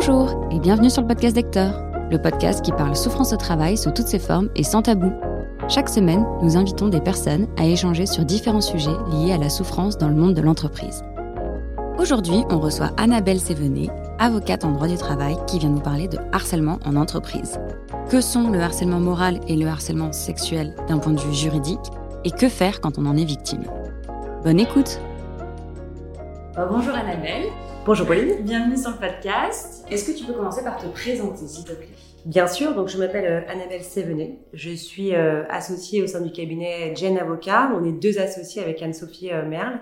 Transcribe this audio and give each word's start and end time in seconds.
Bonjour 0.00 0.46
et 0.52 0.60
bienvenue 0.60 0.90
sur 0.90 1.02
le 1.02 1.08
podcast 1.08 1.34
d'Hector, 1.34 1.72
le 2.08 2.22
podcast 2.22 2.64
qui 2.64 2.70
parle 2.70 2.94
souffrance 2.94 3.32
au 3.32 3.36
travail 3.36 3.76
sous 3.76 3.90
toutes 3.90 4.06
ses 4.06 4.20
formes 4.20 4.48
et 4.54 4.62
sans 4.62 4.80
tabou. 4.80 5.10
Chaque 5.68 5.88
semaine, 5.88 6.24
nous 6.40 6.56
invitons 6.56 6.86
des 6.86 7.00
personnes 7.00 7.48
à 7.56 7.66
échanger 7.66 8.06
sur 8.06 8.24
différents 8.24 8.60
sujets 8.60 8.94
liés 9.10 9.32
à 9.32 9.38
la 9.38 9.48
souffrance 9.48 9.98
dans 9.98 10.06
le 10.06 10.14
monde 10.14 10.34
de 10.34 10.40
l'entreprise. 10.40 11.02
Aujourd'hui, 11.98 12.44
on 12.48 12.60
reçoit 12.60 12.92
Annabelle 12.96 13.40
Sévenet, 13.40 13.88
avocate 14.20 14.64
en 14.64 14.70
droit 14.70 14.86
du 14.86 14.96
travail, 14.96 15.36
qui 15.48 15.58
vient 15.58 15.70
nous 15.70 15.80
parler 15.80 16.06
de 16.06 16.18
harcèlement 16.30 16.78
en 16.86 16.94
entreprise. 16.94 17.58
Que 18.08 18.20
sont 18.20 18.50
le 18.50 18.60
harcèlement 18.60 19.00
moral 19.00 19.40
et 19.48 19.56
le 19.56 19.66
harcèlement 19.66 20.12
sexuel 20.12 20.76
d'un 20.86 20.98
point 20.98 21.12
de 21.12 21.20
vue 21.20 21.34
juridique 21.34 21.90
et 22.24 22.30
que 22.30 22.48
faire 22.48 22.80
quand 22.80 22.98
on 22.98 23.06
en 23.06 23.16
est 23.16 23.24
victime? 23.24 23.64
Bonne 24.44 24.60
écoute 24.60 25.00
euh, 26.56 26.66
Bonjour 26.70 26.94
Annabelle. 26.94 27.46
Bonjour 27.88 28.06
Pauline. 28.06 28.42
Bienvenue 28.42 28.76
sur 28.76 28.90
le 28.90 28.98
podcast. 28.98 29.86
Est-ce 29.90 30.12
que 30.12 30.14
tu 30.14 30.26
peux 30.26 30.34
commencer 30.34 30.62
par 30.62 30.76
te 30.76 30.86
présenter, 30.88 31.46
s'il 31.46 31.64
te 31.64 31.72
plaît? 31.72 31.88
Bien 32.26 32.46
sûr, 32.46 32.74
donc 32.74 32.88
je 32.88 32.98
m'appelle 32.98 33.24
euh, 33.24 33.50
Annabelle 33.50 33.82
Sévenet. 33.82 34.40
Je 34.52 34.72
suis 34.72 35.14
euh, 35.14 35.46
associée 35.48 36.02
au 36.02 36.06
sein 36.06 36.20
du 36.20 36.30
cabinet 36.30 36.94
Jen 36.94 37.16
Avocat. 37.16 37.72
On 37.74 37.82
est 37.86 37.92
deux 37.92 38.18
associés 38.18 38.60
avec 38.60 38.82
Anne-Sophie 38.82 39.30
Merle. 39.46 39.80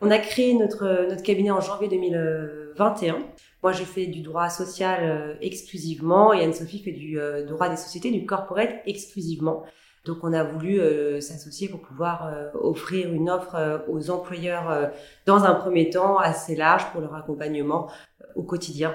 On 0.00 0.10
a 0.10 0.18
créé 0.18 0.54
notre, 0.54 1.06
notre 1.08 1.22
cabinet 1.22 1.52
en 1.52 1.60
janvier 1.60 1.86
2021. 1.86 3.18
Moi, 3.62 3.70
je 3.70 3.84
fais 3.84 4.06
du 4.06 4.22
droit 4.22 4.48
social 4.48 5.38
exclusivement 5.40 6.32
et 6.32 6.42
Anne-Sophie 6.42 6.82
fait 6.82 6.90
du 6.90 7.16
droit 7.46 7.68
des 7.68 7.76
sociétés, 7.76 8.10
du 8.10 8.26
corporate 8.26 8.70
exclusivement. 8.86 9.62
Donc 10.06 10.18
on 10.22 10.32
a 10.32 10.44
voulu 10.44 10.80
euh, 10.80 11.20
s'associer 11.20 11.68
pour 11.68 11.80
pouvoir 11.80 12.28
euh, 12.28 12.48
offrir 12.54 13.12
une 13.12 13.28
offre 13.28 13.56
euh, 13.56 13.78
aux 13.88 14.10
employeurs 14.10 14.90
dans 15.26 15.44
un 15.44 15.54
premier 15.54 15.90
temps 15.90 16.18
assez 16.18 16.54
large 16.54 16.90
pour 16.92 17.00
leur 17.00 17.14
accompagnement 17.14 17.90
au 18.36 18.42
quotidien. 18.42 18.94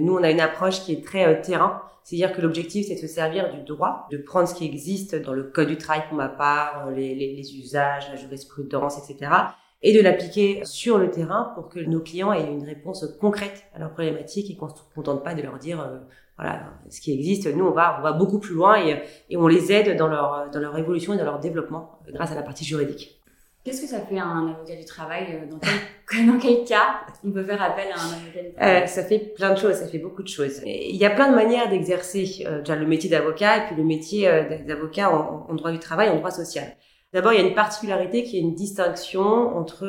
Nous, 0.00 0.14
on 0.14 0.22
a 0.22 0.30
une 0.30 0.40
approche 0.40 0.80
qui 0.80 0.92
est 0.92 1.04
très 1.04 1.40
terrain, 1.40 1.82
c'est-à-dire 2.04 2.34
que 2.34 2.40
l'objectif, 2.40 2.86
c'est 2.86 2.94
de 2.94 3.00
se 3.00 3.06
servir 3.06 3.52
du 3.52 3.62
droit, 3.62 4.06
de 4.10 4.18
prendre 4.18 4.48
ce 4.48 4.54
qui 4.54 4.64
existe 4.64 5.14
dans 5.14 5.34
le 5.34 5.44
code 5.44 5.68
du 5.68 5.76
travail 5.76 6.04
pour 6.08 6.16
ma 6.16 6.28
part, 6.28 6.90
les, 6.90 7.14
les, 7.14 7.34
les 7.34 7.56
usages, 7.58 8.08
la 8.10 8.16
jurisprudence, 8.16 8.96
etc., 8.98 9.30
et 9.82 9.94
de 9.96 10.02
l'appliquer 10.02 10.62
sur 10.64 10.98
le 10.98 11.10
terrain 11.10 11.52
pour 11.54 11.70
que 11.70 11.80
nos 11.80 12.00
clients 12.00 12.32
aient 12.34 12.46
une 12.46 12.64
réponse 12.64 13.06
concrète 13.18 13.64
à 13.74 13.78
leurs 13.78 13.92
problématiques 13.92 14.50
et 14.50 14.56
qu'on 14.56 14.66
ne 14.66 14.72
se 14.72 14.82
contente 14.94 15.24
pas 15.24 15.34
de 15.34 15.40
leur 15.40 15.58
dire 15.58 16.00
voilà, 16.40 16.60
ce 16.88 17.00
qui 17.00 17.12
existe. 17.12 17.46
Nous, 17.54 17.66
on 17.66 17.72
va, 17.72 17.98
on 17.98 18.02
va 18.02 18.12
beaucoup 18.12 18.38
plus 18.38 18.54
loin 18.54 18.76
et, 18.82 19.02
et 19.28 19.36
on 19.36 19.46
les 19.46 19.72
aide 19.72 19.96
dans 19.98 20.08
leur, 20.08 20.50
dans 20.50 20.60
leur 20.60 20.76
évolution 20.78 21.12
et 21.12 21.18
dans 21.18 21.24
leur 21.24 21.38
développement 21.38 21.98
grâce 22.08 22.32
à 22.32 22.34
la 22.34 22.42
partie 22.42 22.64
juridique. 22.64 23.20
Qu'est-ce 23.62 23.82
que 23.82 23.88
ça 23.88 24.00
fait 24.00 24.18
un 24.18 24.48
avocat 24.48 24.74
du 24.74 24.86
travail 24.86 25.26
euh, 25.34 25.50
dans 25.50 25.58
quel, 25.58 26.26
dans 26.26 26.38
quel 26.38 26.64
cas 26.64 27.00
on 27.22 27.30
peut 27.30 27.44
faire 27.44 27.60
appel 27.60 27.88
à 27.94 28.00
un 28.00 28.06
avocat 28.06 28.42
du 28.42 28.54
travail? 28.54 28.82
Euh, 28.84 28.86
Ça 28.86 29.04
fait 29.04 29.18
plein 29.18 29.52
de 29.52 29.58
choses, 29.58 29.74
ça 29.74 29.86
fait 29.86 29.98
beaucoup 29.98 30.22
de 30.22 30.28
choses. 30.28 30.62
il 30.64 30.96
y 30.96 31.04
a 31.04 31.10
plein 31.10 31.30
de 31.30 31.34
manières 31.34 31.68
d'exercer 31.68 32.46
euh, 32.46 32.60
déjà 32.60 32.74
le 32.74 32.86
métier 32.86 33.10
d'avocat 33.10 33.58
et 33.58 33.66
puis 33.66 33.76
le 33.76 33.84
métier 33.84 34.28
euh, 34.28 34.44
d'avocat 34.66 35.10
en, 35.14 35.46
en, 35.50 35.54
droit 35.54 35.72
du 35.72 35.78
travail, 35.78 36.08
en 36.08 36.16
droit 36.16 36.30
social. 36.30 36.74
D'abord, 37.12 37.34
il 37.34 37.40
y 37.40 37.44
a 37.44 37.46
une 37.46 37.54
particularité 37.54 38.22
qui 38.22 38.38
est 38.38 38.40
une 38.40 38.54
distinction 38.54 39.20
entre 39.20 39.84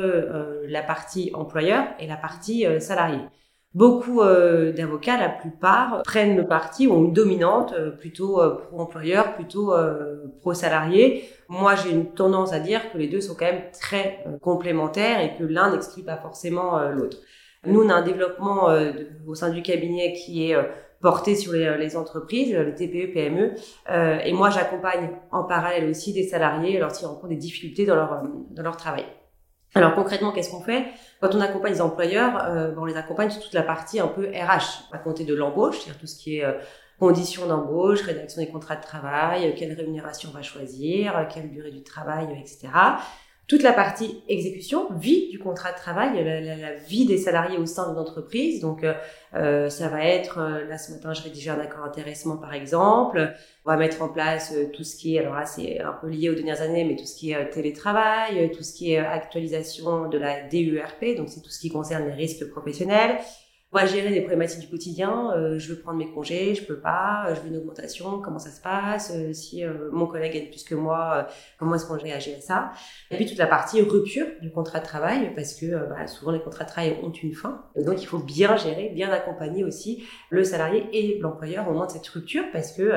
la 0.67 0.81
partie 0.81 1.29
employeur 1.35 1.85
et 1.99 2.07
la 2.07 2.17
partie 2.17 2.65
salarié. 2.81 3.19
Beaucoup 3.73 4.19
euh, 4.19 4.73
d'avocats, 4.73 5.17
la 5.17 5.29
plupart, 5.29 6.01
prennent 6.03 6.35
le 6.35 6.45
parti, 6.45 6.87
ont 6.87 7.05
une 7.05 7.13
dominante 7.13 7.71
euh, 7.71 7.91
plutôt 7.91 8.41
euh, 8.41 8.57
pro-employeur, 8.57 9.33
plutôt 9.35 9.73
pro-salarié. 10.41 11.29
Moi, 11.47 11.75
j'ai 11.75 11.91
une 11.91 12.13
tendance 12.13 12.51
à 12.51 12.59
dire 12.59 12.91
que 12.91 12.97
les 12.97 13.07
deux 13.07 13.21
sont 13.21 13.33
quand 13.33 13.45
même 13.45 13.71
très 13.71 14.25
complémentaires 14.41 15.21
et 15.21 15.37
que 15.37 15.45
l'un 15.45 15.71
n'exclut 15.71 16.03
pas 16.03 16.17
forcément 16.17 16.79
l'autre. 16.89 17.17
Nous, 17.65 17.81
on 17.81 17.89
a 17.89 17.93
un 17.93 18.01
développement 18.01 18.69
au 19.27 19.35
sein 19.35 19.49
du 19.49 19.61
cabinet 19.61 20.13
qui 20.13 20.49
est 20.49 20.57
porté 20.99 21.35
sur 21.35 21.53
les, 21.53 21.77
les, 21.77 21.95
entreprises, 21.97 22.53
les 22.53 22.75
TPE, 22.75 23.13
PME. 23.13 23.53
et 24.25 24.33
moi, 24.33 24.49
j'accompagne 24.49 25.11
en 25.31 25.43
parallèle 25.43 25.89
aussi 25.89 26.13
des 26.13 26.23
salariés 26.23 26.79
lorsqu'ils 26.79 27.05
rencontrent 27.05 27.29
des 27.29 27.35
difficultés 27.35 27.85
dans 27.85 27.95
leur, 27.95 28.23
dans 28.51 28.63
leur 28.63 28.77
travail. 28.77 29.05
Alors 29.73 29.95
concrètement, 29.95 30.31
qu'est-ce 30.31 30.51
qu'on 30.51 30.61
fait? 30.61 30.85
Quand 31.21 31.33
on 31.33 31.39
accompagne 31.39 31.73
les 31.73 31.81
employeurs, 31.81 32.43
euh, 32.43 32.73
on 32.77 32.85
les 32.85 32.97
accompagne 32.97 33.29
sur 33.29 33.41
toute 33.41 33.53
la 33.53 33.63
partie 33.63 33.99
un 33.99 34.07
peu 34.07 34.27
RH, 34.27 34.91
à 34.91 34.97
compter 34.97 35.23
de 35.23 35.33
l'embauche, 35.33 35.79
c'est-à-dire 35.79 35.99
tout 35.99 36.07
ce 36.07 36.17
qui 36.17 36.37
est 36.37 36.43
euh, 36.43 36.53
conditions 36.99 37.47
d'embauche, 37.47 38.01
rédaction 38.01 38.41
des 38.41 38.49
contrats 38.49 38.75
de 38.75 38.83
travail, 38.83 39.47
euh, 39.47 39.53
quelle 39.57 39.73
rémunération 39.73 40.29
on 40.31 40.35
va 40.35 40.41
choisir, 40.43 41.17
euh, 41.17 41.23
quelle 41.31 41.49
durée 41.49 41.71
du 41.71 41.83
travail, 41.83 42.27
etc 42.39 42.69
toute 43.51 43.63
la 43.63 43.73
partie 43.73 44.23
exécution, 44.29 44.87
vie 44.93 45.27
du 45.27 45.37
contrat 45.37 45.73
de 45.73 45.75
travail, 45.75 46.23
la, 46.23 46.73
vie 46.75 47.05
des 47.05 47.17
salariés 47.17 47.57
au 47.57 47.65
sein 47.65 47.91
de 47.91 47.97
l'entreprise. 47.97 48.61
Donc, 48.61 48.85
euh, 48.85 48.93
euh, 49.33 49.67
ça 49.67 49.89
va 49.89 50.05
être, 50.05 50.37
euh, 50.37 50.65
là 50.69 50.77
ce 50.77 50.93
matin, 50.93 51.11
je 51.11 51.21
rédigeais 51.21 51.49
un 51.49 51.59
accord 51.59 51.83
intéressement 51.83 52.37
par 52.37 52.53
exemple. 52.53 53.33
On 53.65 53.71
va 53.71 53.75
mettre 53.75 54.01
en 54.01 54.07
place 54.07 54.53
euh, 54.55 54.69
tout 54.71 54.85
ce 54.85 54.95
qui 54.95 55.17
est, 55.17 55.19
alors 55.19 55.35
là 55.35 55.45
c'est 55.45 55.81
un 55.81 55.91
peu 55.91 56.07
lié 56.07 56.29
aux 56.29 56.33
dernières 56.33 56.61
années, 56.61 56.85
mais 56.85 56.95
tout 56.95 57.05
ce 57.05 57.17
qui 57.17 57.33
est 57.33 57.49
télétravail, 57.49 58.51
tout 58.55 58.63
ce 58.63 58.71
qui 58.71 58.93
est 58.93 58.99
actualisation 58.99 60.07
de 60.07 60.17
la 60.17 60.43
DURP, 60.47 61.17
donc 61.17 61.27
c'est 61.27 61.41
tout 61.41 61.49
ce 61.49 61.59
qui 61.59 61.69
concerne 61.69 62.07
les 62.07 62.13
risques 62.13 62.49
professionnels. 62.51 63.17
On 63.73 63.85
gérer 63.85 64.09
des 64.09 64.19
problématiques 64.19 64.59
du 64.59 64.67
quotidien. 64.67 65.31
Euh, 65.31 65.57
je 65.57 65.69
veux 65.69 65.79
prendre 65.79 65.97
mes 65.97 66.11
congés, 66.11 66.55
je 66.55 66.65
peux 66.65 66.79
pas. 66.79 67.27
Euh, 67.27 67.35
je 67.35 67.39
veux 67.39 67.47
une 67.47 67.57
augmentation. 67.57 68.19
Comment 68.19 68.37
ça 68.37 68.49
se 68.49 68.59
passe 68.59 69.13
euh, 69.15 69.31
Si 69.31 69.63
mon 69.93 70.07
collègue 70.07 70.33
gagne 70.33 70.49
plus 70.49 70.65
que 70.65 70.75
moi, 70.75 71.27
comment 71.57 71.75
est-ce 71.75 71.85
qu'on 71.85 71.97
réagit 71.97 72.33
à 72.33 72.41
ça 72.41 72.71
Et 73.11 73.15
puis 73.15 73.25
toute 73.25 73.37
la 73.37 73.47
partie 73.47 73.81
rupture 73.81 74.27
du 74.41 74.51
contrat 74.51 74.79
de 74.79 74.85
travail, 74.85 75.33
parce 75.35 75.53
que 75.53 75.87
bah, 75.87 76.05
souvent 76.07 76.31
les 76.31 76.41
contrats 76.41 76.65
de 76.65 76.69
travail 76.69 76.97
ont 77.01 77.11
une 77.11 77.33
fin. 77.33 77.63
donc 77.77 78.01
il 78.01 78.05
faut 78.07 78.19
bien 78.19 78.57
gérer, 78.57 78.89
bien 78.93 79.09
accompagner 79.09 79.63
aussi 79.63 80.03
le 80.29 80.43
salarié 80.43 80.89
et 80.91 81.19
l'employeur 81.19 81.67
au 81.67 81.71
moment 81.71 81.85
de 81.85 81.91
cette 81.91 82.07
rupture, 82.07 82.43
parce 82.51 82.73
que 82.73 82.91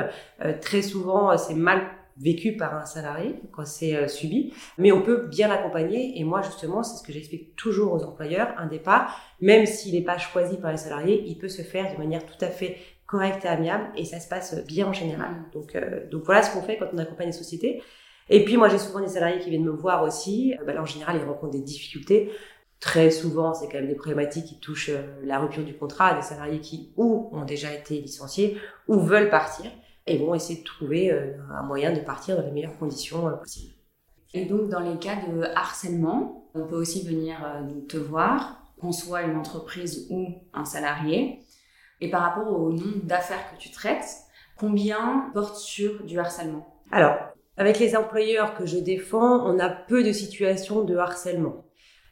très 0.61 0.83
souvent 0.83 1.37
c'est 1.37 1.55
mal 1.55 1.83
vécu 2.17 2.57
par 2.57 2.75
un 2.75 2.85
salarié 2.85 3.41
quand 3.53 3.67
c'est 3.67 3.97
euh, 3.97 4.09
subi, 4.09 4.53
mais 4.79 4.93
on 4.93 5.03
peut 5.03 5.27
bien 5.27 5.49
l'accompagner. 5.49 6.19
Et 6.19 6.25
moi, 6.25 6.43
justement, 6.43 6.83
c'est 6.83 6.97
ce 6.99 7.03
que 7.03 7.13
j'explique 7.13 7.57
toujours 7.57 7.93
aux 7.93 8.05
employeurs. 8.05 8.55
Un 8.59 8.67
départ, 8.67 9.21
même 9.41 9.67
s'il 9.67 9.95
n'est 9.95 10.05
pas 10.05 10.19
choisi 10.19 10.57
par 10.57 10.71
les 10.71 10.77
salariés, 10.77 11.25
il 11.27 11.39
peut 11.39 11.49
se 11.49 11.63
faire 11.63 11.93
de 11.93 11.99
manière 11.99 12.25
tout 12.25 12.43
à 12.43 12.49
fait 12.49 12.77
correcte 13.07 13.45
et 13.45 13.49
amiable, 13.49 13.91
et 13.97 14.05
ça 14.05 14.19
se 14.21 14.29
passe 14.29 14.65
bien 14.67 14.87
en 14.87 14.93
général. 14.93 15.31
Donc, 15.53 15.77
euh, 15.77 16.09
donc 16.11 16.25
voilà 16.25 16.43
ce 16.43 16.53
qu'on 16.53 16.63
fait 16.63 16.79
quand 16.79 16.89
on 16.93 16.99
accompagne 16.99 17.27
les 17.27 17.33
sociétés. 17.33 17.83
Et 18.31 18.45
puis 18.45 18.57
moi, 18.57 18.69
j'ai 18.69 18.79
souvent 18.79 19.01
des 19.01 19.09
salariés 19.09 19.41
qui 19.41 19.51
viennent 19.51 19.65
me 19.65 19.71
voir 19.71 20.03
aussi. 20.03 20.55
Euh, 20.61 20.65
bah, 20.65 20.81
en 20.81 20.87
général, 20.87 21.17
ils 21.21 21.25
rencontrent 21.25 21.53
des 21.53 21.61
difficultés. 21.61 22.31
Très 22.81 23.11
souvent, 23.11 23.55
c'est 23.55 23.67
quand 23.67 23.79
même 23.79 23.89
des 23.89 23.95
problématiques 23.95 24.47
qui 24.47 24.61
touchent 24.61 24.91
la 25.23 25.39
rupture 25.39 25.65
du 25.65 25.75
contrat, 25.75 26.15
des 26.15 26.23
salariés 26.23 26.61
qui 26.61 26.93
ou 26.97 27.31
ont 27.33 27.45
déjà 27.45 27.73
été 27.73 27.99
licenciés 28.01 28.59
ou 28.89 29.01
veulent 29.01 29.31
partir 29.31 29.71
et 30.07 30.19
vont 30.19 30.35
essayer 30.35 30.61
de 30.61 30.65
trouver 30.65 31.11
euh, 31.11 31.33
un 31.51 31.63
moyen 31.63 31.93
de 31.93 32.01
partir 32.01 32.37
dans 32.37 32.43
les 32.43 32.51
meilleures 32.51 32.79
conditions 32.79 33.29
euh, 33.29 33.33
possibles. 33.33 33.75
Et 34.35 34.45
donc, 34.47 34.69
dans 34.69 34.81
les 34.81 34.99
cas 34.99 35.17
de 35.17 35.43
harcèlement, 35.55 36.51
on 36.55 36.67
peut 36.67 36.77
aussi 36.77 37.07
venir 37.07 37.37
euh, 37.45 37.81
te 37.89 37.97
voir, 37.97 38.61
qu'on 38.81 38.93
soit 38.93 39.23
une 39.23 39.37
entreprise 39.37 40.07
ou 40.11 40.27
un 40.53 40.65
salarié. 40.65 41.41
Et 42.01 42.11
par 42.11 42.23
rapport 42.23 42.53
au 42.53 42.71
nombre 42.73 43.05
d'affaires 43.05 43.51
que 43.53 43.59
tu 43.59 43.71
traites, 43.71 44.05
combien 44.59 45.31
porte 45.33 45.57
sur 45.57 46.05
du 46.05 46.19
harcèlement? 46.19 46.67
Alors, 46.91 47.17
avec 47.57 47.79
les 47.79 47.97
employeurs 47.97 48.57
que 48.57 48.67
je 48.67 48.79
défends, 48.79 49.47
on 49.47 49.59
a 49.61 49.71
peu 49.71 50.03
de 50.03 50.13
situations 50.13 50.83
de 50.83 50.97
harcèlement. 50.97 51.64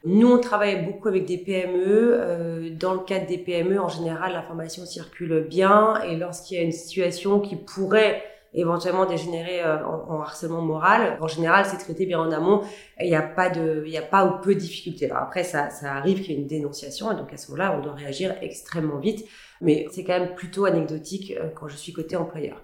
Nous, 0.05 0.29
on 0.29 0.39
travaille 0.39 0.85
beaucoup 0.85 1.07
avec 1.07 1.25
des 1.25 1.37
PME. 1.37 1.77
Euh, 1.85 2.69
dans 2.77 2.93
le 2.93 2.99
cadre 2.99 3.25
des 3.25 3.37
PME, 3.37 3.79
en 3.79 3.87
général, 3.87 4.33
l'information 4.33 4.85
circule 4.85 5.45
bien. 5.49 6.01
Et 6.01 6.17
lorsqu'il 6.17 6.57
y 6.57 6.59
a 6.59 6.63
une 6.63 6.73
situation 6.73 7.39
qui 7.39 7.55
pourrait 7.55 8.21
éventuellement 8.53 9.05
dégénérer 9.05 9.63
euh, 9.63 9.83
en, 9.85 10.21
harcèlement 10.21 10.61
moral, 10.61 11.17
en 11.21 11.27
général, 11.27 11.65
c'est 11.65 11.77
traité 11.77 12.05
bien 12.05 12.19
en 12.19 12.31
amont. 12.31 12.61
Il 12.99 13.07
n'y 13.07 13.15
a 13.15 13.21
pas 13.21 13.49
de, 13.49 13.83
il 13.85 13.91
n'y 13.91 13.97
a 13.97 14.03
pas 14.03 14.25
ou 14.25 14.41
peu 14.41 14.53
de 14.53 14.59
difficultés. 14.59 15.09
Alors 15.09 15.23
après, 15.23 15.43
ça, 15.43 15.69
ça 15.69 15.93
arrive 15.93 16.21
qu'il 16.21 16.31
y 16.31 16.35
ait 16.35 16.41
une 16.41 16.47
dénonciation, 16.47 17.11
et 17.11 17.15
donc 17.15 17.33
à 17.33 17.37
ce 17.37 17.51
moment-là, 17.51 17.75
on 17.77 17.81
doit 17.81 17.93
réagir 17.93 18.35
extrêmement 18.41 18.99
vite. 18.99 19.25
Mais 19.61 19.87
c'est 19.91 20.03
quand 20.03 20.19
même 20.19 20.35
plutôt 20.35 20.65
anecdotique 20.65 21.33
euh, 21.39 21.49
quand 21.55 21.67
je 21.67 21.77
suis 21.77 21.93
côté 21.93 22.15
employeur. 22.15 22.61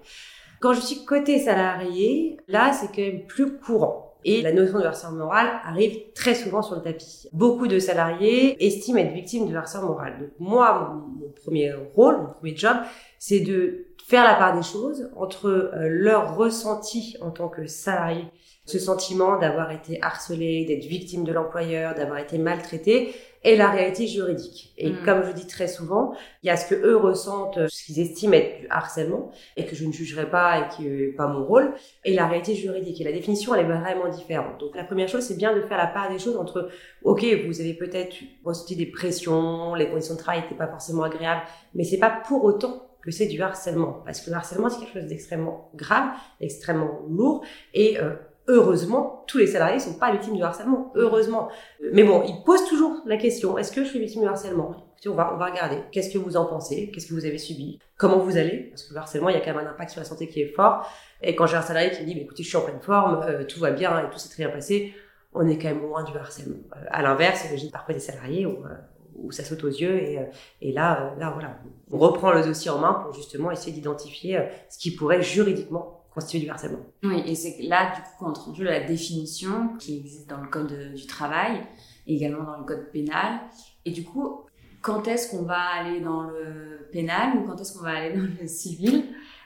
Quand 0.60 0.74
je 0.74 0.80
suis 0.80 1.04
côté 1.06 1.38
salarié, 1.38 2.36
là, 2.46 2.72
c'est 2.72 2.88
quand 2.88 3.02
même 3.02 3.26
plus 3.26 3.56
courant. 3.58 4.09
Et 4.24 4.42
la 4.42 4.52
notion 4.52 4.78
de 4.78 4.84
harcèlement 4.84 5.16
moral 5.16 5.48
arrive 5.64 6.12
très 6.14 6.34
souvent 6.34 6.62
sur 6.62 6.76
le 6.76 6.82
tapis. 6.82 7.28
Beaucoup 7.32 7.66
de 7.66 7.78
salariés 7.78 8.64
estiment 8.64 8.98
être 8.98 9.12
victimes 9.12 9.50
de 9.50 9.56
harcèlement 9.56 9.88
moral. 9.88 10.18
Donc 10.20 10.30
moi, 10.38 10.98
mon, 11.18 11.30
premier 11.30 11.72
rôle, 11.94 12.18
mon 12.18 12.26
premier 12.28 12.56
job, 12.56 12.76
c'est 13.18 13.40
de 13.40 13.86
faire 14.06 14.24
la 14.24 14.34
part 14.34 14.56
des 14.56 14.62
choses 14.62 15.10
entre 15.16 15.46
euh, 15.46 15.88
leur 15.88 16.36
ressenti 16.36 17.16
en 17.20 17.30
tant 17.30 17.48
que 17.48 17.66
salarié 17.66 18.24
ce 18.66 18.78
sentiment 18.78 19.38
d'avoir 19.38 19.70
été 19.72 19.98
harcelé, 20.02 20.64
d'être 20.64 20.84
victime 20.84 21.24
de 21.24 21.32
l'employeur, 21.32 21.94
d'avoir 21.94 22.18
été 22.18 22.38
maltraité, 22.38 23.14
et 23.42 23.56
la 23.56 23.70
réalité 23.70 24.06
juridique. 24.06 24.74
Et 24.76 24.90
mm. 24.90 25.04
comme 25.04 25.22
je 25.24 25.32
dis 25.32 25.46
très 25.46 25.66
souvent, 25.66 26.12
il 26.42 26.48
y 26.48 26.50
a 26.50 26.56
ce 26.56 26.68
que 26.68 26.74
eux 26.74 26.96
ressentent, 26.96 27.68
ce 27.68 27.84
qu'ils 27.84 28.00
estiment 28.00 28.34
être 28.34 28.60
du 28.60 28.66
harcèlement, 28.68 29.30
et 29.56 29.64
que 29.64 29.74
je 29.74 29.86
ne 29.86 29.92
jugerai 29.92 30.28
pas 30.28 30.58
et 30.58 30.68
qui 30.68 30.82
n'est 30.82 31.12
pas 31.12 31.26
mon 31.26 31.44
rôle, 31.44 31.72
et 32.04 32.12
la 32.12 32.26
réalité 32.26 32.54
juridique. 32.54 33.00
Et 33.00 33.04
la 33.04 33.12
définition, 33.12 33.54
elle 33.54 33.64
est 33.64 33.68
vraiment 33.68 34.08
différente. 34.08 34.60
Donc 34.60 34.76
la 34.76 34.84
première 34.84 35.08
chose, 35.08 35.22
c'est 35.22 35.36
bien 35.36 35.56
de 35.56 35.62
faire 35.62 35.78
la 35.78 35.86
part 35.86 36.10
des 36.10 36.18
choses 36.18 36.36
entre, 36.36 36.68
ok, 37.02 37.24
vous 37.46 37.60
avez 37.60 37.74
peut-être 37.74 38.16
ressenti 38.44 38.76
des 38.76 38.86
pressions, 38.86 39.74
les 39.74 39.88
conditions 39.88 40.14
de 40.14 40.20
travail 40.20 40.42
n'étaient 40.42 40.54
pas 40.54 40.68
forcément 40.68 41.04
agréables, 41.04 41.42
mais 41.74 41.84
c'est 41.84 41.98
pas 41.98 42.10
pour 42.10 42.44
autant 42.44 42.86
que 43.02 43.10
c'est 43.10 43.26
du 43.26 43.40
harcèlement. 43.40 44.02
Parce 44.04 44.20
que 44.20 44.28
le 44.28 44.36
harcèlement, 44.36 44.68
c'est 44.68 44.80
quelque 44.80 45.00
chose 45.00 45.08
d'extrêmement 45.08 45.70
grave, 45.74 46.10
extrêmement 46.40 47.00
lourd, 47.08 47.42
et 47.72 47.98
euh, 47.98 48.14
heureusement, 48.50 49.24
tous 49.26 49.38
les 49.38 49.46
salariés 49.46 49.76
ne 49.76 49.80
sont 49.80 49.94
pas 49.94 50.10
victimes 50.10 50.36
de 50.36 50.42
harcèlement. 50.42 50.92
Heureusement. 50.96 51.48
Mais 51.92 52.02
bon, 52.02 52.22
ils 52.26 52.42
posent 52.44 52.66
toujours 52.66 53.02
la 53.06 53.16
question, 53.16 53.56
est-ce 53.56 53.72
que 53.72 53.84
je 53.84 53.88
suis 53.88 53.98
victime 53.98 54.22
de 54.22 54.28
harcèlement? 54.28 54.74
On 55.06 55.14
va, 55.14 55.32
on 55.32 55.38
va 55.38 55.46
regarder. 55.46 55.78
Qu'est-ce 55.92 56.12
que 56.12 56.18
vous 56.18 56.36
en 56.36 56.44
pensez? 56.44 56.90
Qu'est-ce 56.90 57.06
que 57.06 57.14
vous 57.14 57.24
avez 57.24 57.38
subi? 57.38 57.78
Comment 57.96 58.18
vous 58.18 58.36
allez? 58.36 58.68
Parce 58.70 58.82
que 58.82 58.92
le 58.92 59.00
harcèlement, 59.00 59.30
il 59.30 59.34
y 59.34 59.38
a 59.38 59.40
quand 59.40 59.54
même 59.54 59.66
un 59.66 59.70
impact 59.70 59.92
sur 59.92 60.00
la 60.00 60.04
santé 60.04 60.28
qui 60.28 60.42
est 60.42 60.52
fort. 60.52 60.86
Et 61.22 61.34
quand 61.34 61.46
j'ai 61.46 61.56
un 61.56 61.62
salarié 61.62 61.90
qui 61.90 62.02
me 62.02 62.06
dit, 62.06 62.14
bah, 62.14 62.20
écoutez, 62.22 62.42
je 62.42 62.48
suis 62.48 62.56
en 62.58 62.62
pleine 62.62 62.80
forme, 62.80 63.22
euh, 63.22 63.44
tout 63.44 63.60
va 63.60 63.70
bien 63.70 63.98
et 63.98 64.10
tout 64.10 64.18
s'est 64.18 64.28
très 64.28 64.44
bien 64.44 64.52
passé, 64.52 64.92
on 65.32 65.48
est 65.48 65.56
quand 65.56 65.68
même 65.68 65.80
loin 65.80 66.02
du 66.02 66.14
harcèlement. 66.16 66.58
Euh, 66.76 66.84
à 66.90 67.02
l'inverse, 67.02 67.46
j'ai 67.54 67.70
parfois 67.70 67.94
des 67.94 68.00
salariés 68.00 68.44
où, 68.44 68.64
euh, 68.66 68.76
où, 69.14 69.32
ça 69.32 69.42
saute 69.42 69.64
aux 69.64 69.68
yeux 69.68 69.96
et, 69.96 70.18
et 70.60 70.72
là, 70.72 71.14
là, 71.18 71.30
voilà, 71.30 71.56
on 71.90 71.96
reprend 71.98 72.32
le 72.32 72.42
dossier 72.42 72.70
en 72.70 72.78
main 72.78 72.92
pour 72.92 73.14
justement 73.14 73.50
essayer 73.50 73.72
d'identifier 73.72 74.48
ce 74.68 74.78
qui 74.78 74.94
pourrait 74.94 75.22
juridiquement 75.22 75.99
constituer 76.14 76.40
du 76.40 76.50
harcèlement. 76.50 76.80
Oui, 77.02 77.22
et 77.26 77.34
c'est 77.34 77.62
là, 77.62 77.94
du 77.94 78.02
coup, 78.02 78.08
qu'on 78.18 78.30
introduit 78.30 78.64
la 78.64 78.80
définition 78.80 79.76
qui 79.78 79.98
existe 79.98 80.28
dans 80.28 80.40
le 80.40 80.48
code 80.48 80.92
du 80.94 81.06
travail, 81.06 81.62
et 82.06 82.16
également 82.16 82.44
dans 82.44 82.58
le 82.58 82.64
code 82.64 82.90
pénal. 82.92 83.40
Et 83.84 83.92
du 83.92 84.04
coup, 84.04 84.40
quand 84.82 85.06
est-ce 85.08 85.30
qu'on 85.30 85.42
va 85.42 85.58
aller 85.58 86.00
dans 86.00 86.22
le 86.22 86.88
pénal 86.92 87.36
ou 87.36 87.46
quand 87.46 87.60
est-ce 87.60 87.76
qu'on 87.76 87.84
va 87.84 87.96
aller 87.96 88.16
dans 88.16 88.28
le 88.40 88.46
civil? 88.46 89.04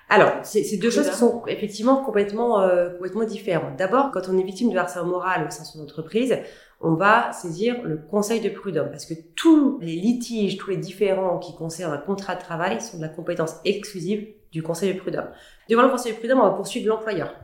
Alors, 0.08 0.32
c'est 0.43 0.76
deux 0.76 0.90
choses 0.90 1.08
qui 1.08 1.16
sont 1.16 1.43
effectivement 1.46 2.05
complètement, 2.05 2.61
euh, 2.61 2.90
complètement 2.90 3.25
différentes. 3.25 3.76
D'abord, 3.76 4.11
quand 4.12 4.28
on 4.28 4.38
est 4.38 4.43
victime 4.43 4.70
de 4.70 4.76
harcèlement 4.76 5.08
moral 5.08 5.46
au 5.46 5.50
sein 5.50 5.62
de 5.62 5.66
son 5.66 5.82
entreprise, 5.82 6.38
on 6.81 6.94
va 6.94 7.32
saisir 7.32 7.82
le 7.82 7.96
conseil 7.96 8.40
de 8.40 8.50
prud'homme 8.50 8.90
parce 8.90 9.06
que 9.06 9.14
tous 9.34 9.78
les 9.81 9.96
litiges, 9.96 10.58
tous 10.58 10.70
les 10.70 10.76
différents 10.76 11.38
qui 11.38 11.55
concernent 11.56 11.94
un 11.94 11.99
contrat 11.99 12.34
de 12.34 12.40
travail 12.40 12.81
sont 12.82 12.99
de 12.99 13.02
la 13.02 13.08
compétence 13.08 13.55
exclusive 13.64 14.26
du 14.55 14.62
conseil 14.62 14.95
de 14.95 15.01
prud'homme. 15.01 15.29
Devant 15.69 15.83
le 15.83 15.91
conseil 15.91 16.12
de 16.12 16.19
prud'homme, 16.19 16.39
on 16.39 16.49
va 16.49 16.51
poursuivre 16.51 16.87
l'employeur. 16.89 17.35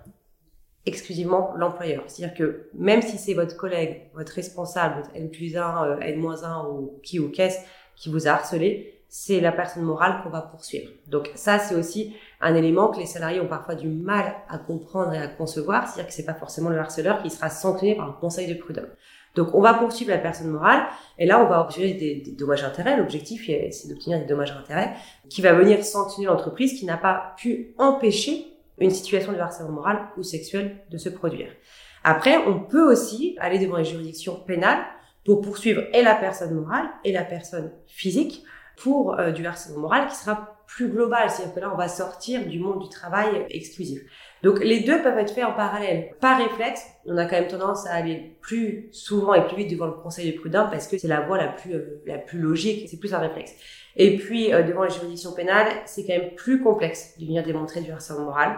Exclusivement 0.86 1.52
l'employeur. 1.56 2.04
C'est-à-dire 2.06 2.36
que 2.36 2.68
même 2.72 3.02
si 3.02 3.18
c'est 3.18 3.34
votre 3.34 3.56
collègue, 3.56 4.02
votre 4.14 4.32
responsable, 4.32 5.02
votre 5.02 5.10
N 5.14 5.28
plus 5.28 5.56
1, 5.56 5.84
euh, 5.84 5.98
N 6.00 6.20
moins 6.20 6.44
1 6.44 6.68
ou 6.68 7.00
qui 7.02 7.18
ou 7.18 7.28
qu'est-ce 7.28 7.58
qui 7.96 8.10
vous 8.10 8.28
a 8.28 8.30
harcelé, 8.30 9.02
c'est 9.08 9.40
la 9.40 9.50
personne 9.50 9.82
morale 9.82 10.22
qu'on 10.22 10.30
va 10.30 10.40
poursuivre. 10.40 10.88
Donc 11.08 11.30
ça, 11.34 11.58
c'est 11.58 11.74
aussi 11.74 12.14
un 12.40 12.54
élément 12.54 12.88
que 12.88 13.00
les 13.00 13.06
salariés 13.06 13.40
ont 13.40 13.48
parfois 13.48 13.74
du 13.74 13.88
mal 13.88 14.36
à 14.48 14.58
comprendre 14.58 15.12
et 15.12 15.18
à 15.18 15.26
concevoir, 15.26 15.88
c'est-à-dire 15.88 16.06
que 16.06 16.14
c'est 16.14 16.24
pas 16.24 16.34
forcément 16.34 16.70
le 16.70 16.78
harceleur 16.78 17.20
qui 17.20 17.28
sera 17.28 17.50
sanctionné 17.50 17.96
par 17.96 18.06
le 18.06 18.12
conseil 18.12 18.46
de 18.46 18.54
prud'homme. 18.54 18.88
Donc 19.36 19.54
on 19.54 19.60
va 19.60 19.74
poursuivre 19.74 20.10
la 20.10 20.18
personne 20.18 20.48
morale 20.48 20.86
et 21.18 21.26
là 21.26 21.40
on 21.40 21.48
va 21.48 21.60
obtenir 21.60 21.96
des, 21.96 22.34
dommages 22.36 22.64
intérêts. 22.64 22.96
L'objectif 22.96 23.46
c'est 23.46 23.88
d'obtenir 23.88 24.18
des 24.18 24.26
dommages 24.26 24.52
intérêts 24.52 24.94
qui 25.28 25.40
va 25.40 25.52
venir 25.52 25.84
sanctionner 25.84 26.26
l'entreprise 26.26 26.78
qui 26.78 26.84
n'a 26.84 26.96
pas 26.96 27.34
pu 27.36 27.74
empêcher 27.78 28.46
une 28.78 28.90
situation 28.90 29.32
de 29.32 29.38
harcèlement 29.38 29.72
moral 29.72 30.08
ou 30.16 30.22
sexuel 30.22 30.76
de 30.90 30.98
se 30.98 31.08
produire. 31.08 31.48
Après, 32.02 32.38
on 32.38 32.60
peut 32.60 32.90
aussi 32.90 33.36
aller 33.40 33.58
devant 33.58 33.76
les 33.76 33.84
juridictions 33.84 34.36
pénales 34.36 34.82
pour 35.24 35.42
poursuivre 35.42 35.82
et 35.92 36.02
la 36.02 36.14
personne 36.14 36.54
morale 36.54 36.88
et 37.04 37.12
la 37.12 37.24
personne 37.24 37.70
physique 37.86 38.42
pour 38.78 39.18
euh, 39.18 39.30
du 39.32 39.46
harcèlement 39.46 39.82
moral 39.82 40.08
qui 40.08 40.16
sera 40.16 40.56
plus 40.66 40.88
global. 40.88 41.28
C'est-à-dire 41.28 41.54
que 41.54 41.60
là, 41.60 41.70
on 41.72 41.76
va 41.76 41.88
sortir 41.88 42.46
du 42.46 42.58
monde 42.58 42.82
du 42.82 42.88
travail 42.88 43.44
exclusif. 43.50 44.00
Donc 44.42 44.60
les 44.60 44.80
deux 44.80 45.02
peuvent 45.02 45.18
être 45.18 45.32
faits 45.32 45.44
en 45.44 45.52
parallèle. 45.52 46.14
Par 46.20 46.38
réflexe, 46.38 46.86
on 47.04 47.16
a 47.16 47.26
quand 47.26 47.36
même 47.36 47.48
tendance 47.48 47.86
à 47.86 47.94
aller 47.94 48.36
plus 48.40 48.88
souvent 48.92 49.34
et 49.34 49.46
plus 49.46 49.56
vite 49.56 49.70
devant 49.70 49.86
le 49.86 49.92
conseil 49.92 50.32
de 50.32 50.38
prud'homme 50.38 50.70
parce 50.70 50.88
que 50.88 50.98
c'est 50.98 51.08
la 51.08 51.20
voie 51.20 51.38
la 51.38 51.48
plus 51.48 51.74
euh, 51.74 52.02
la 52.06 52.18
plus 52.18 52.38
logique, 52.38 52.88
c'est 52.88 52.98
plus 52.98 53.12
un 53.12 53.18
réflexe. 53.18 53.54
Et 53.96 54.16
puis 54.16 54.52
euh, 54.54 54.62
devant 54.62 54.84
les 54.84 54.90
juridictions 54.90 55.32
pénales, 55.32 55.68
c'est 55.84 56.06
quand 56.06 56.16
même 56.16 56.34
plus 56.34 56.62
complexe 56.62 57.18
de 57.18 57.26
venir 57.26 57.42
démontrer 57.42 57.80
du 57.80 57.90
harcèlement 57.90 58.24
moral. 58.24 58.56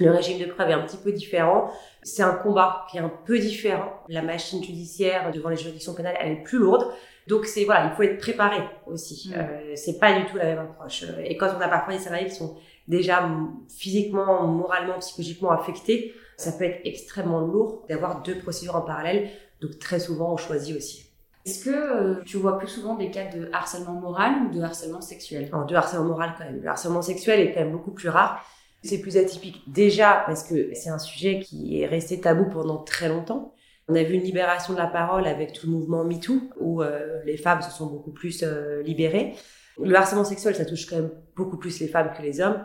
Le 0.00 0.10
régime 0.10 0.40
de 0.40 0.46
preuve 0.46 0.70
est 0.70 0.72
un 0.72 0.82
petit 0.82 0.96
peu 0.96 1.12
différent. 1.12 1.70
C'est 2.02 2.24
un 2.24 2.34
combat 2.34 2.84
qui 2.90 2.96
est 2.96 3.00
un 3.00 3.12
peu 3.24 3.38
différent. 3.38 3.92
La 4.08 4.22
machine 4.22 4.62
judiciaire 4.62 5.30
devant 5.30 5.50
les 5.50 5.56
juridictions 5.56 5.94
pénales, 5.94 6.16
elle 6.20 6.32
est 6.32 6.42
plus 6.42 6.58
lourde. 6.58 6.92
Donc 7.28 7.46
c'est 7.46 7.64
voilà, 7.64 7.86
il 7.86 7.96
faut 7.96 8.02
être 8.02 8.18
préparé 8.18 8.58
aussi. 8.86 9.30
Mm. 9.30 9.34
Euh, 9.36 9.72
c'est 9.76 9.98
pas 9.98 10.18
du 10.18 10.26
tout 10.26 10.36
la 10.36 10.44
même 10.44 10.58
approche. 10.58 11.04
Et 11.24 11.36
quand 11.36 11.48
on 11.56 11.60
a 11.60 11.68
parfois 11.68 11.94
des 11.94 12.00
salariés 12.00 12.26
qui 12.26 12.34
sont 12.34 12.56
déjà 12.88 13.28
physiquement, 13.68 14.46
moralement, 14.46 14.98
psychologiquement 14.98 15.50
affectés, 15.50 16.14
ça 16.36 16.52
peut 16.52 16.64
être 16.64 16.80
extrêmement 16.84 17.40
lourd 17.40 17.84
d'avoir 17.88 18.22
deux 18.22 18.38
procédures 18.38 18.76
en 18.76 18.82
parallèle. 18.82 19.30
Donc 19.60 19.78
très 19.78 20.00
souvent, 20.00 20.32
on 20.32 20.36
choisit 20.36 20.76
aussi. 20.76 21.10
Est-ce 21.46 21.64
que 21.64 21.70
euh, 21.70 22.22
tu 22.24 22.38
vois 22.38 22.58
plus 22.58 22.68
souvent 22.68 22.94
des 22.94 23.10
cas 23.10 23.26
de 23.26 23.50
harcèlement 23.52 23.92
moral 23.92 24.32
ou 24.46 24.54
de 24.54 24.62
harcèlement 24.62 25.02
sexuel? 25.02 25.50
Non, 25.52 25.66
De 25.66 25.74
harcèlement 25.74 26.06
moral 26.06 26.34
quand 26.38 26.44
même. 26.44 26.60
Le 26.62 26.68
harcèlement 26.68 27.02
sexuel 27.02 27.40
est 27.40 27.52
quand 27.52 27.60
même 27.60 27.72
beaucoup 27.72 27.92
plus 27.92 28.08
rare. 28.08 28.44
C'est 28.82 28.98
plus 28.98 29.16
atypique 29.16 29.62
déjà 29.66 30.24
parce 30.26 30.42
que 30.42 30.74
c'est 30.74 30.90
un 30.90 30.98
sujet 30.98 31.40
qui 31.40 31.80
est 31.80 31.86
resté 31.86 32.20
tabou 32.20 32.46
pendant 32.50 32.78
très 32.78 33.08
longtemps. 33.08 33.54
On 33.88 33.94
a 33.94 34.02
vu 34.02 34.14
une 34.14 34.22
libération 34.22 34.72
de 34.72 34.78
la 34.78 34.86
parole 34.86 35.26
avec 35.26 35.52
tout 35.52 35.66
le 35.66 35.72
mouvement 35.72 36.04
MeToo 36.04 36.40
où 36.58 36.82
euh, 36.82 37.22
les 37.24 37.36
femmes 37.36 37.60
se 37.60 37.70
sont 37.70 37.86
beaucoup 37.86 38.12
plus 38.12 38.42
euh, 38.42 38.82
libérées. 38.82 39.34
Le 39.82 39.94
harcèlement 39.94 40.24
sexuel, 40.24 40.54
ça 40.54 40.64
touche 40.64 40.86
quand 40.86 40.96
même 40.96 41.10
beaucoup 41.36 41.58
plus 41.58 41.80
les 41.80 41.88
femmes 41.88 42.12
que 42.16 42.22
les 42.22 42.40
hommes. 42.40 42.64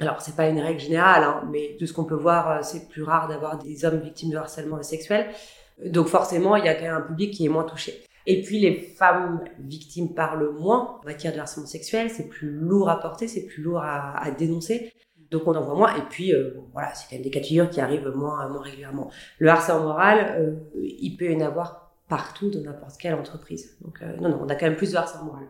Alors, 0.00 0.20
c'est 0.20 0.34
pas 0.34 0.48
une 0.48 0.60
règle 0.60 0.80
générale, 0.80 1.22
hein, 1.22 1.48
mais 1.50 1.76
de 1.78 1.86
ce 1.86 1.92
qu'on 1.92 2.04
peut 2.04 2.14
voir, 2.16 2.50
euh, 2.50 2.58
c'est 2.62 2.88
plus 2.88 3.02
rare 3.02 3.28
d'avoir 3.28 3.58
des 3.58 3.84
hommes 3.84 4.00
victimes 4.00 4.30
de 4.30 4.36
harcèlement 4.36 4.82
sexuel. 4.82 5.28
Donc, 5.84 6.08
forcément, 6.08 6.56
il 6.56 6.64
y 6.64 6.68
a 6.68 6.74
quand 6.74 6.82
même 6.82 6.94
un 6.94 7.00
public 7.00 7.32
qui 7.32 7.46
est 7.46 7.48
moins 7.48 7.64
touché. 7.64 8.04
Et 8.26 8.42
puis, 8.42 8.58
les 8.58 8.74
femmes 8.74 9.44
victimes 9.58 10.14
parlent 10.14 10.50
moins 10.58 10.98
en 11.02 11.04
matière 11.04 11.34
de 11.34 11.38
harcèlement 11.38 11.68
sexuel. 11.68 12.10
C'est 12.10 12.28
plus 12.28 12.50
lourd 12.50 12.88
à 12.88 13.00
porter, 13.00 13.28
c'est 13.28 13.46
plus 13.46 13.62
lourd 13.62 13.80
à, 13.80 14.18
à, 14.18 14.30
dénoncer. 14.30 14.92
Donc, 15.30 15.46
on 15.46 15.54
en 15.54 15.62
voit 15.62 15.74
moins. 15.74 15.94
Et 15.96 16.02
puis, 16.08 16.32
euh, 16.32 16.54
voilà, 16.72 16.94
c'est 16.94 17.08
quand 17.08 17.16
même 17.16 17.22
des 17.22 17.30
cas 17.30 17.40
de 17.40 17.46
figure 17.46 17.68
qui 17.68 17.80
arrivent 17.80 18.08
moins, 18.14 18.48
moins 18.48 18.62
régulièrement. 18.62 19.10
Le 19.38 19.48
harcèlement 19.48 19.82
moral, 19.84 20.36
euh, 20.38 20.54
il 20.76 21.16
peut 21.16 21.30
y 21.30 21.36
en 21.36 21.40
avoir 21.40 21.92
partout 22.08 22.50
dans 22.50 22.60
n'importe 22.60 22.96
quelle 22.98 23.14
entreprise. 23.14 23.76
Donc, 23.82 23.98
euh, 24.02 24.16
non, 24.16 24.30
non, 24.30 24.40
on 24.42 24.48
a 24.48 24.54
quand 24.54 24.66
même 24.66 24.76
plus 24.76 24.92
de 24.92 24.96
harcèlement 24.96 25.26
moral. 25.26 25.46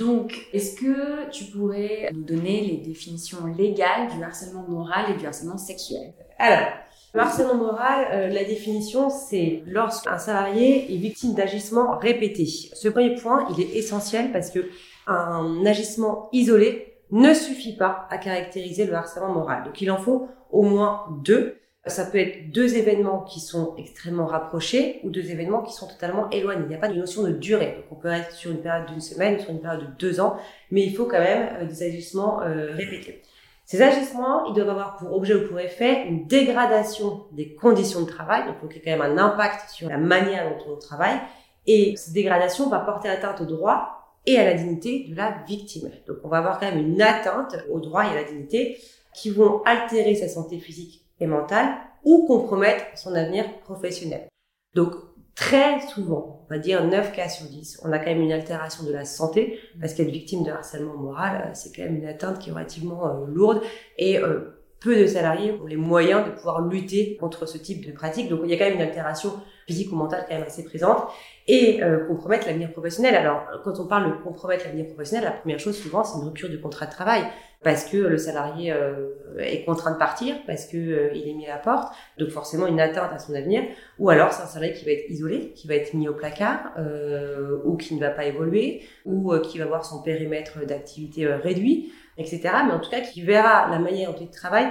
Donc, 0.00 0.48
est-ce 0.54 0.80
que 0.80 1.30
tu 1.30 1.44
pourrais 1.44 2.10
nous 2.14 2.22
donner 2.22 2.62
les 2.62 2.78
définitions 2.78 3.46
légales 3.46 4.08
du 4.16 4.22
harcèlement 4.22 4.64
moral 4.66 5.10
et 5.10 5.18
du 5.18 5.26
harcèlement 5.26 5.58
sexuel? 5.58 6.14
Alors, 6.38 6.68
le 7.12 7.20
harcèlement 7.20 7.56
moral, 7.56 8.06
euh, 8.12 8.28
la 8.28 8.44
définition, 8.44 9.10
c'est 9.10 9.62
lorsqu'un 9.66 10.16
salarié 10.16 10.92
est 10.94 10.96
victime 10.96 11.34
d'agissements 11.34 11.98
répétés. 11.98 12.46
Ce 12.46 12.88
premier 12.88 13.14
point, 13.14 13.46
il 13.50 13.60
est 13.62 13.76
essentiel 13.76 14.32
parce 14.32 14.50
que 14.50 14.70
un 15.06 15.66
agissement 15.66 16.30
isolé 16.32 16.94
ne 17.10 17.34
suffit 17.34 17.76
pas 17.76 18.06
à 18.08 18.16
caractériser 18.16 18.86
le 18.86 18.94
harcèlement 18.94 19.34
moral. 19.34 19.64
Donc, 19.64 19.82
il 19.82 19.90
en 19.90 19.98
faut 19.98 20.28
au 20.50 20.62
moins 20.62 21.08
deux. 21.22 21.59
Ça 21.86 22.04
peut 22.04 22.18
être 22.18 22.50
deux 22.52 22.76
événements 22.76 23.22
qui 23.22 23.40
sont 23.40 23.74
extrêmement 23.78 24.26
rapprochés 24.26 25.00
ou 25.02 25.08
deux 25.08 25.30
événements 25.30 25.62
qui 25.62 25.72
sont 25.72 25.88
totalement 25.88 26.28
éloignés. 26.28 26.64
Il 26.64 26.68
n'y 26.68 26.74
a 26.74 26.78
pas 26.78 26.88
de 26.88 26.98
notion 26.98 27.22
de 27.22 27.30
durée. 27.30 27.76
Donc 27.76 27.84
on 27.90 27.94
peut 27.94 28.08
être 28.08 28.32
sur 28.32 28.50
une 28.50 28.60
période 28.60 28.86
d'une 28.86 29.00
semaine, 29.00 29.40
sur 29.40 29.50
une 29.50 29.60
période 29.60 29.80
de 29.80 29.98
deux 29.98 30.20
ans, 30.20 30.36
mais 30.70 30.82
il 30.82 30.94
faut 30.94 31.06
quand 31.06 31.18
même 31.18 31.48
euh, 31.56 31.64
des 31.64 31.82
agissements 31.82 32.42
euh, 32.42 32.74
répétés. 32.76 33.22
Ces 33.64 33.80
agissements, 33.80 34.44
ils 34.46 34.54
doivent 34.54 34.68
avoir 34.68 34.96
pour 34.96 35.16
objet 35.16 35.34
ou 35.34 35.48
pour 35.48 35.58
effet 35.58 36.04
une 36.06 36.26
dégradation 36.26 37.24
des 37.32 37.54
conditions 37.54 38.02
de 38.02 38.10
travail, 38.10 38.44
donc 38.46 38.56
il 38.70 38.76
y 38.76 38.80
a 38.80 38.84
quand 38.84 39.02
même 39.02 39.18
un 39.18 39.22
impact 39.22 39.70
sur 39.70 39.88
la 39.88 39.96
manière 39.96 40.50
dont 40.50 40.72
on 40.72 40.76
travaille, 40.76 41.18
et 41.66 41.94
cette 41.96 42.12
dégradation 42.12 42.68
va 42.68 42.80
porter 42.80 43.08
atteinte 43.08 43.40
au 43.40 43.44
droit 43.44 44.16
et 44.26 44.36
à 44.38 44.44
la 44.44 44.54
dignité 44.54 45.06
de 45.08 45.14
la 45.14 45.36
victime. 45.46 45.88
Donc 46.08 46.16
on 46.24 46.28
va 46.28 46.38
avoir 46.38 46.58
quand 46.58 46.66
même 46.66 46.84
une 46.84 47.00
atteinte 47.00 47.56
au 47.70 47.78
droit 47.78 48.04
et 48.04 48.08
à 48.08 48.14
la 48.16 48.24
dignité 48.24 48.76
qui 49.14 49.30
vont 49.30 49.62
altérer 49.64 50.16
sa 50.16 50.28
santé 50.28 50.58
physique 50.58 51.04
et 51.20 51.26
mentale 51.26 51.68
ou 52.04 52.26
compromettre 52.26 52.84
son 52.96 53.14
avenir 53.14 53.60
professionnel. 53.60 54.28
Donc, 54.74 54.94
très 55.34 55.80
souvent, 55.88 56.44
on 56.44 56.54
va 56.54 56.58
dire 56.58 56.84
9 56.84 57.12
cas 57.12 57.28
sur 57.28 57.46
10, 57.46 57.80
on 57.84 57.92
a 57.92 57.98
quand 57.98 58.06
même 58.06 58.20
une 58.20 58.32
altération 58.32 58.84
de 58.84 58.92
la 58.92 59.04
santé 59.04 59.58
parce 59.80 59.94
qu'être 59.94 60.10
victime 60.10 60.44
de 60.44 60.50
harcèlement 60.50 60.96
moral, 60.96 61.46
euh, 61.46 61.50
c'est 61.54 61.74
quand 61.74 61.82
même 61.82 61.96
une 61.96 62.06
atteinte 62.06 62.38
qui 62.38 62.50
est 62.50 62.52
relativement 62.52 63.06
euh, 63.06 63.26
lourde 63.26 63.62
et 63.98 64.18
euh, 64.18 64.59
peu 64.80 64.96
de 64.96 65.06
salariés 65.06 65.52
ont 65.62 65.66
les 65.66 65.76
moyens 65.76 66.24
de 66.26 66.30
pouvoir 66.30 66.62
lutter 66.62 67.16
contre 67.20 67.46
ce 67.46 67.58
type 67.58 67.86
de 67.86 67.92
pratique. 67.92 68.28
Donc 68.28 68.40
il 68.44 68.50
y 68.50 68.54
a 68.54 68.58
quand 68.58 68.64
même 68.64 68.76
une 68.76 68.82
altération 68.82 69.32
physique 69.66 69.92
ou 69.92 69.96
mentale 69.96 70.24
quand 70.28 70.34
même 70.34 70.46
assez 70.46 70.64
présente 70.64 71.04
et 71.46 71.82
euh, 71.82 72.06
compromettre 72.06 72.46
l'avenir 72.46 72.72
professionnel. 72.72 73.14
Alors 73.14 73.42
quand 73.62 73.78
on 73.78 73.86
parle 73.86 74.10
de 74.10 74.22
compromettre 74.22 74.64
l'avenir 74.64 74.86
professionnel, 74.86 75.24
la 75.24 75.32
première 75.32 75.58
chose 75.58 75.76
souvent 75.76 76.02
c'est 76.02 76.18
une 76.18 76.24
rupture 76.24 76.48
du 76.48 76.60
contrat 76.60 76.86
de 76.86 76.92
travail 76.92 77.24
parce 77.62 77.84
que 77.84 77.98
le 77.98 78.16
salarié 78.16 78.72
euh, 78.72 79.10
est 79.38 79.64
contraint 79.64 79.92
de 79.92 79.98
partir, 79.98 80.34
parce 80.46 80.64
que 80.66 80.78
euh, 80.78 81.10
il 81.14 81.28
est 81.28 81.34
mis 81.34 81.46
à 81.46 81.56
la 81.56 81.58
porte, 81.58 81.92
donc 82.18 82.30
forcément 82.30 82.66
une 82.66 82.80
atteinte 82.80 83.12
à 83.12 83.18
son 83.18 83.34
avenir, 83.34 83.62
ou 83.98 84.08
alors 84.08 84.32
c'est 84.32 84.42
un 84.42 84.46
salarié 84.46 84.72
qui 84.72 84.86
va 84.86 84.92
être 84.92 85.10
isolé, 85.10 85.52
qui 85.54 85.68
va 85.68 85.74
être 85.74 85.92
mis 85.92 86.08
au 86.08 86.14
placard, 86.14 86.72
euh, 86.78 87.58
ou 87.64 87.76
qui 87.76 87.94
ne 87.94 88.00
va 88.00 88.10
pas 88.10 88.24
évoluer, 88.24 88.82
ou 89.04 89.36
qui 89.40 89.58
va 89.58 89.64
avoir 89.64 89.84
son 89.84 90.02
périmètre 90.02 90.64
d'activité 90.64 91.26
réduit, 91.26 91.92
etc. 92.16 92.40
Mais 92.66 92.72
en 92.72 92.80
tout 92.80 92.90
cas 92.90 93.00
qui 93.00 93.22
verra 93.22 93.68
la 93.68 93.78
manière 93.78 94.12
dont 94.12 94.18
il 94.20 94.30
travaille 94.30 94.68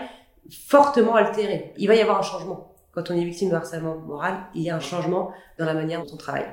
fortement 0.68 1.16
altérée. 1.16 1.74
Il 1.78 1.88
va 1.88 1.96
y 1.96 2.02
avoir 2.02 2.20
un 2.20 2.24
changement. 2.24 2.74
Quand 2.92 3.12
on 3.12 3.16
est 3.16 3.24
victime 3.24 3.50
de 3.50 3.56
harcèlement 3.56 3.96
moral, 3.96 4.36
il 4.56 4.64
y 4.64 4.70
a 4.70 4.76
un 4.76 4.80
changement 4.80 5.32
dans 5.58 5.66
la 5.66 5.74
manière 5.74 6.04
dont 6.04 6.14
on 6.14 6.18
travaille. 6.18 6.48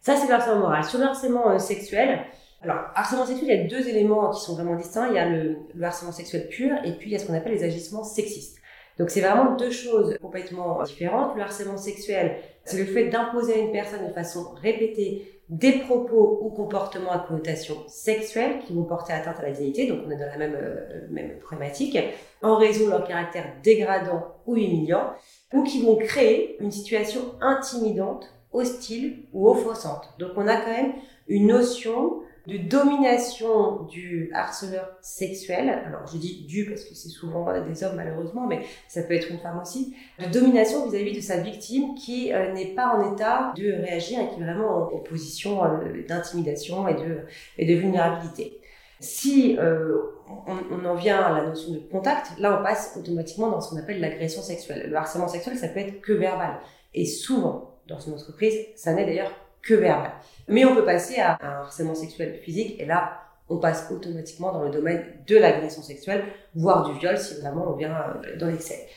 Ça, 0.00 0.16
c'est 0.16 0.26
le 0.26 0.34
harcèlement 0.34 0.60
moral. 0.60 0.84
Sur 0.84 0.98
le 0.98 1.06
harcèlement 1.06 1.58
sexuel, 1.58 2.26
alors, 2.62 2.76
harcèlement 2.94 3.26
sexuel, 3.26 3.48
il 3.50 3.56
y 3.56 3.64
a 3.64 3.68
deux 3.68 3.88
éléments 3.88 4.30
qui 4.30 4.40
sont 4.40 4.54
vraiment 4.54 4.76
distincts. 4.76 5.08
Il 5.08 5.14
y 5.14 5.18
a 5.18 5.28
le, 5.28 5.56
harcèlement 5.82 6.12
sexuel 6.12 6.48
pur 6.48 6.76
et 6.84 6.92
puis 6.92 7.10
il 7.10 7.12
y 7.12 7.16
a 7.16 7.18
ce 7.18 7.26
qu'on 7.26 7.34
appelle 7.34 7.52
les 7.52 7.64
agissements 7.64 8.04
sexistes. 8.04 8.58
Donc, 8.98 9.10
c'est 9.10 9.20
vraiment 9.20 9.56
deux 9.56 9.70
choses 9.70 10.16
complètement 10.20 10.82
différentes. 10.82 11.34
Le 11.34 11.42
harcèlement 11.42 11.76
sexuel, 11.76 12.36
c'est 12.64 12.78
le 12.78 12.84
fait 12.84 13.08
d'imposer 13.08 13.54
à 13.54 13.58
une 13.58 13.72
personne 13.72 14.06
de 14.06 14.12
façon 14.12 14.50
répétée 14.60 15.41
des 15.52 15.72
propos 15.80 16.38
ou 16.42 16.48
comportements 16.48 17.12
à 17.12 17.18
connotation 17.18 17.76
sexuelle 17.86 18.60
qui 18.66 18.72
vont 18.72 18.84
porter 18.84 19.12
atteinte 19.12 19.38
à 19.38 19.42
la 19.42 19.50
dignité, 19.50 19.86
donc 19.86 19.98
on 20.06 20.10
est 20.10 20.16
dans 20.16 20.26
la 20.26 20.38
même, 20.38 20.56
euh, 20.56 21.06
même 21.10 21.38
problématique, 21.40 21.98
en 22.40 22.56
raison 22.56 22.86
de 22.86 22.90
leur 22.90 23.06
caractère 23.06 23.44
dégradant 23.62 24.34
ou 24.46 24.56
humiliant, 24.56 25.12
ou 25.52 25.62
qui 25.62 25.82
vont 25.82 25.96
créer 25.96 26.56
une 26.58 26.70
situation 26.70 27.34
intimidante, 27.42 28.32
hostile 28.50 29.26
ou 29.34 29.50
offensante. 29.50 30.08
Donc 30.18 30.30
on 30.36 30.48
a 30.48 30.56
quand 30.56 30.72
même 30.72 30.94
une 31.28 31.48
notion 31.48 32.22
de 32.46 32.56
domination 32.56 33.84
du 33.84 34.30
harceleur 34.34 34.96
sexuel. 35.00 35.68
Alors 35.86 36.06
je 36.12 36.18
dis 36.18 36.44
du 36.46 36.66
parce 36.66 36.84
que 36.84 36.94
c'est 36.94 37.08
souvent 37.08 37.46
des 37.66 37.84
hommes 37.84 37.96
malheureusement, 37.96 38.46
mais 38.46 38.62
ça 38.88 39.02
peut 39.02 39.14
être 39.14 39.30
une 39.30 39.38
femme 39.38 39.60
aussi. 39.60 39.94
De 40.18 40.26
domination 40.26 40.88
vis-à-vis 40.88 41.14
de 41.14 41.20
sa 41.20 41.38
victime 41.38 41.94
qui 41.94 42.32
euh, 42.32 42.52
n'est 42.52 42.74
pas 42.74 42.96
en 42.96 43.14
état 43.14 43.52
de 43.56 43.72
réagir 43.72 44.20
et 44.20 44.28
qui 44.28 44.40
est 44.40 44.44
vraiment 44.44 44.92
en, 44.92 44.98
position 44.98 45.64
euh, 45.64 46.04
d'intimidation 46.08 46.88
et 46.88 46.94
de, 46.94 47.20
et 47.58 47.66
de 47.66 47.74
vulnérabilité. 47.74 48.58
Si 48.98 49.56
euh, 49.58 49.98
on, 50.46 50.56
on, 50.70 50.84
en 50.84 50.94
vient 50.94 51.20
à 51.20 51.40
la 51.40 51.48
notion 51.48 51.72
de 51.72 51.78
contact, 51.78 52.38
là 52.38 52.58
on 52.58 52.62
passe 52.62 52.96
automatiquement 52.96 53.50
dans 53.50 53.60
ce 53.60 53.70
qu'on 53.70 53.78
appelle 53.78 54.00
l'agression 54.00 54.42
sexuelle. 54.42 54.88
Le 54.88 54.96
harcèlement 54.96 55.28
sexuel, 55.28 55.56
ça 55.56 55.68
peut 55.68 55.80
être 55.80 56.00
que 56.00 56.12
verbal. 56.12 56.60
Et 56.94 57.04
souvent, 57.06 57.78
dans 57.88 57.98
une 57.98 58.14
entreprise, 58.14 58.54
ça 58.76 58.94
n'est 58.94 59.04
d'ailleurs 59.04 59.32
que 59.62 59.74
verbal. 59.74 60.12
Mais 60.48 60.64
on 60.64 60.74
peut 60.74 60.84
passer 60.84 61.20
à 61.20 61.38
un 61.40 61.62
harcèlement 61.62 61.94
sexuel 61.94 62.40
physique 62.42 62.80
et 62.80 62.84
là, 62.84 63.22
on 63.48 63.58
passe 63.58 63.90
automatiquement 63.90 64.52
dans 64.52 64.62
le 64.62 64.70
domaine 64.70 65.04
de 65.26 65.36
l'agression 65.36 65.82
sexuelle, 65.82 66.24
voire 66.54 66.88
du 66.90 66.98
viol 66.98 67.18
si 67.18 67.40
vraiment 67.40 67.70
on 67.70 67.76
vient 67.76 67.94
euh, 67.94 68.36
dans 68.38 68.46
l'excès. 68.46 68.88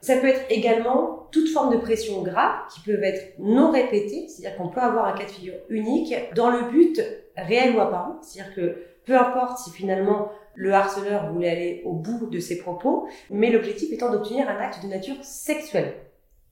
Ça 0.00 0.16
peut 0.16 0.26
être 0.26 0.44
également 0.50 1.28
toute 1.30 1.48
forme 1.48 1.72
de 1.72 1.78
pression 1.78 2.22
grave 2.22 2.54
qui 2.74 2.80
peuvent 2.80 3.04
être 3.04 3.34
non 3.38 3.70
répétées, 3.70 4.26
c'est-à-dire 4.28 4.58
qu'on 4.58 4.68
peut 4.68 4.80
avoir 4.80 5.06
un 5.06 5.12
cas 5.12 5.24
de 5.24 5.30
figure 5.30 5.54
unique 5.68 6.14
dans 6.34 6.50
le 6.50 6.70
but 6.70 7.00
réel 7.36 7.76
ou 7.76 7.80
apparent, 7.80 8.18
c'est-à-dire 8.20 8.54
que 8.54 8.82
peu 9.06 9.16
importe 9.16 9.58
si 9.58 9.70
finalement 9.70 10.32
le 10.54 10.72
harceleur 10.72 11.32
voulait 11.32 11.50
aller 11.50 11.82
au 11.84 11.92
bout 11.92 12.26
de 12.26 12.40
ses 12.40 12.58
propos, 12.58 13.08
mais 13.30 13.50
l'objectif 13.50 13.92
étant 13.92 14.10
d'obtenir 14.10 14.48
un 14.48 14.56
acte 14.56 14.82
de 14.82 14.88
nature 14.88 15.16
sexuelle. 15.22 15.94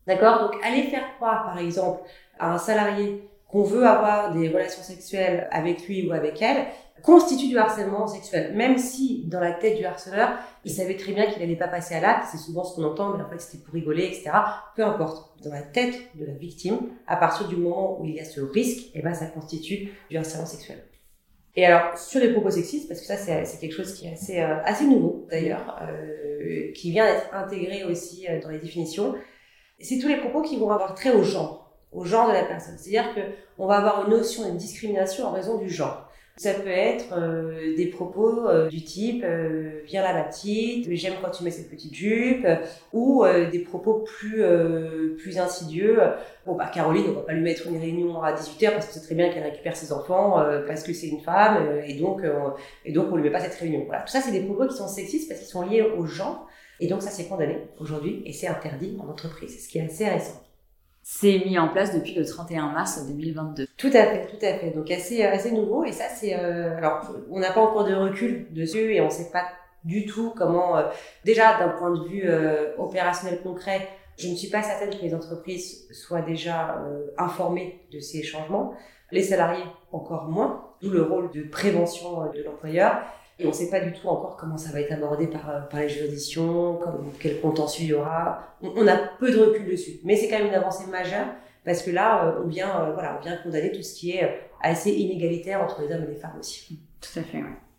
D'accord? 0.07 0.41
Donc 0.41 0.65
aller 0.65 0.85
faire 0.85 1.15
croire 1.17 1.45
par 1.45 1.59
exemple 1.59 2.03
à 2.39 2.55
un 2.55 2.59
salarié 2.59 3.29
qu'on 3.51 3.63
veut 3.63 3.87
avoir 3.87 4.33
des 4.33 4.49
relations 4.49 4.83
sexuelles 4.83 5.49
avec 5.51 5.87
lui 5.87 6.09
ou 6.09 6.13
avec 6.13 6.41
elle, 6.41 6.67
constitue 7.03 7.49
du 7.49 7.59
harcèlement 7.59 8.07
sexuel. 8.07 8.55
Même 8.55 8.79
si, 8.79 9.25
dans 9.27 9.41
la 9.41 9.53
tête 9.53 9.79
du 9.79 9.85
harceleur, 9.85 10.39
il 10.65 10.71
savait 10.71 10.97
très 10.97 11.13
bien 11.13 11.27
qu'il 11.27 11.41
n'allait 11.41 11.57
pas 11.57 11.69
passer 11.69 11.95
à 11.95 12.01
l'acte, 12.01 12.29
c'est 12.31 12.39
souvent 12.39 12.63
ce 12.63 12.77
qu'on 12.77 12.85
entend, 12.85 13.17
mais 13.17 13.25
en 13.25 13.29
fait 13.29 13.41
c'était 13.41 13.63
pour 13.63 13.75
rigoler, 13.75 14.05
etc. 14.05 14.31
Peu 14.77 14.85
importe. 14.85 15.31
Dans 15.43 15.53
la 15.53 15.63
tête 15.63 15.95
de 16.17 16.27
la 16.27 16.35
victime, 16.35 16.79
à 17.07 17.17
partir 17.17 17.49
du 17.49 17.57
moment 17.57 18.01
où 18.01 18.05
il 18.05 18.15
y 18.15 18.21
a 18.21 18.25
ce 18.25 18.41
risque, 18.41 18.91
eh 18.95 19.01
ben, 19.01 19.15
ça 19.15 19.27
constitue 19.27 19.91
du 20.11 20.17
harcèlement 20.19 20.47
sexuel. 20.47 20.85
Et 21.57 21.67
alors, 21.67 21.99
sur 21.99 22.21
les 22.21 22.33
propos 22.33 22.51
sexistes, 22.51 22.89
parce 22.89 23.01
que 23.01 23.07
ça 23.07 23.17
c'est 23.17 23.59
quelque 23.59 23.75
chose 23.75 23.95
qui 23.95 24.07
est 24.07 24.13
assez, 24.13 24.41
euh, 24.41 24.63
assez 24.65 24.85
nouveau 24.85 25.27
d'ailleurs, 25.31 25.81
euh, 25.83 26.73
qui 26.73 26.91
vient 26.91 27.07
d'être 27.07 27.35
intégré 27.35 27.85
aussi 27.85 28.27
euh, 28.29 28.41
dans 28.41 28.51
les 28.51 28.59
définitions, 28.59 29.15
c'est 29.81 29.99
tous 29.99 30.09
les 30.09 30.19
propos 30.19 30.43
qui 30.43 30.59
vont 30.59 30.71
avoir 30.71 30.95
trait 30.95 31.13
au 31.13 31.23
genre 31.23 31.60
au 31.93 32.05
genre 32.05 32.29
de 32.29 32.33
la 32.33 32.45
personne. 32.45 32.75
C'est-à-dire 32.79 33.15
que 33.15 33.21
on 33.59 33.67
va 33.67 33.77
avoir 33.77 34.05
une 34.05 34.11
notion 34.17 34.51
de 34.53 34.57
discrimination 34.57 35.27
en 35.27 35.33
raison 35.33 35.59
du 35.59 35.69
genre. 35.69 36.11
Ça 36.41 36.55
peut 36.55 36.71
être 36.71 37.13
euh, 37.13 37.77
des 37.77 37.89
propos 37.89 38.49
euh, 38.49 38.67
du 38.69 38.83
type 38.83 39.23
euh, 39.27 39.83
viens 39.85 40.01
là 40.01 40.25
petite, 40.25 40.89
j'aime 40.95 41.13
quand 41.21 41.29
tu 41.29 41.45
mets 41.45 41.51
cette 41.51 41.69
petite 41.69 41.93
jupe, 41.93 42.47
ou 42.95 43.25
des 43.53 43.59
propos 43.59 44.05
plus 44.07 44.43
plus 45.19 45.39
insidieux. 45.39 46.01
Bon 46.47 46.55
bah 46.55 46.71
Caroline, 46.73 47.05
on 47.11 47.13
va 47.13 47.21
pas 47.21 47.35
lui 47.35 47.43
mettre 47.43 47.67
une 47.67 47.79
réunion 47.79 48.23
à 48.23 48.33
18h 48.33 48.73
parce 48.73 48.87
que 48.87 48.95
c'est 48.95 49.03
très 49.03 49.15
bien 49.15 49.29
qu'elle 49.29 49.43
récupère 49.43 49.77
ses 49.77 49.93
enfants 49.93 50.43
parce 50.67 50.83
que 50.83 50.95
c'est 50.95 51.09
une 51.09 51.21
femme 51.21 51.59
et 51.85 51.95
donc 52.01 52.23
et 52.87 52.93
donc 52.93 53.09
on 53.13 53.17
lui 53.17 53.25
met 53.25 53.31
pas 53.31 53.41
cette 53.41 53.61
réunion. 53.61 53.85
Voilà, 53.85 54.03
tout 54.03 54.13
ça 54.13 54.23
c'est 54.23 54.33
des 54.33 54.41
propos 54.41 54.67
qui 54.67 54.77
sont 54.77 54.89
sexistes 54.89 55.29
parce 55.29 55.41
qu'ils 55.41 55.51
sont 55.51 55.69
liés 55.69 55.83
au 55.83 56.07
genre 56.07 56.49
et 56.81 56.87
donc 56.87 57.03
ça 57.03 57.11
c'est 57.11 57.27
condamné 57.27 57.59
aujourd'hui 57.79 58.23
et 58.25 58.33
c'est 58.33 58.47
interdit 58.47 58.97
en 58.99 59.11
entreprise, 59.11 59.63
ce 59.63 59.69
qui 59.69 59.79
est 59.79 59.85
assez 59.85 60.09
récent 60.09 60.41
c'est 61.13 61.41
mis 61.45 61.59
en 61.59 61.69
place 61.69 61.93
depuis 61.93 62.15
le 62.15 62.25
31 62.25 62.69
mars 62.69 63.05
2022. 63.05 63.67
Tout 63.77 63.89
à 63.89 63.91
fait, 63.91 64.27
tout 64.29 64.47
à 64.47 64.55
fait. 64.55 64.71
Donc 64.71 64.89
assez 64.93 65.25
assez 65.25 65.51
nouveau 65.51 65.85
et 65.85 65.91
ça 65.91 66.05
c'est 66.09 66.39
euh, 66.39 66.77
alors 66.77 67.03
on 67.31 67.41
n'a 67.41 67.51
pas 67.51 67.61
encore 67.61 67.85
de 67.85 67.95
recul 67.95 68.47
dessus 68.53 68.95
et 68.95 69.01
on 69.01 69.11
sait 69.11 69.29
pas 69.33 69.45
du 69.83 70.07
tout 70.07 70.33
comment 70.37 70.79
euh, 70.79 70.85
déjà 71.25 71.59
d'un 71.59 71.71
point 71.71 71.91
de 71.91 72.05
vue 72.07 72.23
euh, 72.27 72.77
opérationnel 72.79 73.41
concret, 73.43 73.89
je 74.19 74.29
ne 74.29 74.37
suis 74.37 74.51
pas 74.51 74.63
certaine 74.63 74.91
que 74.91 75.03
les 75.03 75.13
entreprises 75.13 75.89
soient 75.93 76.23
déjà 76.23 76.81
informées 77.19 77.81
de 77.93 77.99
ces 77.99 78.23
changements, 78.23 78.75
les 79.11 79.23
salariés 79.23 79.65
encore 79.91 80.29
moins, 80.29 80.65
d'où 80.81 80.91
le 80.91 81.03
rôle 81.03 81.33
de 81.33 81.43
prévention 81.43 82.31
de 82.33 82.43
l'employeur 82.45 83.03
et 83.41 83.47
on 83.47 83.49
ne 83.49 83.55
sait 83.55 83.71
pas 83.71 83.81
du 83.81 83.93
tout 83.93 84.07
encore 84.09 84.37
comment 84.37 84.59
ça 84.59 84.71
va 84.71 84.81
être 84.81 84.93
abordé 84.93 85.27
par, 85.27 85.49
euh, 85.49 85.61
par 85.61 85.81
les 85.81 85.89
juridictions, 85.89 86.77
comme, 86.77 87.11
quel 87.19 87.41
contentieux 87.41 87.85
il 87.85 87.89
y 87.89 87.95
aura. 87.95 88.43
On, 88.63 88.87
a 88.87 88.97
peu 89.19 89.31
de 89.31 89.39
recul 89.39 89.67
dessus. 89.67 90.01
Mais 90.05 90.17
c'est 90.17 90.29
quand 90.29 90.39
même 90.39 90.49
une 90.49 90.55
avancée 90.55 90.87
majeure 90.91 91.27
parce 91.65 91.83
que 91.83 91.91
là, 91.91 92.27
euh, 92.27 92.43
on 92.45 92.49
vient, 92.49 92.69
euh, 92.69 92.93
voilà, 92.93 93.19
on 93.19 93.23
vient 93.23 93.37
condamner 93.39 93.73
tout 93.73 93.83
ce 93.83 93.95
qui 93.95 94.13
est 94.13 94.41
assez 94.63 94.91
inégalitaire 94.91 95.63
entre 95.63 95.83
les 95.83 95.95
hommes 95.95 96.05
et 96.05 96.13
les 96.13 96.21
femmes 96.21 96.37
aussi. 96.39 96.79
Tout 97.01 97.19
à 97.19 97.23
fait, 97.23 97.39
oui. 97.39 97.70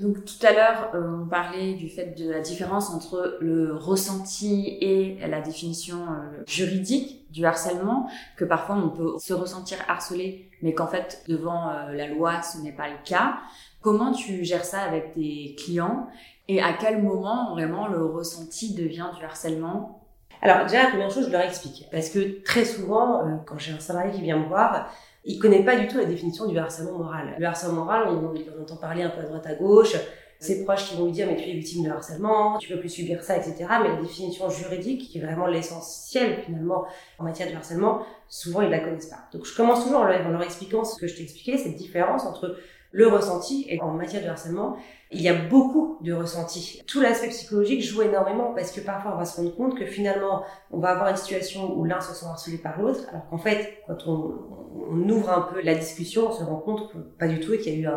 Donc 0.00 0.24
tout 0.24 0.46
à 0.46 0.52
l'heure, 0.52 0.90
on 0.94 1.26
parlait 1.28 1.74
du 1.74 1.88
fait 1.88 2.18
de 2.18 2.30
la 2.30 2.40
différence 2.40 2.90
entre 2.90 3.38
le 3.40 3.74
ressenti 3.74 4.78
et 4.80 5.18
la 5.26 5.40
définition 5.40 6.06
juridique 6.46 7.30
du 7.30 7.44
harcèlement, 7.44 8.08
que 8.36 8.44
parfois 8.44 8.76
on 8.76 8.88
peut 8.88 9.18
se 9.18 9.34
ressentir 9.34 9.78
harcelé, 9.88 10.50
mais 10.62 10.72
qu'en 10.74 10.86
fait 10.86 11.22
devant 11.28 11.70
la 11.92 12.08
loi 12.08 12.42
ce 12.42 12.58
n'est 12.58 12.72
pas 12.72 12.88
le 12.88 12.96
cas. 13.04 13.38
Comment 13.82 14.12
tu 14.12 14.44
gères 14.44 14.64
ça 14.64 14.80
avec 14.80 15.12
tes 15.12 15.54
clients 15.62 16.08
et 16.48 16.60
à 16.60 16.72
quel 16.72 17.02
moment 17.02 17.52
vraiment 17.52 17.86
le 17.86 18.04
ressenti 18.04 18.74
devient 18.74 19.06
du 19.18 19.24
harcèlement? 19.24 20.00
Alors 20.42 20.66
déjà, 20.66 20.86
première 20.86 21.10
chose, 21.10 21.26
je 21.26 21.32
leur 21.32 21.42
explique. 21.42 21.86
Parce 21.92 22.08
que 22.08 22.42
très 22.42 22.64
souvent, 22.64 23.26
euh, 23.26 23.36
quand 23.46 23.58
j'ai 23.58 23.72
un 23.72 23.80
salarié 23.80 24.12
qui 24.12 24.22
vient 24.22 24.38
me 24.38 24.48
voir, 24.48 24.90
il 25.24 25.38
connaît 25.38 25.64
pas 25.64 25.76
du 25.76 25.86
tout 25.86 25.98
la 25.98 26.04
définition 26.04 26.46
du 26.46 26.58
harcèlement 26.58 26.98
moral. 26.98 27.34
Le 27.38 27.46
harcèlement 27.46 27.84
moral, 27.84 28.08
on, 28.08 28.62
entend 28.62 28.76
parler 28.76 29.02
un 29.02 29.10
peu 29.10 29.20
à 29.20 29.24
droite 29.24 29.46
à 29.46 29.54
gauche, 29.54 29.94
ses 30.38 30.64
proches 30.64 30.88
qui 30.88 30.96
vont 30.96 31.04
lui 31.04 31.12
dire 31.12 31.26
mais 31.26 31.36
tu 31.36 31.48
es 31.48 31.52
victime 31.52 31.84
de 31.84 31.90
harcèlement, 31.90 32.56
tu 32.58 32.68
peux 32.68 32.80
plus 32.80 32.88
subir 32.88 33.22
ça, 33.22 33.36
etc. 33.36 33.56
Mais 33.82 33.88
la 33.88 34.00
définition 34.00 34.48
juridique, 34.48 35.10
qui 35.10 35.18
est 35.18 35.20
vraiment 35.20 35.46
l'essentiel 35.46 36.42
finalement 36.44 36.86
en 37.18 37.24
matière 37.24 37.50
de 37.50 37.56
harcèlement, 37.56 38.02
souvent 38.28 38.62
ils 38.62 38.70
la 38.70 38.80
connaissent 38.80 39.10
pas. 39.10 39.28
Donc 39.32 39.44
je 39.44 39.54
commence 39.54 39.84
toujours 39.84 40.00
en 40.00 40.04
leur, 40.04 40.26
en 40.26 40.30
leur 40.30 40.42
expliquant 40.42 40.84
ce 40.84 40.98
que 40.98 41.06
je 41.06 41.16
t'ai 41.16 41.22
expliqué, 41.22 41.58
cette 41.58 41.76
différence 41.76 42.24
entre 42.24 42.56
le 42.92 43.06
ressenti. 43.06 43.66
Et 43.68 43.80
en 43.80 43.92
matière 43.92 44.22
de 44.22 44.28
harcèlement, 44.28 44.76
il 45.12 45.22
y 45.22 45.28
a 45.28 45.34
beaucoup 45.34 45.98
de 46.02 46.12
ressentis. 46.12 46.82
Tout 46.86 47.00
l'aspect 47.00 47.28
psychologique 47.28 47.82
joue 47.82 48.02
énormément 48.02 48.52
parce 48.54 48.70
que 48.70 48.80
parfois 48.80 49.14
on 49.14 49.18
va 49.18 49.24
se 49.24 49.36
rendre 49.36 49.54
compte 49.56 49.76
que 49.76 49.84
finalement 49.84 50.44
on 50.70 50.78
va 50.78 50.90
avoir 50.90 51.08
une 51.08 51.16
situation 51.16 51.76
où 51.76 51.84
l'un 51.84 52.00
se 52.00 52.14
sent 52.14 52.26
harcelé 52.26 52.58
par 52.58 52.80
l'autre, 52.80 53.00
alors 53.10 53.28
qu'en 53.28 53.38
fait 53.38 53.82
quand 53.88 54.06
on, 54.06 55.08
ouvre 55.08 55.30
un 55.30 55.42
peu 55.42 55.60
la 55.62 55.74
discussion, 55.74 56.28
on 56.28 56.32
se 56.32 56.44
rend 56.44 56.58
compte 56.58 56.92
que 56.92 56.98
pas 56.98 57.26
du 57.26 57.40
tout 57.40 57.52
et 57.52 57.58
qu'il 57.58 57.80
y 57.80 57.86
a 57.86 57.90
eu 57.90 57.92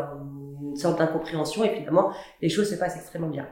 une 0.69 0.75
sorte 0.75 0.97
d'incompréhension 0.97 1.63
et 1.63 1.69
finalement 1.69 2.11
les 2.41 2.49
choses 2.49 2.69
se 2.69 2.75
passent 2.75 2.95
extrêmement 2.95 3.29
bien. 3.29 3.47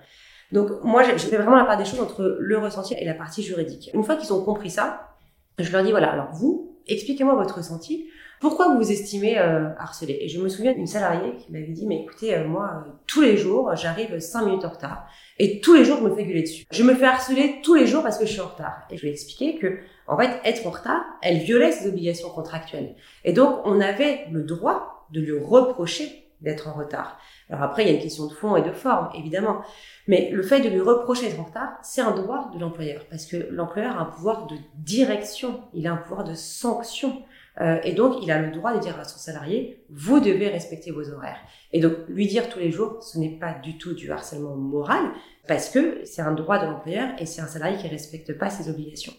Donc 0.52 0.84
moi 0.84 1.04
je 1.04 1.12
fais 1.18 1.38
vraiment 1.38 1.56
la 1.56 1.66
part 1.66 1.78
des 1.78 1.86
choses 1.86 2.02
entre 2.02 2.38
le 2.40 2.58
ressenti 2.58 2.96
et 2.96 3.06
la 3.06 3.14
partie 3.14 3.44
juridique. 3.44 3.92
Une 3.94 4.04
fois 4.04 4.16
qu'ils 4.16 4.34
ont 4.34 4.44
compris 4.44 4.72
ça, 4.72 5.16
je 5.60 5.72
leur 5.72 5.84
dis 5.84 5.92
voilà 5.92 6.12
alors 6.12 6.32
vous 6.34 6.80
expliquez-moi 6.88 7.36
votre 7.36 7.58
ressenti 7.58 8.08
pourquoi 8.42 8.70
vous 8.70 8.78
vous 8.78 8.92
estimez 8.92 9.38
euh, 9.38 9.70
harcelé 9.78 10.18
Et 10.20 10.28
je 10.28 10.42
me 10.42 10.50
souviens 10.50 10.74
d'une 10.74 10.88
salariée 10.88 11.36
qui 11.38 11.52
m'avait 11.52 11.68
dit, 11.68 11.86
mais 11.86 12.02
écoutez, 12.02 12.36
euh, 12.36 12.48
moi, 12.48 12.72
euh, 12.74 12.92
tous 13.06 13.22
les 13.22 13.38
jours, 13.38 13.76
j'arrive 13.76 14.20
5 14.20 14.46
minutes 14.46 14.66
en 14.66 14.70
retard. 14.70 15.06
Et 15.38 15.62
tous 15.62 15.76
les 15.76 15.86
jours, 15.86 16.00
je 16.00 16.04
me 16.06 16.16
fais 16.16 16.26
gueuler 16.26 16.42
dessus. 16.42 16.66
Je 16.72 16.84
me 16.84 16.96
fais 16.96 17.06
harceler 17.06 17.62
tous 17.64 17.76
les 17.76 17.86
jours 17.86 18.02
parce 18.02 18.18
que 18.18 18.26
je 18.26 18.32
suis 18.32 18.42
en 18.42 18.48
retard. 18.48 18.82
Et 18.90 18.98
je 18.98 19.04
lui 19.04 19.10
ai 19.10 19.12
expliqué 19.12 19.60
que, 19.60 19.78
en 20.08 20.18
fait, 20.18 20.42
être 20.44 20.66
en 20.66 20.72
retard, 20.72 21.04
elle 21.22 21.38
violait 21.38 21.72
ses 21.72 21.88
obligations 21.88 22.30
contractuelles. 22.30 22.96
Et 23.24 23.32
donc, 23.32 23.60
on 23.64 23.80
avait 23.80 24.26
le 24.32 24.42
droit 24.42 25.06
de 25.12 25.22
lui 25.22 25.38
reprocher 25.38 26.22
d'être 26.42 26.68
en 26.68 26.74
retard. 26.74 27.20
Alors 27.50 27.64
après, 27.64 27.84
il 27.84 27.90
y 27.90 27.92
a 27.92 27.94
une 27.94 28.02
question 28.02 28.26
de 28.26 28.34
fond 28.34 28.56
et 28.56 28.64
de 28.64 28.72
forme, 28.72 29.10
évidemment. 29.14 29.62
Mais 30.08 30.32
le 30.32 30.42
fait 30.42 30.62
de 30.62 30.70
lui 30.70 30.82
reprocher 30.82 31.28
d'être 31.28 31.40
en 31.40 31.44
retard, 31.44 31.74
c'est 31.84 32.02
un 32.02 32.12
droit 32.12 32.50
de 32.54 32.60
l'employeur. 32.60 33.06
Parce 33.10 33.26
que 33.26 33.38
l'employeur 33.52 33.98
a 33.98 34.02
un 34.02 34.06
pouvoir 34.06 34.48
de 34.48 34.56
direction, 34.78 35.62
il 35.74 35.86
a 35.86 35.94
un 35.94 35.98
pouvoir 35.98 36.24
de 36.24 36.34
sanction. 36.34 37.22
Euh, 37.62 37.78
et 37.84 37.94
donc, 37.94 38.16
il 38.24 38.32
a 38.32 38.42
le 38.42 38.52
droit 38.52 38.74
de 38.74 38.80
dire 38.80 39.00
à 39.00 39.04
son 39.04 39.20
salarié, 39.20 39.84
vous 39.90 40.20
devez 40.20 40.48
respecter 40.48 40.92
vos 40.92 41.10
horaires. 41.12 41.40
Et 41.74 41.80
donc, 41.80 41.94
lui 42.08 42.28
dire 42.28 42.50
tous 42.50 42.60
les 42.60 42.72
jours, 42.72 43.04
ce 43.04 43.20
n'est 43.20 43.38
pas 43.38 43.54
du 43.54 43.78
tout 43.78 43.94
du 43.94 44.12
harcèlement 44.12 44.56
moral, 44.56 45.04
parce 45.48 45.70
que 45.70 46.02
c'est 46.04 46.22
un 46.22 46.34
droit 46.34 46.60
de 46.60 46.66
l'employeur 46.66 47.10
et 47.20 47.26
c'est 47.26 47.42
un 47.42 47.48
salarié 47.48 47.78
qui 47.78 47.88
respecte 47.88 48.38
pas 48.38 48.50
ses 48.50 48.70
obligations. 48.70 49.14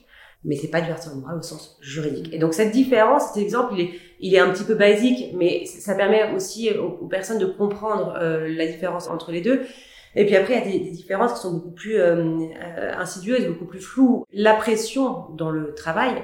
Mais 0.44 0.56
c'est 0.56 0.70
pas 0.70 0.80
du 0.80 0.90
harcèlement 0.90 1.20
moral 1.20 1.38
au 1.38 1.42
sens 1.42 1.78
juridique. 1.80 2.32
Et 2.32 2.38
donc, 2.38 2.52
cette 2.52 2.72
différence, 2.72 3.28
cet 3.28 3.42
exemple, 3.42 3.74
il 4.18 4.34
est, 4.34 4.40
un 4.40 4.50
petit 4.50 4.64
peu 4.64 4.74
basique, 4.74 5.32
mais 5.34 5.64
ça 5.66 5.94
permet 5.94 6.32
aussi 6.32 6.70
aux, 6.70 7.06
personnes 7.06 7.38
de 7.38 7.46
comprendre 7.46 8.16
euh, 8.20 8.48
la 8.48 8.66
différence 8.66 9.08
entre 9.08 9.30
les 9.30 9.40
deux. 9.40 9.62
Et 10.16 10.26
puis 10.26 10.34
après, 10.34 10.54
il 10.54 10.58
y 10.58 10.76
a 10.76 10.84
des, 10.84 10.90
différences 10.90 11.34
qui 11.34 11.40
sont 11.40 11.54
beaucoup 11.54 11.70
plus 11.70 11.98
euh 11.98 12.48
insidieuses, 12.98 13.46
beaucoup 13.46 13.66
plus 13.66 13.80
floues. 13.80 14.26
La 14.32 14.54
pression 14.54 15.26
dans 15.36 15.50
le 15.50 15.74
travail, 15.74 16.22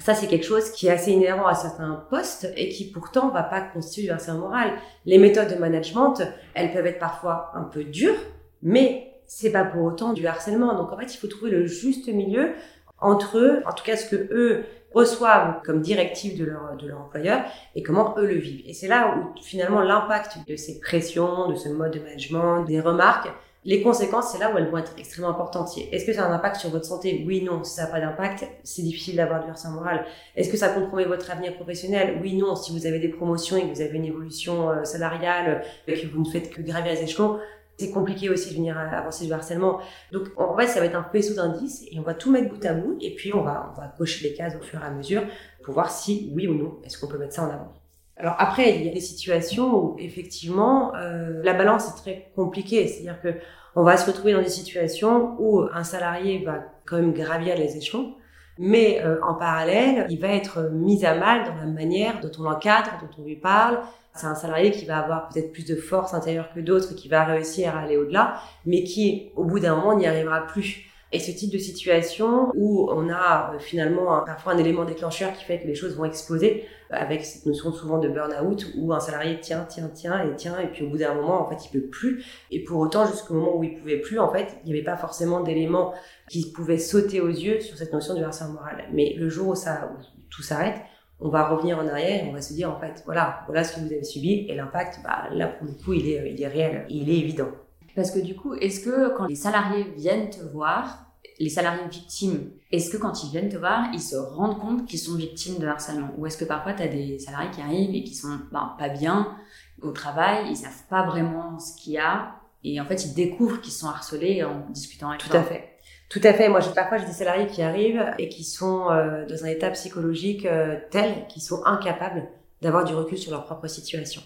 ça, 0.00 0.14
c'est 0.14 0.26
quelque 0.26 0.46
chose 0.46 0.70
qui 0.70 0.88
est 0.88 0.90
assez 0.90 1.12
inhérent 1.12 1.46
à 1.46 1.54
certains 1.54 2.04
postes 2.08 2.50
et 2.56 2.70
qui 2.70 2.90
pourtant 2.90 3.28
va 3.28 3.42
pas 3.42 3.60
constituer 3.60 4.02
du 4.02 4.10
harcèlement 4.10 4.48
moral. 4.48 4.72
Les 5.04 5.18
méthodes 5.18 5.52
de 5.52 5.56
management, 5.56 6.22
elles 6.54 6.72
peuvent 6.72 6.86
être 6.86 6.98
parfois 6.98 7.52
un 7.54 7.64
peu 7.64 7.84
dures, 7.84 8.18
mais 8.62 9.12
c'est 9.26 9.52
pas 9.52 9.64
pour 9.64 9.84
autant 9.84 10.12
du 10.12 10.26
harcèlement. 10.26 10.74
Donc 10.74 10.92
en 10.92 10.96
fait, 10.96 11.14
il 11.14 11.18
faut 11.18 11.28
trouver 11.28 11.50
le 11.50 11.66
juste 11.66 12.08
milieu 12.08 12.52
entre 12.98 13.38
eux, 13.38 13.62
en 13.66 13.72
tout 13.72 13.84
cas 13.84 13.96
ce 13.96 14.08
que 14.08 14.28
eux 14.32 14.64
reçoivent 14.92 15.60
comme 15.64 15.80
directive 15.80 16.38
de 16.38 16.44
leur, 16.44 16.76
de 16.76 16.88
leur 16.88 17.00
employeur 17.00 17.44
et 17.74 17.82
comment 17.82 18.14
eux 18.18 18.26
le 18.26 18.34
vivent. 18.34 18.62
Et 18.66 18.74
c'est 18.74 18.88
là 18.88 19.14
où 19.16 19.40
finalement 19.40 19.82
l'impact 19.82 20.38
de 20.48 20.56
ces 20.56 20.80
pressions, 20.80 21.48
de 21.48 21.54
ce 21.54 21.68
mode 21.68 21.92
de 21.92 22.00
management, 22.00 22.64
des 22.64 22.80
remarques, 22.80 23.28
les 23.64 23.82
conséquences, 23.82 24.32
c'est 24.32 24.38
là 24.38 24.50
où 24.52 24.56
elles 24.56 24.70
vont 24.70 24.78
être 24.78 24.94
extrêmement 24.96 25.30
importantes. 25.30 25.68
Est-ce 25.92 26.06
que 26.06 26.14
ça 26.14 26.24
a 26.24 26.28
un 26.30 26.32
impact 26.32 26.56
sur 26.56 26.70
votre 26.70 26.86
santé? 26.86 27.24
Oui, 27.26 27.42
non. 27.42 27.62
Si 27.62 27.74
ça 27.74 27.82
n'a 27.82 27.88
pas 27.88 28.00
d'impact, 28.00 28.46
c'est 28.64 28.82
difficile 28.82 29.16
d'avoir 29.16 29.44
du 29.44 29.50
harcèlement 29.50 29.76
moral. 29.76 30.06
Est-ce 30.34 30.50
que 30.50 30.56
ça 30.56 30.70
compromet 30.70 31.04
votre 31.04 31.30
avenir 31.30 31.54
professionnel? 31.54 32.18
Oui, 32.22 32.36
non. 32.36 32.56
Si 32.56 32.72
vous 32.72 32.86
avez 32.86 32.98
des 32.98 33.08
promotions 33.08 33.58
et 33.58 33.62
que 33.68 33.74
vous 33.74 33.82
avez 33.82 33.98
une 33.98 34.06
évolution 34.06 34.70
euh, 34.70 34.84
salariale 34.84 35.62
et 35.86 35.92
que 35.92 36.06
vous 36.06 36.24
ne 36.24 36.30
faites 36.30 36.48
que 36.48 36.62
gravir 36.62 36.94
les 36.94 37.02
échelons, 37.02 37.38
c'est 37.78 37.90
compliqué 37.90 38.30
aussi 38.30 38.50
de 38.50 38.54
venir 38.54 38.78
avancer 38.78 39.26
du 39.26 39.32
harcèlement. 39.32 39.80
Donc, 40.12 40.28
en 40.36 40.56
fait, 40.56 40.66
ça 40.66 40.80
va 40.80 40.86
être 40.86 40.96
un 40.96 41.04
faisceau 41.04 41.34
d'indices 41.34 41.84
et 41.90 41.98
on 41.98 42.02
va 42.02 42.14
tout 42.14 42.30
mettre 42.30 42.54
bout 42.54 42.64
à 42.64 42.74
bout 42.74 42.96
et 43.00 43.14
puis 43.14 43.34
on 43.34 43.42
va, 43.42 43.72
on 43.74 43.80
va 43.80 43.88
cocher 43.88 44.28
les 44.28 44.34
cases 44.34 44.54
au 44.54 44.62
fur 44.62 44.80
et 44.80 44.84
à 44.84 44.90
mesure 44.90 45.22
pour 45.64 45.74
voir 45.74 45.90
si, 45.90 46.30
oui 46.34 46.46
ou 46.46 46.54
non, 46.54 46.78
est-ce 46.84 46.98
qu'on 46.98 47.08
peut 47.08 47.18
mettre 47.18 47.34
ça 47.34 47.42
en 47.42 47.50
avant. 47.50 47.79
Alors 48.20 48.36
après, 48.38 48.76
il 48.76 48.84
y 48.84 48.88
a 48.90 48.92
des 48.92 49.00
situations 49.00 49.74
où 49.74 49.96
effectivement 49.98 50.94
euh, 50.94 51.40
la 51.42 51.54
balance 51.54 51.88
est 51.88 52.02
très 52.02 52.30
compliquée, 52.36 52.86
c'est-à-dire 52.86 53.20
que 53.22 53.34
on 53.74 53.82
va 53.82 53.96
se 53.96 54.06
retrouver 54.06 54.34
dans 54.34 54.42
des 54.42 54.50
situations 54.50 55.36
où 55.38 55.62
un 55.72 55.84
salarié 55.84 56.44
va 56.44 56.58
quand 56.84 56.96
même 56.96 57.14
gravir 57.14 57.56
les 57.56 57.78
échelons, 57.78 58.14
mais 58.58 59.00
euh, 59.02 59.16
en 59.22 59.32
parallèle, 59.34 60.06
il 60.10 60.20
va 60.20 60.28
être 60.28 60.70
mis 60.70 61.06
à 61.06 61.14
mal 61.14 61.46
dans 61.46 61.54
la 61.54 61.64
manière 61.64 62.20
dont 62.20 62.30
on 62.38 62.42
l'encadre, 62.42 62.90
dont 63.00 63.22
on 63.22 63.24
lui 63.24 63.36
parle. 63.36 63.80
C'est 64.14 64.26
un 64.26 64.34
salarié 64.34 64.70
qui 64.70 64.84
va 64.84 64.98
avoir 64.98 65.28
peut-être 65.28 65.50
plus 65.50 65.64
de 65.64 65.76
force 65.76 66.12
intérieure 66.12 66.50
que 66.54 66.60
d'autres, 66.60 66.94
qui 66.94 67.08
va 67.08 67.24
réussir 67.24 67.74
à 67.74 67.80
aller 67.80 67.96
au-delà, 67.96 68.34
mais 68.66 68.84
qui, 68.84 69.30
au 69.34 69.44
bout 69.44 69.60
d'un 69.60 69.76
moment, 69.76 69.96
n'y 69.96 70.06
arrivera 70.06 70.46
plus. 70.46 70.89
Et 71.12 71.18
ce 71.18 71.32
type 71.32 71.52
de 71.52 71.58
situation 71.58 72.52
où 72.54 72.88
on 72.90 73.08
a 73.08 73.54
euh, 73.54 73.58
finalement 73.58 74.22
parfois 74.24 74.52
un 74.52 74.58
élément 74.58 74.84
déclencheur 74.84 75.32
qui 75.32 75.44
fait 75.44 75.60
que 75.60 75.66
les 75.66 75.74
choses 75.74 75.96
vont 75.96 76.04
exploser, 76.04 76.64
euh, 76.92 76.96
avec 76.96 77.24
cette 77.24 77.46
notion 77.46 77.72
souvent 77.72 77.98
de 77.98 78.08
burn-out 78.08 78.66
où 78.76 78.92
un 78.92 79.00
salarié 79.00 79.40
tient, 79.40 79.64
tient, 79.64 79.88
tient 79.88 80.24
et 80.24 80.36
tient, 80.36 80.60
et 80.60 80.68
puis 80.68 80.84
au 80.84 80.90
bout 80.90 80.98
d'un 80.98 81.14
moment, 81.14 81.44
en 81.44 81.50
fait, 81.50 81.66
il 81.66 81.80
peut 81.80 81.88
plus. 81.88 82.24
Et 82.52 82.62
pour 82.62 82.78
autant, 82.78 83.06
jusqu'au 83.06 83.34
moment 83.34 83.56
où 83.56 83.64
il 83.64 83.76
pouvait 83.76 83.98
plus, 83.98 84.20
en 84.20 84.30
fait, 84.30 84.56
il 84.64 84.72
n'y 84.72 84.78
avait 84.78 84.84
pas 84.84 84.96
forcément 84.96 85.40
d'éléments 85.40 85.92
qui 86.28 86.52
pouvaient 86.52 86.78
sauter 86.78 87.20
aux 87.20 87.28
yeux 87.28 87.60
sur 87.60 87.76
cette 87.76 87.92
notion 87.92 88.14
de 88.14 88.22
harcèlement 88.22 88.54
moral. 88.54 88.84
Mais 88.92 89.14
le 89.18 89.28
jour 89.28 89.48
où 89.48 89.54
ça, 89.56 89.90
tout 90.30 90.42
s'arrête, 90.42 90.80
on 91.18 91.28
va 91.28 91.48
revenir 91.48 91.78
en 91.78 91.88
arrière 91.88 92.24
et 92.24 92.28
on 92.28 92.32
va 92.32 92.40
se 92.40 92.52
dire, 92.52 92.70
en 92.70 92.78
fait, 92.78 93.02
voilà, 93.04 93.40
voilà 93.46 93.64
ce 93.64 93.74
que 93.74 93.80
vous 93.80 93.92
avez 93.92 94.04
subi, 94.04 94.46
et 94.48 94.54
l'impact, 94.54 95.00
bah, 95.02 95.24
là, 95.32 95.48
pour 95.48 95.66
le 95.66 95.72
coup, 95.72 95.92
il 95.92 96.08
est, 96.08 96.32
il 96.32 96.40
est 96.40 96.46
réel, 96.46 96.86
il 96.88 97.10
est 97.10 97.18
évident. 97.18 97.50
Parce 97.96 98.10
que 98.10 98.18
du 98.18 98.34
coup, 98.34 98.54
est-ce 98.54 98.80
que 98.80 99.16
quand 99.16 99.26
les 99.26 99.36
salariés 99.36 99.84
viennent 99.96 100.30
te 100.30 100.42
voir, 100.52 101.06
les 101.38 101.48
salariés 101.48 101.88
victimes, 101.90 102.50
est-ce 102.70 102.90
que 102.90 102.96
quand 102.96 103.24
ils 103.24 103.30
viennent 103.30 103.48
te 103.48 103.56
voir, 103.56 103.86
ils 103.92 104.00
se 104.00 104.16
rendent 104.16 104.58
compte 104.58 104.86
qu'ils 104.86 104.98
sont 104.98 105.16
victimes 105.16 105.58
de 105.58 105.66
harcèlement? 105.66 106.10
Ou 106.18 106.26
est-ce 106.26 106.36
que 106.36 106.44
parfois 106.44 106.74
tu 106.74 106.82
as 106.82 106.88
des 106.88 107.18
salariés 107.18 107.50
qui 107.50 107.60
arrivent 107.60 107.94
et 107.94 108.04
qui 108.04 108.14
sont 108.14 108.38
ben, 108.52 108.74
pas 108.78 108.88
bien 108.88 109.36
au 109.82 109.92
travail, 109.92 110.46
ils 110.50 110.56
savent 110.56 110.86
pas 110.88 111.04
vraiment 111.04 111.58
ce 111.58 111.80
qu'il 111.80 111.94
y 111.94 111.98
a 111.98 112.34
et 112.62 112.80
en 112.80 112.84
fait 112.84 113.04
ils 113.06 113.14
découvrent 113.14 113.60
qu'ils 113.60 113.72
sont 113.72 113.88
harcelés 113.88 114.44
en 114.44 114.68
discutant 114.70 115.08
avec 115.08 115.22
Tout 115.22 115.34
à 115.36 115.42
fait. 115.42 115.70
Tout 116.10 116.20
à 116.24 116.32
fait. 116.32 116.48
Moi, 116.48 116.60
j'ai 116.60 116.72
parfois 116.72 116.98
j'ai 116.98 117.06
des 117.06 117.12
salariés 117.12 117.46
qui 117.46 117.62
arrivent 117.62 118.04
et 118.18 118.28
qui 118.28 118.44
sont 118.44 118.90
euh, 118.90 119.24
dans 119.26 119.44
un 119.44 119.48
état 119.48 119.70
psychologique 119.70 120.44
euh, 120.44 120.76
tel 120.90 121.26
qu'ils 121.28 121.42
sont 121.42 121.64
incapables 121.64 122.28
d'avoir 122.60 122.84
du 122.84 122.94
recul 122.94 123.16
sur 123.16 123.30
leur 123.30 123.44
propre 123.44 123.68
situation. 123.68 124.20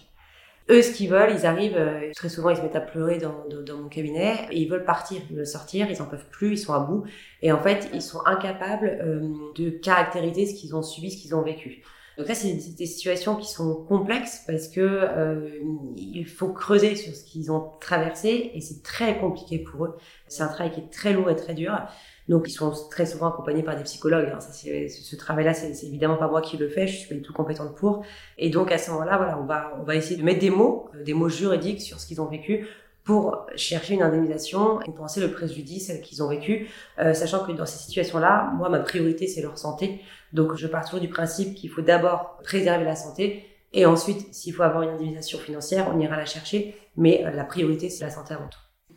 Eux, 0.69 0.81
ce 0.81 0.91
qu'ils 0.91 1.09
veulent, 1.09 1.31
ils 1.31 1.45
arrivent, 1.45 1.77
euh, 1.77 2.11
très 2.15 2.29
souvent, 2.29 2.49
ils 2.49 2.57
se 2.57 2.61
mettent 2.61 2.75
à 2.75 2.81
pleurer 2.81 3.19
dans, 3.19 3.45
mon 3.77 3.87
cabinet, 3.87 4.47
et 4.49 4.61
ils 4.61 4.69
veulent 4.69 4.83
partir, 4.83 5.21
ils 5.29 5.35
veulent 5.35 5.45
sortir, 5.45 5.87
ils 5.91 6.01
en 6.01 6.05
peuvent 6.05 6.27
plus, 6.31 6.53
ils 6.53 6.57
sont 6.57 6.73
à 6.73 6.79
bout, 6.79 7.03
et 7.43 7.51
en 7.51 7.61
fait, 7.61 7.89
ils 7.93 8.01
sont 8.01 8.21
incapables 8.25 8.99
euh, 9.01 9.29
de 9.55 9.69
caractériser 9.69 10.47
ce 10.47 10.59
qu'ils 10.59 10.75
ont 10.75 10.81
subi, 10.81 11.11
ce 11.11 11.21
qu'ils 11.21 11.35
ont 11.35 11.43
vécu. 11.43 11.83
Donc 12.17 12.27
ça, 12.27 12.33
c'est 12.33 12.53
des 12.53 12.85
situations 12.85 13.35
qui 13.35 13.51
sont 13.51 13.83
complexes 13.83 14.43
parce 14.47 14.69
que 14.69 14.79
euh, 14.81 15.49
il 15.97 16.25
faut 16.25 16.47
creuser 16.47 16.95
sur 16.95 17.13
ce 17.13 17.23
qu'ils 17.25 17.51
ont 17.51 17.73
traversé, 17.79 18.51
et 18.53 18.61
c'est 18.61 18.81
très 18.81 19.19
compliqué 19.19 19.59
pour 19.59 19.85
eux. 19.85 19.97
C'est 20.27 20.43
un 20.43 20.47
travail 20.47 20.71
qui 20.71 20.79
est 20.79 20.91
très 20.91 21.13
lourd 21.13 21.29
et 21.29 21.35
très 21.35 21.53
dur. 21.53 21.77
Donc, 22.27 22.47
ils 22.47 22.53
sont 22.53 22.71
très 22.89 23.05
souvent 23.05 23.27
accompagnés 23.27 23.63
par 23.63 23.75
des 23.75 23.83
psychologues. 23.83 24.31
Hein. 24.33 24.39
Ça, 24.39 24.51
ce 24.51 25.15
travail-là, 25.15 25.53
c'est 25.53 25.85
évidemment 25.85 26.17
pas 26.17 26.27
moi 26.27 26.41
qui 26.41 26.57
le 26.57 26.67
fais. 26.69 26.87
Je 26.87 26.97
suis 26.97 27.07
pas 27.07 27.15
du 27.15 27.21
tout 27.21 27.33
compétente 27.33 27.75
pour. 27.75 28.03
Et 28.37 28.49
donc, 28.49 28.71
à 28.71 28.77
ce 28.77 28.91
moment-là, 28.91 29.17
voilà, 29.17 29.39
on 29.39 29.45
va, 29.45 29.73
on 29.79 29.83
va 29.83 29.95
essayer 29.95 30.17
de 30.17 30.23
mettre 30.23 30.39
des 30.39 30.49
mots, 30.49 30.89
euh, 30.95 31.03
des 31.03 31.13
mots 31.13 31.29
juridiques 31.29 31.81
sur 31.81 31.99
ce 31.99 32.07
qu'ils 32.07 32.21
ont 32.21 32.27
vécu 32.27 32.67
pour 33.03 33.45
chercher 33.55 33.93
une 33.93 34.01
indemnisation 34.01 34.81
et 34.81 34.91
penser 34.91 35.21
le 35.21 35.29
préjudice 35.31 35.91
qu'ils 36.03 36.23
ont 36.23 36.27
vécu, 36.27 36.67
euh, 36.97 37.13
sachant 37.13 37.45
que 37.45 37.51
dans 37.51 37.67
ces 37.67 37.77
situations-là, 37.77 38.51
moi, 38.55 38.69
ma 38.69 38.79
priorité, 38.79 39.27
c'est 39.27 39.43
leur 39.43 39.59
santé. 39.59 40.01
Donc, 40.33 40.55
je 40.55 40.65
pars 40.65 40.83
toujours 40.83 41.01
du 41.01 41.09
principe 41.09 41.53
qu'il 41.53 41.69
faut 41.69 41.83
d'abord 41.83 42.39
préserver 42.43 42.83
la 42.83 42.95
santé 42.95 43.45
et 43.75 43.85
ensuite, 43.85 44.33
s'il 44.33 44.53
faut 44.53 44.63
avoir 44.63 44.83
une 44.83 44.91
indemnisation 44.91 45.37
financière, 45.37 45.91
on 45.93 45.99
ira 45.99 46.15
la 46.15 46.25
chercher. 46.25 46.75
Mais 46.95 47.25
euh, 47.25 47.31
la 47.31 47.43
priorité, 47.43 47.89
c'est 47.89 48.05
la 48.05 48.09
santé 48.09 48.33
avant 48.33 48.47
tout. 48.47 48.95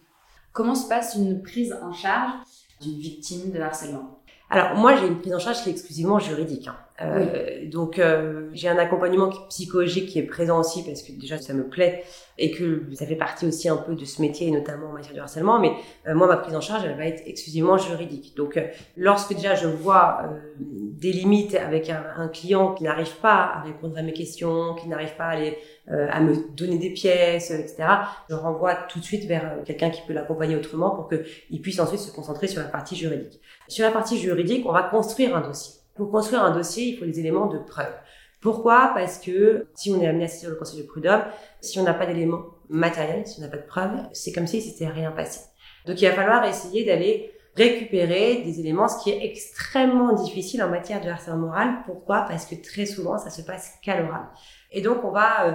Comment 0.53 0.77
se 0.77 0.89
passe 0.89 1.17
une 1.17 1.43
prise 1.43 1.77
en 1.83 1.93
charge 1.93 2.33
d'une 2.81 2.99
victime 2.99 3.51
de 3.51 3.61
harcèlement 3.61 4.19
alors 4.51 4.75
moi 4.77 4.97
j'ai 4.97 5.07
une 5.07 5.21
prise 5.21 5.35
en 5.35 5.39
charge 5.39 5.63
qui 5.63 5.69
est 5.69 5.73
exclusivement 5.73 6.19
juridique. 6.19 6.69
Hein. 6.69 6.77
Euh, 7.01 7.69
Donc 7.71 7.99
euh, 7.99 8.49
j'ai 8.53 8.69
un 8.69 8.79
accompagnement 8.79 9.31
psychologique 9.49 10.09
qui 10.09 10.19
est 10.19 10.25
présent 10.27 10.59
aussi 10.59 10.85
parce 10.85 11.03
que 11.03 11.13
déjà 11.13 11.39
ça 11.39 11.55
me 11.55 11.69
plaît 11.69 12.03
et 12.39 12.53
que 12.53 12.85
ça 12.95 13.05
fait 13.05 13.17
partie 13.17 13.47
aussi 13.47 13.69
un 13.69 13.77
peu 13.77 13.95
de 13.95 14.05
ce 14.05 14.23
métier, 14.23 14.51
notamment 14.51 14.89
en 14.89 14.93
matière 14.93 15.15
de 15.15 15.21
harcèlement. 15.21 15.59
Mais 15.59 15.73
euh, 16.07 16.15
moi, 16.15 16.27
ma 16.29 16.37
prise 16.37 16.55
en 16.55 16.61
charge, 16.61 16.85
elle 16.85 16.97
va 16.97 17.07
être 17.07 17.23
exclusivement 17.27 17.77
juridique. 17.77 18.37
Donc, 18.37 18.57
euh, 18.57 18.69
lorsque 18.97 19.35
déjà 19.35 19.55
je 19.55 19.67
vois 19.67 20.23
euh, 20.23 20.39
des 20.61 21.13
limites 21.13 21.57
avec 21.57 21.91
un, 21.91 22.05
un 22.17 22.29
client 22.29 22.75
qui 22.75 22.85
n'arrive 22.85 23.17
pas 23.17 23.53
à 23.57 23.63
répondre 23.63 23.99
à 23.99 24.03
mes 24.03 24.13
questions, 24.13 24.75
qui 24.75 24.89
n'arrive 24.89 25.15
pas 25.17 25.25
à, 25.25 25.31
aller, 25.31 25.59
à 25.89 26.21
me 26.21 26.35
donner 26.55 26.79
des 26.79 26.91
pièces, 26.91 27.51
etc., 27.51 27.85
je 28.29 28.35
renvoie 28.35 28.75
tout 28.75 28.99
de 28.99 29.05
suite 29.05 29.25
vers 29.27 29.63
quelqu'un 29.65 29.91
qui 29.91 30.03
peut 30.07 30.13
l'accompagner 30.13 30.55
autrement 30.55 30.91
pour 30.91 31.09
qu'il 31.09 31.63
puisse 31.63 31.81
ensuite 31.81 32.01
se 32.01 32.13
concentrer 32.13 32.47
sur 32.47 32.61
la 32.61 32.69
partie 32.69 32.95
juridique. 32.95 33.41
Sur 33.69 33.85
la 33.85 33.91
partie 33.91 34.19
juridique, 34.19 34.67
on 34.67 34.73
va 34.73 34.83
construire 34.83 35.37
un 35.37 35.41
dossier. 35.41 35.78
Pour 35.99 36.11
construire 36.11 36.45
un 36.45 36.53
dossier, 36.53 36.85
il 36.85 36.97
faut 36.97 37.05
des 37.05 37.21
éléments 37.21 37.47
de 37.47 37.59
preuve. 37.59 37.93
Pourquoi? 38.41 38.93
Parce 38.95 39.19
que 39.19 39.67
si 39.75 39.91
on 39.91 40.01
est 40.01 40.07
amené 40.07 40.25
à 40.25 40.29
saisir 40.29 40.49
le 40.49 40.55
conseil 40.55 40.81
de 40.81 40.87
prud'homme, 40.87 41.25
si 41.61 41.79
on 41.81 41.83
n'a 41.83 41.93
pas 41.93 42.07
d'éléments 42.07 42.45
matériels, 42.69 43.27
si 43.27 43.41
on 43.41 43.43
n'a 43.43 43.49
pas 43.49 43.57
de 43.57 43.67
preuves, 43.67 43.99
c'est 44.13 44.33
comme 44.33 44.47
si 44.47 44.63
c'était 44.63 44.87
rien 44.87 45.11
passé. 45.11 45.41
Donc 45.87 46.01
il 46.01 46.09
va 46.09 46.15
falloir 46.15 46.45
essayer 46.45 46.85
d'aller 46.85 47.33
récupérer 47.57 48.43
des 48.45 48.61
éléments, 48.61 48.87
ce 48.87 49.03
qui 49.03 49.11
est 49.11 49.25
extrêmement 49.25 50.13
difficile 50.13 50.63
en 50.63 50.69
matière 50.69 51.01
de 51.01 51.09
harcèlement 51.09 51.49
moral. 51.49 51.79
Pourquoi? 51.85 52.27
Parce 52.29 52.47
que 52.47 52.55
très 52.55 52.87
souvent, 52.87 53.19
ça 53.19 53.31
se 53.31 53.43
passe 53.43 53.73
qu'à 53.83 54.01
l'oral. 54.01 54.29
Et 54.71 54.81
donc 54.81 55.03
on 55.03 55.11
va 55.11 55.49
euh, 55.49 55.53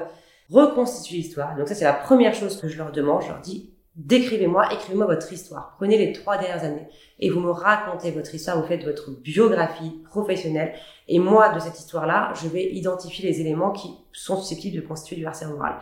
reconstituer 0.49 1.17
l'histoire. 1.17 1.55
Donc 1.55 1.69
ça, 1.69 1.75
c'est 1.75 1.85
la 1.85 1.93
première 1.93 2.33
chose 2.33 2.59
que 2.59 2.67
je 2.67 2.77
leur 2.77 2.91
demande. 2.91 3.21
Je 3.21 3.29
leur 3.29 3.39
dis, 3.39 3.72
décrivez-moi, 3.95 4.73
écrivez-moi 4.73 5.05
votre 5.05 5.31
histoire. 5.31 5.75
Prenez 5.77 5.97
les 5.97 6.13
trois 6.13 6.37
dernières 6.37 6.63
années 6.63 6.87
et 7.19 7.29
vous 7.29 7.39
me 7.39 7.51
racontez 7.51 8.11
votre 8.11 8.33
histoire, 8.33 8.59
vous 8.59 8.67
faites 8.67 8.83
votre 8.83 9.11
biographie 9.11 10.01
professionnelle. 10.09 10.73
Et 11.07 11.19
moi, 11.19 11.53
de 11.53 11.59
cette 11.59 11.79
histoire-là, 11.79 12.33
je 12.41 12.47
vais 12.47 12.73
identifier 12.73 13.29
les 13.29 13.41
éléments 13.41 13.71
qui 13.71 13.89
sont 14.11 14.37
susceptibles 14.37 14.81
de 14.81 14.87
constituer 14.87 15.17
du 15.17 15.25
harcèlement 15.25 15.55
moral. 15.55 15.75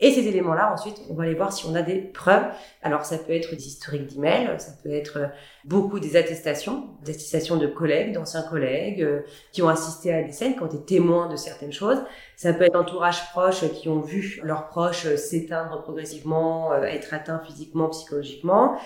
Et 0.00 0.12
ces 0.12 0.28
éléments-là, 0.28 0.72
ensuite, 0.72 1.00
on 1.10 1.14
va 1.14 1.24
aller 1.24 1.34
voir 1.34 1.52
si 1.52 1.66
on 1.66 1.74
a 1.74 1.82
des 1.82 1.96
preuves. 1.96 2.44
Alors, 2.82 3.04
ça 3.04 3.18
peut 3.18 3.32
être 3.32 3.50
des 3.50 3.66
historiques 3.66 4.06
d'emails, 4.06 4.54
ça 4.58 4.70
peut 4.82 4.92
être 4.92 5.18
euh, 5.18 5.26
beaucoup 5.64 5.98
des 5.98 6.16
attestations, 6.16 6.90
des 7.02 7.12
attestations 7.12 7.56
de 7.56 7.66
collègues, 7.66 8.12
d'anciens 8.12 8.42
collègues, 8.42 9.02
euh, 9.02 9.22
qui 9.50 9.60
ont 9.60 9.68
assisté 9.68 10.14
à 10.14 10.22
des 10.22 10.30
scènes, 10.30 10.54
qui 10.54 10.62
ont 10.62 10.66
été 10.66 10.80
témoins 10.84 11.28
de 11.28 11.34
certaines 11.34 11.72
choses. 11.72 11.98
Ça 12.36 12.52
peut 12.52 12.64
être 12.64 12.76
entourage 12.76 13.28
proche 13.30 13.68
qui 13.72 13.88
ont 13.88 14.00
vu 14.00 14.40
leurs 14.44 14.68
proches 14.68 15.06
euh, 15.06 15.16
s'éteindre 15.16 15.82
progressivement, 15.82 16.72
être 16.84 17.12
atteints 17.12 17.40
physiquement, 17.40 17.88
psychologiquement. 17.88 18.78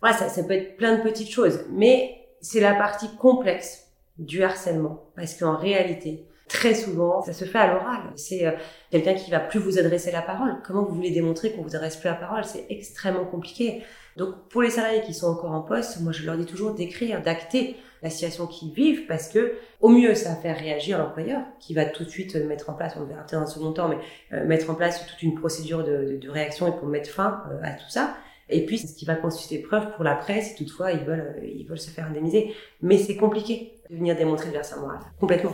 Voilà, 0.00 0.16
ça, 0.16 0.28
ça 0.28 0.44
peut 0.44 0.52
être 0.52 0.76
plein 0.76 0.98
de 0.98 1.02
petites 1.02 1.30
choses. 1.30 1.64
Mais 1.70 2.26
c'est 2.42 2.60
la 2.60 2.74
partie 2.74 3.08
complexe 3.16 3.86
du 4.18 4.42
harcèlement. 4.42 5.06
Parce 5.16 5.34
qu'en 5.34 5.56
réalité, 5.56 6.26
très 6.52 6.74
souvent, 6.74 7.22
ça 7.22 7.32
se 7.32 7.46
fait 7.46 7.58
à 7.58 7.72
l'oral. 7.72 8.00
C'est 8.14 8.46
euh, 8.46 8.52
quelqu'un 8.90 9.14
qui 9.14 9.30
va 9.30 9.40
plus 9.40 9.58
vous 9.58 9.78
adresser 9.78 10.12
la 10.12 10.20
parole. 10.20 10.56
Comment 10.64 10.84
vous 10.84 10.94
voulez 10.94 11.10
démontrer 11.10 11.52
qu'on 11.52 11.62
vous 11.62 11.74
adresse 11.74 11.96
plus 11.96 12.08
la 12.08 12.14
parole? 12.14 12.44
C'est 12.44 12.66
extrêmement 12.68 13.24
compliqué. 13.24 13.82
Donc, 14.18 14.34
pour 14.50 14.60
les 14.60 14.68
salariés 14.68 15.00
qui 15.00 15.14
sont 15.14 15.28
encore 15.28 15.52
en 15.52 15.62
poste, 15.62 16.00
moi, 16.00 16.12
je 16.12 16.26
leur 16.26 16.36
dis 16.36 16.44
toujours 16.44 16.74
d'écrire, 16.74 17.22
d'acter 17.22 17.76
la 18.02 18.10
situation 18.10 18.46
qu'ils 18.46 18.72
vivent 18.72 19.06
parce 19.06 19.28
que, 19.28 19.54
au 19.80 19.88
mieux, 19.88 20.14
ça 20.14 20.30
va 20.30 20.36
faire 20.36 20.58
réagir 20.58 20.98
l'employeur 20.98 21.40
qui 21.58 21.72
va 21.72 21.86
tout 21.86 22.04
de 22.04 22.10
suite 22.10 22.34
mettre 22.34 22.68
en 22.68 22.74
place, 22.74 22.94
on 23.00 23.04
verra 23.04 23.22
peut-être 23.22 23.40
un 23.40 23.46
second 23.46 23.72
temps, 23.72 23.88
mais 23.88 23.98
euh, 24.36 24.44
mettre 24.44 24.68
en 24.68 24.74
place 24.74 25.06
toute 25.06 25.22
une 25.22 25.34
procédure 25.34 25.84
de, 25.84 26.18
de, 26.20 26.28
réaction 26.28 26.66
et 26.68 26.72
pour 26.72 26.86
mettre 26.86 27.08
fin 27.08 27.42
euh, 27.50 27.60
à 27.62 27.70
tout 27.70 27.88
ça. 27.88 28.14
Et 28.50 28.66
puis, 28.66 28.76
ce 28.76 28.94
qui 28.94 29.06
va 29.06 29.14
constituer 29.14 29.60
preuve 29.60 29.94
pour 29.94 30.04
la 30.04 30.16
presse 30.16 30.56
toutefois 30.56 30.92
ils 30.92 31.04
veulent, 31.04 31.40
ils 31.42 31.66
veulent 31.66 31.80
se 31.80 31.88
faire 31.88 32.06
indemniser. 32.06 32.52
Mais 32.82 32.98
c'est 32.98 33.16
compliqué 33.16 33.72
de 33.88 33.96
venir 33.96 34.16
démontrer 34.16 34.46
le 34.46 34.52
versant 34.52 34.80
moral. 34.80 34.98
Complètement. 35.18 35.52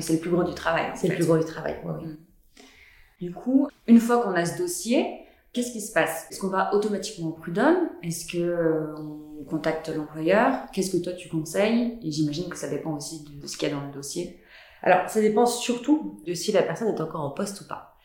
C'est 0.00 0.14
le 0.14 0.18
plus 0.18 0.30
gros 0.30 0.44
du 0.44 0.54
travail. 0.54 0.90
C'est 0.94 1.08
le 1.08 1.14
plus 1.14 1.26
gros 1.26 1.38
du 1.38 1.44
travail, 1.44 1.76
oui. 1.84 2.06
Mm. 2.06 2.16
Du 3.20 3.32
coup, 3.32 3.68
une 3.86 4.00
fois 4.00 4.22
qu'on 4.22 4.32
a 4.32 4.44
ce 4.44 4.58
dossier, 4.58 5.06
qu'est-ce 5.52 5.72
qui 5.72 5.80
se 5.80 5.92
passe? 5.92 6.26
Est-ce 6.30 6.40
qu'on 6.40 6.48
va 6.48 6.74
automatiquement 6.74 7.28
au 7.28 7.32
prud'homme? 7.32 7.88
Est-ce 8.02 8.26
que 8.30 8.38
euh, 8.38 8.94
on 8.98 9.44
contacte 9.44 9.88
l'employeur? 9.88 10.66
Qu'est-ce 10.72 10.96
que 10.96 11.02
toi 11.02 11.12
tu 11.12 11.28
conseilles? 11.28 11.98
Et 12.02 12.10
j'imagine 12.10 12.48
que 12.48 12.56
ça 12.56 12.68
dépend 12.68 12.94
aussi 12.94 13.24
de 13.24 13.46
ce 13.46 13.56
qu'il 13.56 13.68
y 13.68 13.72
a 13.72 13.74
dans 13.74 13.86
le 13.86 13.92
dossier. 13.92 14.40
Alors, 14.82 15.08
ça 15.08 15.20
dépend 15.20 15.46
surtout 15.46 16.20
de 16.26 16.34
si 16.34 16.52
la 16.52 16.62
personne 16.62 16.88
est 16.88 17.00
encore 17.00 17.22
en 17.22 17.30
poste 17.30 17.62
ou 17.62 17.66
pas. 17.66 17.96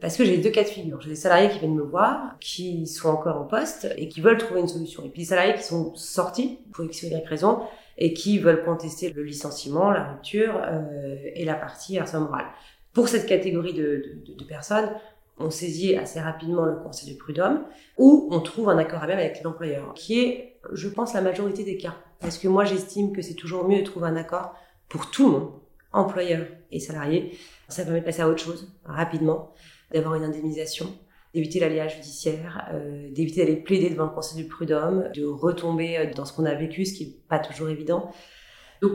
Parce 0.00 0.16
que 0.16 0.24
j'ai 0.24 0.36
deux 0.36 0.50
cas 0.50 0.62
de 0.62 0.68
figure. 0.68 1.00
J'ai 1.00 1.10
des 1.10 1.16
salariés 1.16 1.48
qui 1.48 1.58
viennent 1.58 1.74
me 1.74 1.82
voir, 1.82 2.36
qui 2.38 2.86
sont 2.86 3.08
encore 3.08 3.36
en 3.36 3.44
poste 3.44 3.88
et 3.96 4.08
qui 4.08 4.20
veulent 4.20 4.36
trouver 4.36 4.60
une 4.60 4.68
solution. 4.68 5.02
Et 5.04 5.08
puis 5.08 5.22
des 5.22 5.28
salariés 5.28 5.54
qui 5.54 5.62
sont 5.62 5.94
sortis 5.94 6.58
pour 6.72 6.84
x 6.84 7.04
ou 7.04 7.06
y 7.06 7.24
raison 7.26 7.60
et 7.98 8.12
qui 8.14 8.38
veulent 8.38 8.64
contester 8.64 9.10
le 9.10 9.22
licenciement, 9.22 9.90
la 9.90 10.04
rupture 10.04 10.60
euh, 10.62 11.16
et 11.34 11.44
la 11.44 11.54
partie 11.54 11.98
harcèlement. 11.98 12.30
Pour 12.92 13.08
cette 13.08 13.26
catégorie 13.26 13.74
de, 13.74 14.22
de, 14.26 14.34
de, 14.34 14.44
personnes, 14.44 14.90
on 15.38 15.50
saisit 15.50 15.96
assez 15.96 16.20
rapidement 16.20 16.64
le 16.64 16.76
conseil 16.76 17.12
du 17.12 17.18
prud'homme 17.18 17.64
ou 17.98 18.28
on 18.30 18.40
trouve 18.40 18.70
un 18.70 18.78
accord 18.78 19.02
même 19.02 19.18
avec 19.18 19.42
l'employeur, 19.42 19.92
qui 19.94 20.20
est, 20.20 20.58
je 20.72 20.88
pense, 20.88 21.14
la 21.14 21.20
majorité 21.20 21.64
des 21.64 21.76
cas. 21.76 21.94
Parce 22.20 22.38
que 22.38 22.48
moi, 22.48 22.64
j'estime 22.64 23.12
que 23.12 23.22
c'est 23.22 23.34
toujours 23.34 23.68
mieux 23.68 23.80
de 23.80 23.84
trouver 23.84 24.08
un 24.08 24.16
accord 24.16 24.54
pour 24.88 25.10
tout 25.10 25.26
le 25.26 25.32
monde, 25.32 25.50
employeur 25.92 26.46
et 26.72 26.80
salarié. 26.80 27.36
Ça 27.68 27.84
permet 27.84 28.00
de 28.00 28.04
passer 28.04 28.22
à 28.22 28.28
autre 28.28 28.42
chose 28.42 28.72
rapidement, 28.84 29.52
d'avoir 29.92 30.14
une 30.14 30.24
indemnisation 30.24 30.86
d'éviter 31.36 31.60
l'aléa 31.60 31.86
judiciaire, 31.86 32.66
euh, 32.72 33.10
d'éviter 33.10 33.44
d'aller 33.44 33.56
plaider 33.56 33.90
devant 33.90 34.04
le 34.04 34.10
conseil 34.10 34.42
du 34.42 34.48
prud'homme, 34.48 35.10
de 35.14 35.26
retomber 35.26 35.98
euh, 35.98 36.06
dans 36.14 36.24
ce 36.24 36.32
qu'on 36.32 36.46
a 36.46 36.54
vécu, 36.54 36.86
ce 36.86 36.94
qui 36.94 37.04
n'est 37.04 37.16
pas 37.28 37.38
toujours 37.38 37.68
évident. 37.68 38.10
Donc 38.80 38.92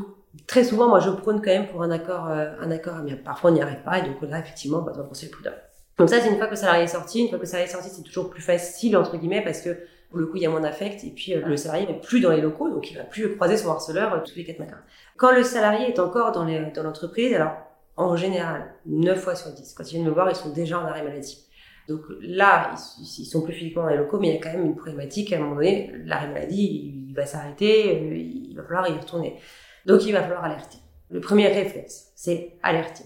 très 0.47 0.63
souvent, 0.63 0.89
moi, 0.89 0.99
je 0.99 1.11
prône 1.11 1.39
quand 1.39 1.51
même 1.51 1.67
pour 1.67 1.83
un 1.83 1.91
accord, 1.91 2.27
euh, 2.29 2.53
un 2.59 2.71
accord 2.71 2.95
amiable. 2.95 3.21
Parfois, 3.21 3.51
on 3.51 3.53
n'y 3.53 3.61
arrive 3.61 3.83
pas, 3.83 3.99
et 3.99 4.01
donc 4.01 4.19
là, 4.23 4.39
effectivement, 4.39 4.81
bah, 4.81 4.91
devant 4.91 5.03
le 5.03 5.09
conseil 5.09 5.29
du 5.29 5.35
prud'homme. 5.35 5.53
Donc 5.99 6.09
ça, 6.09 6.19
c'est 6.19 6.29
une 6.29 6.37
fois 6.37 6.47
que 6.47 6.51
le 6.51 6.57
salarié 6.57 6.85
est 6.85 6.87
sorti. 6.87 7.21
Une 7.21 7.29
fois 7.29 7.37
que 7.37 7.43
le 7.43 7.47
salarié 7.47 7.69
est 7.69 7.73
sorti, 7.73 7.89
c'est 7.91 8.01
toujours 8.01 8.31
plus 8.31 8.41
facile 8.41 8.97
entre 8.97 9.17
guillemets 9.17 9.43
parce 9.43 9.61
que 9.61 9.77
pour 10.09 10.17
le 10.17 10.25
coup, 10.25 10.37
il 10.37 10.41
y 10.41 10.47
a 10.47 10.49
moins 10.49 10.61
d'affect 10.61 11.03
et 11.03 11.11
puis 11.11 11.35
le 11.35 11.57
salarié 11.57 11.85
n'est 11.85 11.99
plus 11.99 12.21
dans 12.21 12.31
les 12.31 12.41
locaux, 12.41 12.69
donc 12.69 12.89
il 12.89 12.97
va 12.97 13.03
plus 13.03 13.35
croiser 13.35 13.55
son 13.55 13.69
harceleur 13.69 14.23
tous 14.23 14.35
les 14.35 14.43
quatre 14.43 14.59
matins. 14.59 14.81
Quand 15.15 15.31
le 15.31 15.43
salarié 15.43 15.89
est 15.89 15.99
encore 15.99 16.31
dans 16.31 16.43
l'entreprise, 16.83 17.33
alors 17.33 17.53
en 17.97 18.15
général, 18.15 18.73
9 18.87 19.19
fois 19.19 19.35
sur 19.35 19.51
10, 19.51 19.73
quand 19.73 19.83
ils 19.83 19.95
viennent 19.95 20.05
me 20.05 20.11
voir, 20.11 20.29
ils 20.29 20.35
sont 20.35 20.49
déjà 20.49 20.79
en 20.79 20.85
arrêt 20.85 21.03
maladie. 21.03 21.45
Donc 21.87 22.01
là, 22.21 22.73
ils, 22.99 23.25
sont 23.25 23.41
plus 23.41 23.53
physiquement 23.53 23.83
dans 23.83 23.89
les 23.89 23.97
locaux, 23.97 24.19
mais 24.19 24.29
il 24.29 24.33
y 24.35 24.37
a 24.37 24.41
quand 24.41 24.53
même 24.53 24.65
une 24.65 24.75
problématique. 24.75 25.33
À 25.33 25.37
un 25.37 25.39
moment 25.39 25.55
donné, 25.55 25.91
l'arrêt 26.05 26.27
maladie, 26.27 27.05
il 27.07 27.13
va 27.13 27.25
s'arrêter, 27.25 27.97
euh, 27.97 28.15
il 28.15 28.55
va 28.55 28.63
falloir 28.63 28.87
y 28.87 28.97
retourner. 28.97 29.37
Donc 29.85 30.05
il 30.05 30.13
va 30.13 30.21
falloir 30.21 30.43
alerter. 30.43 30.77
Le 31.09 31.19
premier 31.19 31.47
réflexe, 31.47 32.11
c'est 32.15 32.57
alerter. 32.63 33.03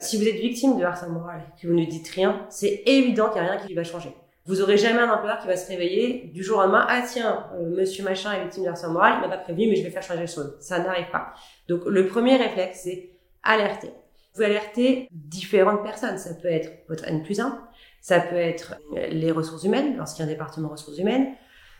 Si 0.00 0.16
vous 0.16 0.28
êtes 0.28 0.36
victime 0.36 0.78
de 0.78 0.84
harcèlement 0.84 1.20
moral 1.20 1.40
et 1.40 1.60
que 1.60 1.66
vous 1.66 1.74
ne 1.74 1.84
dites 1.84 2.08
rien, 2.08 2.46
c'est 2.50 2.82
évident 2.86 3.30
qu'il 3.30 3.42
n'y 3.42 3.48
a 3.48 3.52
rien 3.52 3.66
qui 3.66 3.74
va 3.74 3.82
changer. 3.82 4.14
Vous 4.46 4.62
aurez 4.62 4.78
jamais 4.78 5.00
un 5.00 5.10
employeur 5.12 5.40
qui 5.40 5.48
va 5.48 5.56
se 5.56 5.68
réveiller 5.68 6.30
du 6.32 6.42
jour 6.42 6.58
au 6.58 6.62
lendemain. 6.62 6.86
Ah 6.88 7.02
tiens, 7.06 7.46
euh, 7.54 7.68
monsieur 7.68 8.04
machin 8.04 8.32
est 8.32 8.44
victime 8.44 8.64
de 8.64 8.68
harcèlement 8.68 8.94
moral, 8.94 9.14
il 9.16 9.28
m'a 9.28 9.36
pas 9.36 9.42
prévenu, 9.42 9.68
mais 9.68 9.76
je 9.76 9.82
vais 9.82 9.90
faire 9.90 10.02
changer 10.02 10.20
les 10.20 10.26
choses. 10.26 10.56
Ça 10.60 10.78
n'arrive 10.78 11.10
pas. 11.10 11.34
Donc 11.68 11.84
le 11.84 12.06
premier 12.06 12.36
réflexe, 12.36 12.82
c'est 12.84 13.10
alerter. 13.42 13.90
Vous 14.34 14.42
alerter 14.42 15.08
différentes 15.10 15.82
personnes. 15.82 16.16
Ça 16.16 16.32
peut 16.34 16.48
être 16.48 16.70
votre 16.88 17.04
N 17.04 17.22
plus 17.24 17.40
1, 17.40 17.60
ça 18.00 18.20
peut 18.20 18.36
être 18.36 18.76
les 19.10 19.30
ressources 19.32 19.64
humaines, 19.64 19.96
lorsqu'il 19.96 20.24
y 20.24 20.28
a 20.28 20.30
un 20.30 20.32
département 20.32 20.68
ressources 20.68 20.98
humaines. 20.98 21.28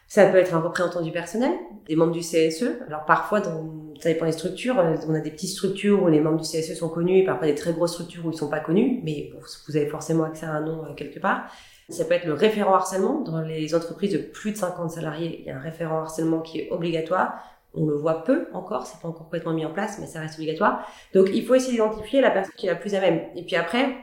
Ça 0.08 0.24
peut 0.24 0.38
être 0.38 0.54
un 0.54 0.60
représentant 0.60 1.02
du 1.02 1.12
personnel, 1.12 1.52
des 1.86 1.94
membres 1.94 2.12
du 2.12 2.20
CSE. 2.20 2.64
Alors 2.86 3.04
parfois, 3.04 3.40
dans, 3.40 3.92
ça 4.00 4.08
dépend 4.08 4.24
des 4.24 4.32
structures. 4.32 4.76
On 5.06 5.14
a 5.14 5.20
des 5.20 5.30
petites 5.30 5.50
structures 5.50 6.02
où 6.02 6.08
les 6.08 6.20
membres 6.20 6.40
du 6.40 6.48
CSE 6.48 6.74
sont 6.74 6.88
connus 6.88 7.18
et 7.18 7.24
parfois 7.24 7.46
des 7.46 7.54
très 7.54 7.74
grosses 7.74 7.92
structures 7.92 8.24
où 8.24 8.30
ils 8.30 8.36
sont 8.36 8.48
pas 8.48 8.60
connus. 8.60 9.00
Mais 9.04 9.30
vous 9.68 9.76
avez 9.76 9.86
forcément 9.86 10.24
accès 10.24 10.46
à 10.46 10.52
un 10.52 10.62
nom 10.62 10.82
euh, 10.84 10.94
quelque 10.94 11.20
part. 11.20 11.50
Ça 11.90 12.06
peut 12.06 12.14
être 12.14 12.24
le 12.24 12.32
référent 12.32 12.74
harcèlement. 12.74 13.20
Dans 13.20 13.42
les 13.42 13.74
entreprises 13.74 14.12
de 14.12 14.18
plus 14.18 14.52
de 14.52 14.56
50 14.56 14.92
salariés, 14.92 15.40
il 15.40 15.46
y 15.46 15.50
a 15.50 15.56
un 15.56 15.60
référent 15.60 15.98
harcèlement 15.98 16.40
qui 16.40 16.60
est 16.60 16.70
obligatoire. 16.70 17.42
On 17.74 17.84
le 17.84 17.94
voit 17.94 18.24
peu 18.24 18.48
encore, 18.54 18.86
c'est 18.86 19.00
pas 19.00 19.08
encore 19.08 19.24
complètement 19.24 19.52
mis 19.52 19.66
en 19.66 19.72
place, 19.72 19.98
mais 20.00 20.06
ça 20.06 20.20
reste 20.20 20.36
obligatoire. 20.36 20.86
Donc 21.12 21.28
il 21.32 21.44
faut 21.44 21.54
essayer 21.54 21.72
d'identifier 21.72 22.22
la 22.22 22.30
personne 22.30 22.54
qui 22.56 22.66
est 22.66 22.70
la 22.70 22.76
plus 22.76 22.94
à 22.94 23.00
même. 23.00 23.20
Et 23.36 23.44
puis 23.44 23.56
après, 23.56 23.94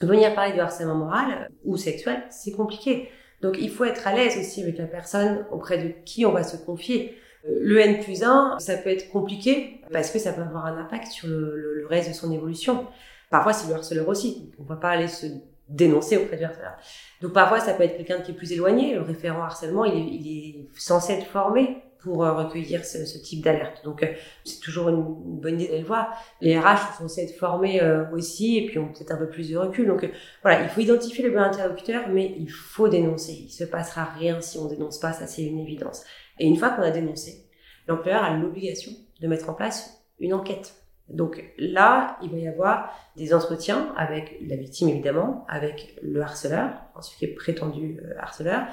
venir 0.00 0.34
parler 0.34 0.54
de 0.54 0.60
harcèlement 0.60 0.94
moral 0.94 1.50
ou 1.64 1.76
sexuel, 1.76 2.22
c'est 2.30 2.52
compliqué. 2.52 3.08
Donc 3.40 3.56
il 3.58 3.70
faut 3.70 3.84
être 3.84 4.06
à 4.06 4.14
l'aise 4.14 4.38
aussi 4.38 4.62
avec 4.62 4.78
la 4.78 4.86
personne 4.86 5.46
auprès 5.50 5.78
de 5.78 5.92
qui 6.04 6.26
on 6.26 6.32
va 6.32 6.42
se 6.42 6.56
confier. 6.56 7.16
Euh, 7.46 7.58
le 7.60 7.78
N 7.78 8.00
plus 8.00 8.22
1, 8.22 8.58
ça 8.58 8.76
peut 8.76 8.90
être 8.90 9.10
compliqué 9.10 9.80
parce 9.92 10.10
que 10.10 10.18
ça 10.18 10.32
peut 10.32 10.42
avoir 10.42 10.66
un 10.66 10.78
impact 10.78 11.08
sur 11.08 11.28
le, 11.28 11.86
reste 11.88 12.08
de 12.08 12.14
son 12.14 12.32
évolution. 12.32 12.86
Parfois 13.30 13.52
c'est 13.52 13.68
le 13.68 13.74
harceleur 13.74 14.08
aussi, 14.08 14.52
on 14.58 14.64
ne 14.64 14.68
va 14.68 14.76
pas 14.76 14.90
aller 14.90 15.08
se 15.08 15.26
dénoncer 15.68 16.16
auprès 16.16 16.36
du 16.36 16.44
harceleur. 16.44 16.76
Donc 17.20 17.32
parfois 17.32 17.60
ça 17.60 17.74
peut 17.74 17.84
être 17.84 17.96
quelqu'un 17.96 18.20
qui 18.20 18.32
est 18.32 18.34
plus 18.34 18.52
éloigné, 18.52 18.94
le 18.94 19.02
référent 19.02 19.42
harcèlement, 19.42 19.84
il 19.84 20.26
est 20.26 20.68
censé 20.78 21.14
être 21.14 21.26
formé 21.26 21.82
pour 22.00 22.24
euh, 22.24 22.32
recueillir 22.32 22.84
ce, 22.84 23.18
type 23.18 23.42
d'alerte. 23.42 23.82
Donc 23.84 24.02
euh, 24.02 24.12
c'est 24.44 24.60
toujours 24.60 24.88
une, 24.88 25.02
bonne 25.02 25.54
idée 25.54 25.68
d'aller 25.68 25.80
le 25.80 25.86
voir. 25.86 26.16
Les 26.40 26.58
RH 26.58 26.96
sont 26.98 27.08
censés 27.08 27.22
être 27.22 27.36
formés 27.36 27.82
euh, 27.82 28.04
aussi 28.12 28.58
et 28.58 28.66
puis 28.66 28.78
ont 28.78 28.92
peut-être 28.92 29.12
un 29.12 29.16
peu 29.16 29.28
plus 29.28 29.50
de 29.50 29.56
recul. 29.56 29.86
Donc 29.86 30.08
voilà, 30.42 30.62
il 30.62 30.68
faut 30.68 30.80
identifier 30.80 31.24
le 31.24 31.30
bon 31.30 31.40
interlocuteur, 31.40 32.08
mais 32.08 32.34
il 32.38 32.50
faut 32.50 32.88
dénoncer. 32.88 33.32
Il 33.32 33.50
se 33.50 33.64
passera 33.64 34.04
rien 34.04 34.40
si 34.40 34.58
on 34.58 34.66
dénonce 34.66 34.98
pas, 34.98 35.12
ça 35.12 35.26
c'est 35.26 35.42
une 35.42 35.58
évidence. 35.58 36.04
Et 36.38 36.46
une 36.46 36.56
fois 36.56 36.70
qu'on 36.70 36.82
a 36.82 36.90
dénoncé, 36.90 37.46
l'employeur 37.88 38.22
a 38.22 38.36
l'obligation 38.36 38.92
de 39.20 39.26
mettre 39.26 39.48
en 39.48 39.54
place 39.54 40.02
une 40.20 40.34
enquête. 40.34 40.74
Donc 41.08 41.44
là, 41.56 42.18
il 42.20 42.30
va 42.30 42.38
y 42.38 42.48
avoir 42.48 42.92
des 43.16 43.32
entretiens 43.32 43.94
avec 43.96 44.38
la 44.44 44.56
victime 44.56 44.88
évidemment, 44.88 45.44
avec 45.48 45.96
le 46.02 46.20
harceleur, 46.20 46.70
celui 47.00 47.18
qui 47.18 47.24
est 47.26 47.34
prétendu 47.34 48.00
harceleur, 48.18 48.66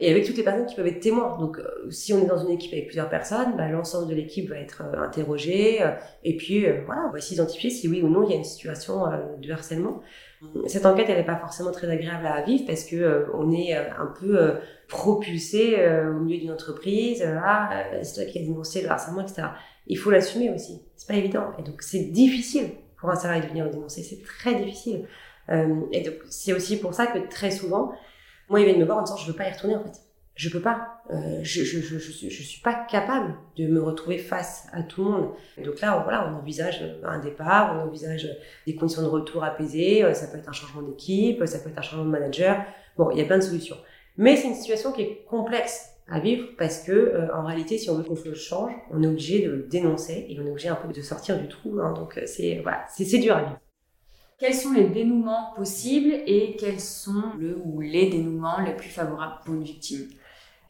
et 0.00 0.10
avec 0.10 0.24
toutes 0.24 0.36
les 0.36 0.42
personnes 0.42 0.66
qui 0.66 0.74
peuvent 0.74 0.86
être 0.86 1.00
témoins. 1.00 1.38
Donc, 1.38 1.58
euh, 1.58 1.90
si 1.90 2.12
on 2.12 2.22
est 2.22 2.26
dans 2.26 2.38
une 2.38 2.50
équipe 2.50 2.72
avec 2.72 2.86
plusieurs 2.86 3.08
personnes, 3.08 3.56
bah, 3.56 3.68
l'ensemble 3.68 4.08
de 4.08 4.14
l'équipe 4.14 4.48
va 4.48 4.56
être 4.56 4.82
euh, 4.82 5.00
interrogé, 5.00 5.82
euh, 5.82 5.90
et 6.24 6.36
puis 6.36 6.66
voilà, 6.86 7.02
on 7.08 7.12
va 7.12 7.20
s'identifier 7.20 7.70
si 7.70 7.88
oui 7.88 8.02
ou 8.02 8.08
non 8.08 8.24
il 8.24 8.30
y 8.30 8.32
a 8.32 8.36
une 8.36 8.44
situation 8.44 9.04
de 9.38 9.52
harcèlement. 9.52 10.00
Cette 10.66 10.84
enquête, 10.84 11.06
elle 11.08 11.16
n'est 11.16 11.24
pas 11.24 11.36
forcément 11.36 11.70
très 11.70 11.88
agréable 11.88 12.26
à 12.26 12.42
vivre 12.42 12.64
parce 12.66 12.84
que 12.84 13.26
on 13.32 13.50
est 13.50 13.74
un 13.74 14.12
peu 14.20 14.54
propulsé 14.88 15.76
au 16.10 16.20
milieu 16.20 16.38
d'une 16.38 16.50
entreprise. 16.50 17.24
ah, 17.42 17.84
c'est 18.02 18.14
toi 18.22 18.30
qui 18.30 18.38
as 18.38 18.42
dénoncé 18.42 18.82
le 18.82 18.90
harcèlement, 18.90 19.22
etc. 19.22 19.48
Il 19.86 19.96
faut 19.96 20.10
l'assumer 20.10 20.50
aussi. 20.50 20.82
C'est 20.96 21.08
pas 21.08 21.18
évident, 21.18 21.52
et 21.58 21.62
donc 21.62 21.80
c'est 21.80 22.10
difficile 22.10 22.70
pour 22.98 23.10
un 23.10 23.14
salarié 23.14 23.42
de 23.42 23.48
venir 23.48 23.64
le 23.64 23.70
dénoncer. 23.70 24.02
C'est 24.02 24.22
très 24.22 24.54
difficile. 24.54 25.06
et 25.50 26.00
donc 26.02 26.14
c'est 26.28 26.52
aussi 26.52 26.78
pour 26.78 26.92
ça 26.92 27.06
que 27.06 27.18
très 27.30 27.50
souvent 27.50 27.92
moi, 28.48 28.60
ils 28.60 28.66
viennent 28.66 28.80
me 28.80 28.84
voir 28.84 28.98
en 28.98 29.02
disant, 29.02 29.16
je 29.16 29.26
veux 29.26 29.36
pas 29.36 29.48
y 29.48 29.52
retourner, 29.52 29.76
en 29.76 29.82
fait. 29.82 30.00
Je 30.36 30.48
peux 30.48 30.60
pas. 30.60 31.00
Euh, 31.10 31.40
je, 31.42 31.62
je, 31.62 31.80
je, 31.80 31.98
je, 31.98 32.10
suis, 32.10 32.28
je 32.28 32.42
suis 32.42 32.60
pas 32.60 32.74
capable 32.74 33.34
de 33.56 33.68
me 33.68 33.80
retrouver 33.80 34.18
face 34.18 34.66
à 34.72 34.82
tout 34.82 35.04
le 35.04 35.10
monde. 35.10 35.30
donc 35.64 35.80
là, 35.80 36.00
voilà, 36.02 36.28
on 36.28 36.34
envisage 36.36 36.82
un 37.04 37.20
départ, 37.20 37.76
on 37.76 37.86
envisage 37.86 38.28
des 38.66 38.74
conditions 38.74 39.02
de 39.02 39.06
retour 39.06 39.44
apaisées, 39.44 40.02
euh, 40.02 40.12
ça 40.12 40.26
peut 40.26 40.38
être 40.38 40.48
un 40.48 40.52
changement 40.52 40.82
d'équipe, 40.82 41.46
ça 41.46 41.58
peut 41.60 41.70
être 41.70 41.78
un 41.78 41.82
changement 41.82 42.06
de 42.06 42.10
manager. 42.10 42.64
Bon, 42.96 43.10
il 43.12 43.18
y 43.18 43.22
a 43.22 43.24
plein 43.24 43.38
de 43.38 43.44
solutions. 43.44 43.76
Mais 44.16 44.36
c'est 44.36 44.48
une 44.48 44.54
situation 44.54 44.90
qui 44.92 45.02
est 45.02 45.24
complexe 45.28 45.90
à 46.08 46.20
vivre 46.20 46.48
parce 46.58 46.80
que 46.80 46.92
euh, 46.92 47.34
en 47.34 47.44
réalité, 47.44 47.78
si 47.78 47.88
on 47.90 47.96
veut 47.96 48.04
qu'on 48.04 48.16
le 48.24 48.34
change, 48.34 48.72
on 48.90 49.02
est 49.02 49.06
obligé 49.06 49.44
de 49.44 49.50
le 49.50 49.62
dénoncer 49.62 50.26
et 50.28 50.38
on 50.38 50.46
est 50.46 50.50
obligé 50.50 50.68
un 50.68 50.74
peu 50.74 50.92
de 50.92 51.02
sortir 51.02 51.38
du 51.38 51.48
trou. 51.48 51.78
Hein. 51.80 51.92
donc 51.92 52.18
euh, 52.18 52.22
c'est 52.26 52.60
voilà, 52.62 52.84
c'est 52.88 53.18
dur 53.18 53.36
à 53.36 53.40
vivre. 53.40 53.58
Quels 54.36 54.54
sont 54.54 54.72
les 54.72 54.88
dénouements 54.88 55.52
possibles 55.54 56.12
et 56.26 56.56
quels 56.56 56.80
sont 56.80 57.22
le 57.38 57.56
ou 57.64 57.80
les 57.80 58.10
dénouements 58.10 58.60
les 58.60 58.74
plus 58.74 58.88
favorables 58.88 59.38
pour 59.44 59.54
une 59.54 59.62
victime? 59.62 60.08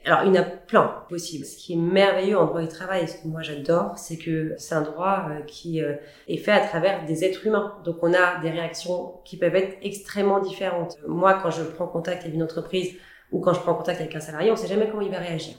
Alors, 0.05 0.21
il 0.25 0.35
y 0.35 0.39
en 0.39 0.43
a 0.43 0.45
plein 0.45 1.03
possibles. 1.09 1.47
Ce 1.47 1.57
qui 1.57 1.73
est 1.73 1.77
merveilleux 1.77 2.37
en 2.37 2.45
droit 2.45 2.61
du 2.61 2.69
travail, 2.69 3.09
ce 3.09 3.23
que 3.23 3.27
moi 3.27 3.41
j'adore, 3.41 3.97
c'est 3.97 4.19
que 4.19 4.55
c'est 4.59 4.75
un 4.75 4.83
droit 4.83 5.29
euh, 5.31 5.41
qui 5.47 5.81
est 5.81 6.37
fait 6.37 6.53
à 6.53 6.61
travers 6.61 7.07
des 7.07 7.25
êtres 7.25 7.47
humains. 7.47 7.79
Donc, 7.87 7.97
on 8.03 8.13
a 8.13 8.39
des 8.43 8.51
réactions 8.51 9.15
qui 9.25 9.39
peuvent 9.39 9.57
être 9.57 9.79
extrêmement 9.81 10.41
différentes. 10.41 10.99
Moi, 11.09 11.41
quand 11.43 11.51
je 11.51 11.63
prends 11.63 11.87
contact 11.87 12.23
avec 12.25 12.35
une 12.35 12.43
entreprise 12.43 12.95
ou 13.33 13.41
quand 13.41 13.55
je 13.55 13.61
prends 13.61 13.75
contact 13.75 13.99
avec 13.99 14.15
un 14.15 14.21
salarié, 14.21 14.51
on 14.51 14.55
ne 14.55 14.59
sait 14.59 14.69
jamais 14.69 14.91
comment 14.91 15.03
il 15.03 15.11
va 15.11 15.19
réagir. 15.19 15.55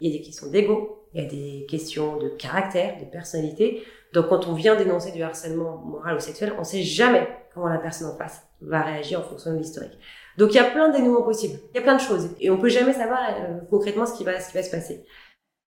Il 0.00 0.12
y 0.12 0.14
a 0.14 0.18
des 0.18 0.24
questions 0.24 0.48
d'ego, 0.48 1.04
il 1.12 1.22
y 1.22 1.26
a 1.26 1.28
des 1.28 1.66
questions 1.68 2.18
de 2.18 2.28
caractère, 2.28 3.00
de 3.00 3.04
personnalité. 3.04 3.82
Donc 4.12 4.28
quand 4.28 4.46
on 4.46 4.54
vient 4.54 4.76
dénoncer 4.76 5.10
du 5.10 5.22
harcèlement 5.22 5.78
moral 5.78 6.16
ou 6.16 6.20
sexuel, 6.20 6.52
on 6.56 6.60
ne 6.60 6.64
sait 6.64 6.82
jamais 6.82 7.26
comment 7.58 7.72
la 7.72 7.78
personne 7.78 8.08
en 8.08 8.16
face 8.16 8.46
va 8.60 8.82
réagir 8.82 9.20
en 9.20 9.22
fonction 9.22 9.52
de 9.52 9.58
l'historique. 9.58 9.98
Donc 10.36 10.52
il 10.52 10.56
y 10.56 10.60
a 10.60 10.70
plein 10.70 10.88
de 10.88 10.96
dénouements 10.96 11.22
possibles, 11.22 11.58
il 11.72 11.76
y 11.76 11.78
a 11.78 11.82
plein 11.82 11.96
de 11.96 12.00
choses 12.00 12.30
et 12.40 12.50
on 12.50 12.58
peut 12.58 12.68
jamais 12.68 12.92
savoir 12.92 13.20
euh, 13.28 13.58
concrètement 13.70 14.06
ce 14.06 14.14
qui 14.14 14.24
va 14.24 14.40
se 14.40 14.52
passer. 14.52 15.04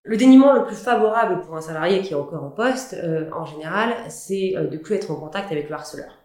Le 0.04 0.17
dénouement 0.17 0.54
le 0.54 0.63
plus 0.63 0.77
favorable 0.77 1.41
pour 1.41 1.56
un 1.56 1.62
salarié 1.62 2.01
qui 2.01 2.13
est 2.13 2.15
encore 2.15 2.43
en 2.43 2.49
poste, 2.49 2.95
euh, 2.95 3.30
en 3.34 3.45
général, 3.45 3.93
c'est 4.10 4.54
euh, 4.56 4.67
de 4.67 4.77
plus 4.77 4.95
être 4.95 5.12
en 5.12 5.15
contact 5.15 5.51
avec 5.51 5.69
le 5.69 5.75
harceleur. 5.75 6.17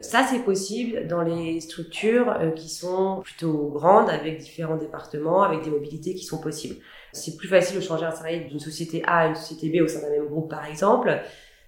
Ça, 0.00 0.26
c'est 0.28 0.40
possible 0.40 1.06
dans 1.06 1.22
les 1.22 1.60
structures 1.60 2.36
qui 2.56 2.68
sont 2.68 3.20
plutôt 3.22 3.68
grandes, 3.68 4.10
avec 4.10 4.38
différents 4.38 4.76
départements, 4.76 5.44
avec 5.44 5.62
des 5.62 5.70
mobilités 5.70 6.14
qui 6.14 6.24
sont 6.24 6.40
possibles. 6.40 6.74
C'est 7.12 7.36
plus 7.36 7.46
facile 7.46 7.76
de 7.76 7.82
changer 7.82 8.04
un 8.04 8.10
salarié 8.10 8.40
d'une 8.40 8.58
société 8.58 9.04
A 9.04 9.18
à 9.18 9.26
une 9.28 9.36
société 9.36 9.68
B 9.68 9.80
au 9.80 9.86
sein 9.86 10.00
d'un 10.00 10.10
même 10.10 10.26
groupe, 10.26 10.50
par 10.50 10.66
exemple, 10.66 11.22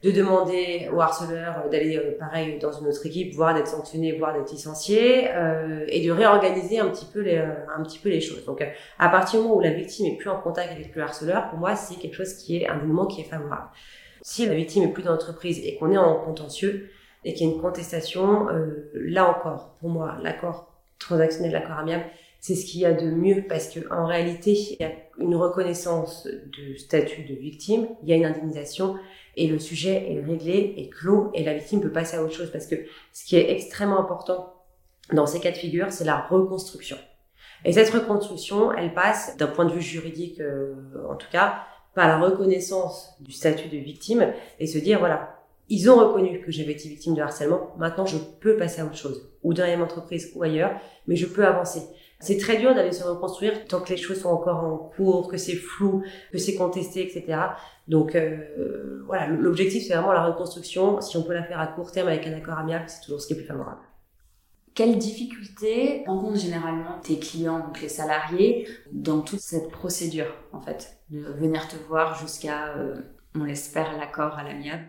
de 0.04 0.10
demander 0.10 0.88
au 0.92 1.00
harceleur 1.00 1.68
d'aller 1.70 1.96
euh, 1.96 2.16
pareil 2.18 2.58
dans 2.58 2.70
une 2.72 2.86
autre 2.86 3.06
équipe, 3.06 3.34
voire 3.34 3.54
d'être 3.54 3.68
sanctionné, 3.68 4.12
voire 4.12 4.34
d'être 4.34 4.52
licencié, 4.52 5.30
euh, 5.32 5.86
et 5.88 6.06
de 6.06 6.12
réorganiser 6.12 6.78
un 6.78 6.88
petit 6.90 7.06
peu 7.06 7.20
les, 7.20 7.38
un 7.38 7.82
petit 7.82 7.98
peu 7.98 8.10
les 8.10 8.20
choses. 8.20 8.44
Donc, 8.44 8.62
à 8.98 9.08
partir 9.08 9.40
du 9.40 9.46
moment 9.46 9.56
où 9.58 9.62
la 9.62 9.70
victime 9.70 10.06
est 10.06 10.16
plus 10.16 10.28
en 10.28 10.38
contact 10.38 10.72
avec 10.72 10.94
le 10.94 11.02
harceleur, 11.02 11.48
pour 11.48 11.58
moi, 11.58 11.74
c'est 11.74 11.94
quelque 11.94 12.14
chose 12.14 12.34
qui 12.34 12.58
est 12.58 12.68
un 12.68 12.78
élément 12.80 13.06
qui 13.06 13.22
est 13.22 13.24
favorable. 13.24 13.68
Si 14.20 14.44
la 14.46 14.54
victime 14.54 14.84
est 14.84 14.92
plus 14.92 15.02
dans 15.02 15.12
l'entreprise 15.12 15.58
et 15.64 15.76
qu'on 15.76 15.90
est 15.90 15.98
en 15.98 16.16
contentieux, 16.16 16.90
et 17.24 17.32
qu'il 17.32 17.46
y 17.46 17.50
a 17.50 17.54
une 17.54 17.60
contestation, 17.60 18.50
euh, 18.50 18.90
là 18.94 19.28
encore, 19.30 19.76
pour 19.80 19.88
moi, 19.88 20.18
l'accord 20.22 20.70
transactionnel, 20.98 21.52
l'accord 21.52 21.78
amiable, 21.78 22.04
c'est 22.40 22.54
ce 22.54 22.66
qu'il 22.66 22.80
y 22.80 22.84
a 22.84 22.92
de 22.92 23.10
mieux 23.10 23.44
parce 23.48 23.68
que 23.68 23.80
en 23.90 24.04
réalité, 24.04 24.52
il 24.52 24.76
y 24.78 24.84
a 24.84 24.92
une 25.18 25.34
reconnaissance 25.34 26.28
du 26.52 26.76
statut 26.76 27.22
de 27.22 27.34
victime, 27.34 27.88
il 28.02 28.10
y 28.10 28.12
a 28.12 28.16
une 28.16 28.26
indemnisation 28.26 28.96
et 29.36 29.46
le 29.46 29.58
sujet 29.58 30.12
est 30.12 30.20
réglé, 30.20 30.74
est 30.76 30.88
clos 30.88 31.30
et 31.34 31.44
la 31.44 31.54
victime 31.54 31.80
peut 31.80 31.92
passer 31.92 32.16
à 32.16 32.22
autre 32.22 32.34
chose 32.34 32.50
parce 32.50 32.66
que 32.66 32.76
ce 33.12 33.24
qui 33.24 33.36
est 33.36 33.50
extrêmement 33.50 33.98
important 33.98 34.54
dans 35.12 35.26
ces 35.26 35.40
cas 35.40 35.50
de 35.50 35.56
figure, 35.56 35.90
c'est 35.90 36.04
la 36.04 36.18
reconstruction. 36.18 36.96
Et 37.64 37.72
cette 37.72 37.90
reconstruction, 37.90 38.72
elle 38.72 38.94
passe 38.94 39.36
d'un 39.36 39.46
point 39.46 39.64
de 39.64 39.72
vue 39.72 39.82
juridique, 39.82 40.40
euh, 40.40 40.74
en 41.08 41.16
tout 41.16 41.30
cas, 41.30 41.62
par 41.94 42.08
la 42.08 42.18
reconnaissance 42.18 43.14
du 43.20 43.32
statut 43.32 43.68
de 43.68 43.76
victime 43.78 44.32
et 44.58 44.66
se 44.66 44.78
dire 44.78 44.98
voilà, 44.98 45.38
ils 45.68 45.90
ont 45.90 45.96
reconnu 45.96 46.40
que 46.40 46.50
j'avais 46.50 46.72
été 46.72 46.88
victime 46.88 47.14
de 47.14 47.22
harcèlement. 47.22 47.72
Maintenant, 47.78 48.04
je 48.04 48.18
peux 48.18 48.56
passer 48.56 48.82
à 48.82 48.84
autre 48.84 48.96
chose, 48.96 49.30
ou 49.42 49.54
dans 49.54 49.62
la 49.62 49.70
même 49.70 49.82
entreprise 49.82 50.32
ou 50.34 50.42
ailleurs, 50.42 50.72
mais 51.06 51.16
je 51.16 51.26
peux 51.26 51.46
avancer. 51.46 51.80
C'est 52.24 52.38
très 52.38 52.56
dur 52.56 52.74
d'aller 52.74 52.92
se 52.92 53.04
reconstruire 53.04 53.66
tant 53.66 53.80
que 53.80 53.90
les 53.90 53.98
choses 53.98 54.22
sont 54.22 54.30
encore 54.30 54.64
en 54.64 54.78
cours, 54.78 55.28
que 55.28 55.36
c'est 55.36 55.56
flou, 55.56 56.02
que 56.32 56.38
c'est 56.38 56.54
contesté, 56.54 57.02
etc. 57.02 57.38
Donc 57.86 58.14
euh, 58.14 59.02
voilà, 59.06 59.26
l'objectif 59.26 59.86
c'est 59.86 59.92
vraiment 59.92 60.12
la 60.12 60.24
reconstruction. 60.24 61.02
Si 61.02 61.18
on 61.18 61.22
peut 61.22 61.34
la 61.34 61.44
faire 61.44 61.60
à 61.60 61.66
court 61.66 61.92
terme 61.92 62.08
avec 62.08 62.26
un 62.26 62.32
accord 62.32 62.58
amiable, 62.58 62.84
c'est 62.88 63.02
toujours 63.02 63.20
ce 63.20 63.26
qui 63.26 63.34
est 63.34 63.36
plus 63.36 63.44
favorable. 63.44 63.82
Quelles 64.74 64.96
difficultés 64.96 66.02
rencontrent 66.06 66.40
généralement 66.40 66.98
tes 67.02 67.18
clients, 67.18 67.60
donc 67.60 67.80
les 67.82 67.90
salariés, 67.90 68.66
dans 68.90 69.20
toute 69.20 69.40
cette 69.40 69.70
procédure, 69.70 70.34
en 70.52 70.60
fait, 70.60 70.96
de 71.10 71.20
venir 71.20 71.68
te 71.68 71.76
voir 71.88 72.18
jusqu'à, 72.18 72.74
euh, 72.76 72.96
on 73.36 73.44
l'espère, 73.44 73.96
l'accord 73.98 74.36
à 74.36 74.42
l'amiable? 74.42 74.84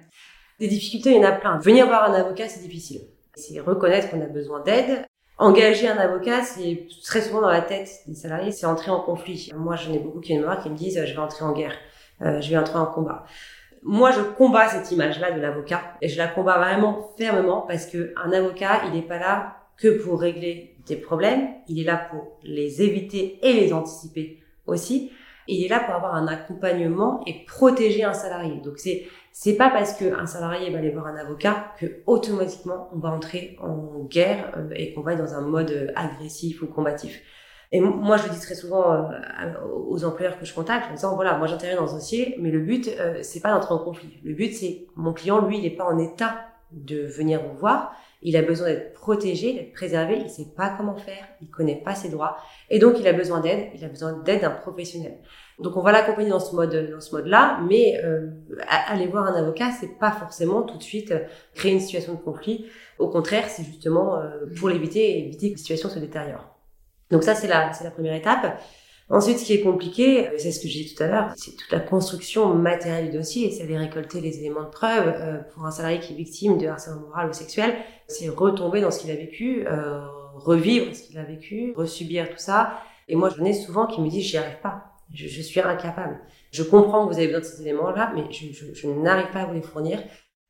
Des 0.60 0.69
difficultés, 0.69 1.12
il 1.12 1.17
y 1.17 1.19
en 1.19 1.28
a 1.28 1.34
plein. 1.34 1.60
Venir 1.60 1.86
voir 1.86 2.10
un 2.10 2.13
avocat, 2.13 2.48
c'est 2.48 2.62
difficile. 2.62 3.02
C'est 3.36 3.60
reconnaître 3.60 4.10
qu'on 4.10 4.21
a 4.21 4.28
besoin 4.28 4.63
d'aide. 4.63 5.06
Engager 5.38 5.89
un 5.89 5.98
avocat, 5.98 6.43
c'est 6.43 6.88
très 7.04 7.21
souvent 7.21 7.41
dans 7.41 7.50
la 7.50 7.62
tête 7.62 7.89
des 8.08 8.15
salariés, 8.15 8.52
c'est 8.52 8.65
entrer 8.65 8.89
en 8.91 9.02
conflit. 9.02 9.52
Moi, 9.56 9.76
j'en 9.76 9.91
ai 9.91 10.00
beaucoup 10.00 10.21
qui 10.21 10.38
me 10.38 10.63
qui 10.63 10.69
me 10.69 10.76
disent 10.76 11.04
je 11.06 11.13
vais 11.13 11.19
entrer 11.19 11.43
en 11.43 11.52
guerre, 11.52 11.76
euh, 12.21 12.39
je 12.39 12.50
vais 12.50 12.58
entrer 12.58 12.80
en 12.80 12.86
combat. 12.86 13.26
Moi, 13.84 14.12
je 14.12 14.21
combats 14.21 14.69
cette 14.69 14.91
image-là 14.91 15.32
de 15.32 15.41
l'avocat 15.41 15.82
et 16.02 16.08
je 16.08 16.17
la 16.17 16.28
combats 16.28 16.58
vraiment 16.58 17.12
fermement 17.17 17.62
parce 17.62 17.86
que 17.86 18.13
un 18.15 18.32
avocat, 18.32 18.82
il 18.86 18.93
n'est 18.93 19.06
pas 19.06 19.19
là 19.19 19.58
que 19.78 20.02
pour 20.02 20.21
régler 20.21 20.78
des 20.88 20.95
problèmes, 20.95 21.50
il 21.67 21.80
est 21.80 21.84
là 21.84 22.08
pour 22.10 22.39
les 22.43 22.82
éviter 22.82 23.39
et 23.43 23.54
les 23.54 23.74
anticiper 23.74 24.39
aussi. 24.67 25.12
Il 25.47 25.63
est 25.63 25.67
là 25.67 25.79
pour 25.79 25.93
avoir 25.93 26.15
un 26.15 26.27
accompagnement 26.27 27.21
et 27.25 27.45
protéger 27.45 28.03
un 28.03 28.13
salarié. 28.13 28.60
Donc 28.62 28.77
c'est 28.77 29.08
c'est 29.38 29.55
pas 29.55 29.69
parce 29.69 29.93
qu'un 29.93 30.25
salarié 30.25 30.69
va 30.71 30.77
aller 30.77 30.91
voir 30.91 31.08
un 31.08 31.17
avocat 31.17 31.73
que 31.77 32.01
automatiquement 32.05 32.89
on 32.93 32.99
va 32.99 33.10
entrer 33.10 33.58
en 33.62 34.05
guerre 34.05 34.53
euh, 34.55 34.69
et 34.73 34.93
qu'on 34.93 35.01
va 35.01 35.12
être 35.12 35.19
dans 35.19 35.34
un 35.34 35.41
mode 35.41 35.71
euh, 35.71 35.91
agressif 35.95 36.62
ou 36.62 36.67
combatif. 36.67 37.21
Et 37.73 37.81
moi, 37.81 38.15
je 38.15 38.23
le 38.23 38.29
dis 38.29 38.39
très 38.39 38.55
souvent 38.55 38.93
euh, 38.93 39.10
aux 39.89 40.05
employeurs 40.05 40.39
que 40.39 40.45
je 40.45 40.53
contacte 40.53 40.89
en 40.89 40.93
disant 40.93 41.15
voilà, 41.15 41.38
moi 41.38 41.47
j'interviens 41.47 41.77
dans 41.77 41.88
ce 41.88 41.95
dossier, 41.95 42.38
mais 42.39 42.49
le 42.49 42.60
but 42.60 42.89
c'est 43.23 43.41
pas 43.41 43.51
d'entrer 43.51 43.73
en 43.73 43.79
conflit. 43.79 44.19
Le 44.23 44.34
but 44.34 44.53
c'est 44.53 44.88
mon 44.95 45.12
client, 45.12 45.45
lui, 45.45 45.58
il 45.58 45.63
n'est 45.63 45.75
pas 45.75 45.84
en 45.84 45.97
état 45.97 46.45
de 46.71 47.05
venir 47.05 47.41
vous 47.41 47.58
voir. 47.58 47.93
Il 48.27 48.35
a 48.35 48.41
besoin 48.41 48.69
d'être 48.69 48.93
protégé, 48.93 49.53
d'être 49.53 49.71
préservé. 49.71 50.17
Il 50.17 50.29
sait 50.31 50.47
pas 50.57 50.73
comment 50.75 50.95
faire, 50.95 51.27
il 51.41 51.49
connaît 51.49 51.81
pas 51.81 51.93
ses 51.93 52.09
droits, 52.09 52.38
et 52.71 52.79
donc 52.79 52.95
il 52.99 53.07
a 53.07 53.13
besoin 53.13 53.39
d'aide. 53.39 53.69
Il 53.75 53.85
a 53.85 53.88
besoin 53.88 54.13
d'aide 54.13 54.41
d'un 54.41 54.49
professionnel. 54.49 55.19
Donc 55.59 55.77
on 55.77 55.81
va 55.81 55.91
l'accompagner 55.91 56.31
dans 56.31 56.39
ce 56.39 56.55
mode 56.55 56.91
dans 56.91 56.99
ce 56.99 57.15
mode-là, 57.15 57.59
mais 57.69 58.01
euh, 58.03 58.31
aller 58.67 59.05
voir 59.05 59.25
un 59.25 59.35
avocat, 59.35 59.69
c'est 59.79 59.99
pas 59.99 60.11
forcément 60.11 60.63
tout 60.63 60.77
de 60.77 60.83
suite 60.83 61.11
euh, 61.11 61.19
créer 61.53 61.71
une 61.71 61.79
situation 61.79 62.13
de 62.13 62.19
conflit. 62.19 62.65
Au 62.97 63.09
contraire, 63.09 63.47
c'est 63.47 63.63
justement 63.63 64.19
euh, 64.19 64.47
pour 64.57 64.69
l'éviter 64.69 65.11
et 65.11 65.27
éviter 65.27 65.49
que 65.49 65.53
la 65.53 65.59
situation 65.59 65.89
se 65.89 65.99
détériore. 65.99 66.57
Donc 67.11 67.23
ça 67.23 67.35
c'est 67.35 67.47
la 67.47 67.73
c'est 67.73 67.83
la 67.83 67.91
première 67.91 68.15
étape. 68.15 68.59
Ensuite, 69.10 69.38
ce 69.38 69.46
qui 69.46 69.54
est 69.54 69.62
compliqué, 69.62 70.30
c'est 70.38 70.52
ce 70.52 70.60
que 70.60 70.68
j'ai 70.68 70.84
dit 70.84 70.96
tout 70.96 71.04
à 71.04 71.08
l'heure, 71.08 71.32
c'est 71.36 71.56
toute 71.56 71.72
la 71.72 71.80
construction 71.80 72.56
matérielle 72.56 73.12
du 73.12 73.18
dossier, 73.18 73.52
c'est 73.52 73.63
aller 73.63 73.78
récolter 73.78 74.20
les 74.20 74.39
éléments 74.39 74.63
de 74.63 74.70
preuve. 74.70 75.08
Euh, 75.08 75.38
pour 75.54 75.65
un 75.65 75.72
salarié 75.72 76.00
qui 76.00 76.13
est 76.13 76.15
victime 76.15 76.58
de 76.58 76.65
harcèlement 76.68 77.02
moral 77.02 77.30
ou 77.30 77.34
sexuel, 77.34 77.76
c'est 78.08 78.30
retomber 78.30 78.82
dans 78.82 78.89
ce 78.89 79.00
qu'il 79.00 79.12
a 79.12 79.15
vécu, 79.15 79.68
euh, 79.68 80.04
revivre 80.34 80.96
ce 80.96 81.04
qu'il 81.04 81.20
a 81.20 81.24
vécu, 81.24 81.74
resubir 81.76 82.30
tout 82.30 82.39
ça. 82.39 82.80
Et 83.08 83.15
moi, 83.15 83.30
j'en 83.30 83.46
ai 83.46 83.54
souvent 83.54 83.86
qui 83.86 84.02
me 84.02 84.10
disent, 84.10 84.26
j'y 84.26 84.38
arrive 84.38 84.60
pas 84.63 84.91
je, 85.13 85.28
je, 85.28 85.41
suis 85.41 85.60
incapable. 85.60 86.20
Je 86.52 86.63
comprends 86.63 87.08
que 87.08 87.13
vous 87.13 87.20
avez 87.20 87.28
besoin 87.28 87.41
de 87.41 87.46
ces 87.46 87.62
éléments-là, 87.62 88.12
mais 88.15 88.24
je, 88.32 88.52
je, 88.52 88.74
je 88.74 88.88
n'arrive 88.88 89.32
pas 89.32 89.41
à 89.41 89.46
vous 89.46 89.54
les 89.54 89.62
fournir. 89.62 90.00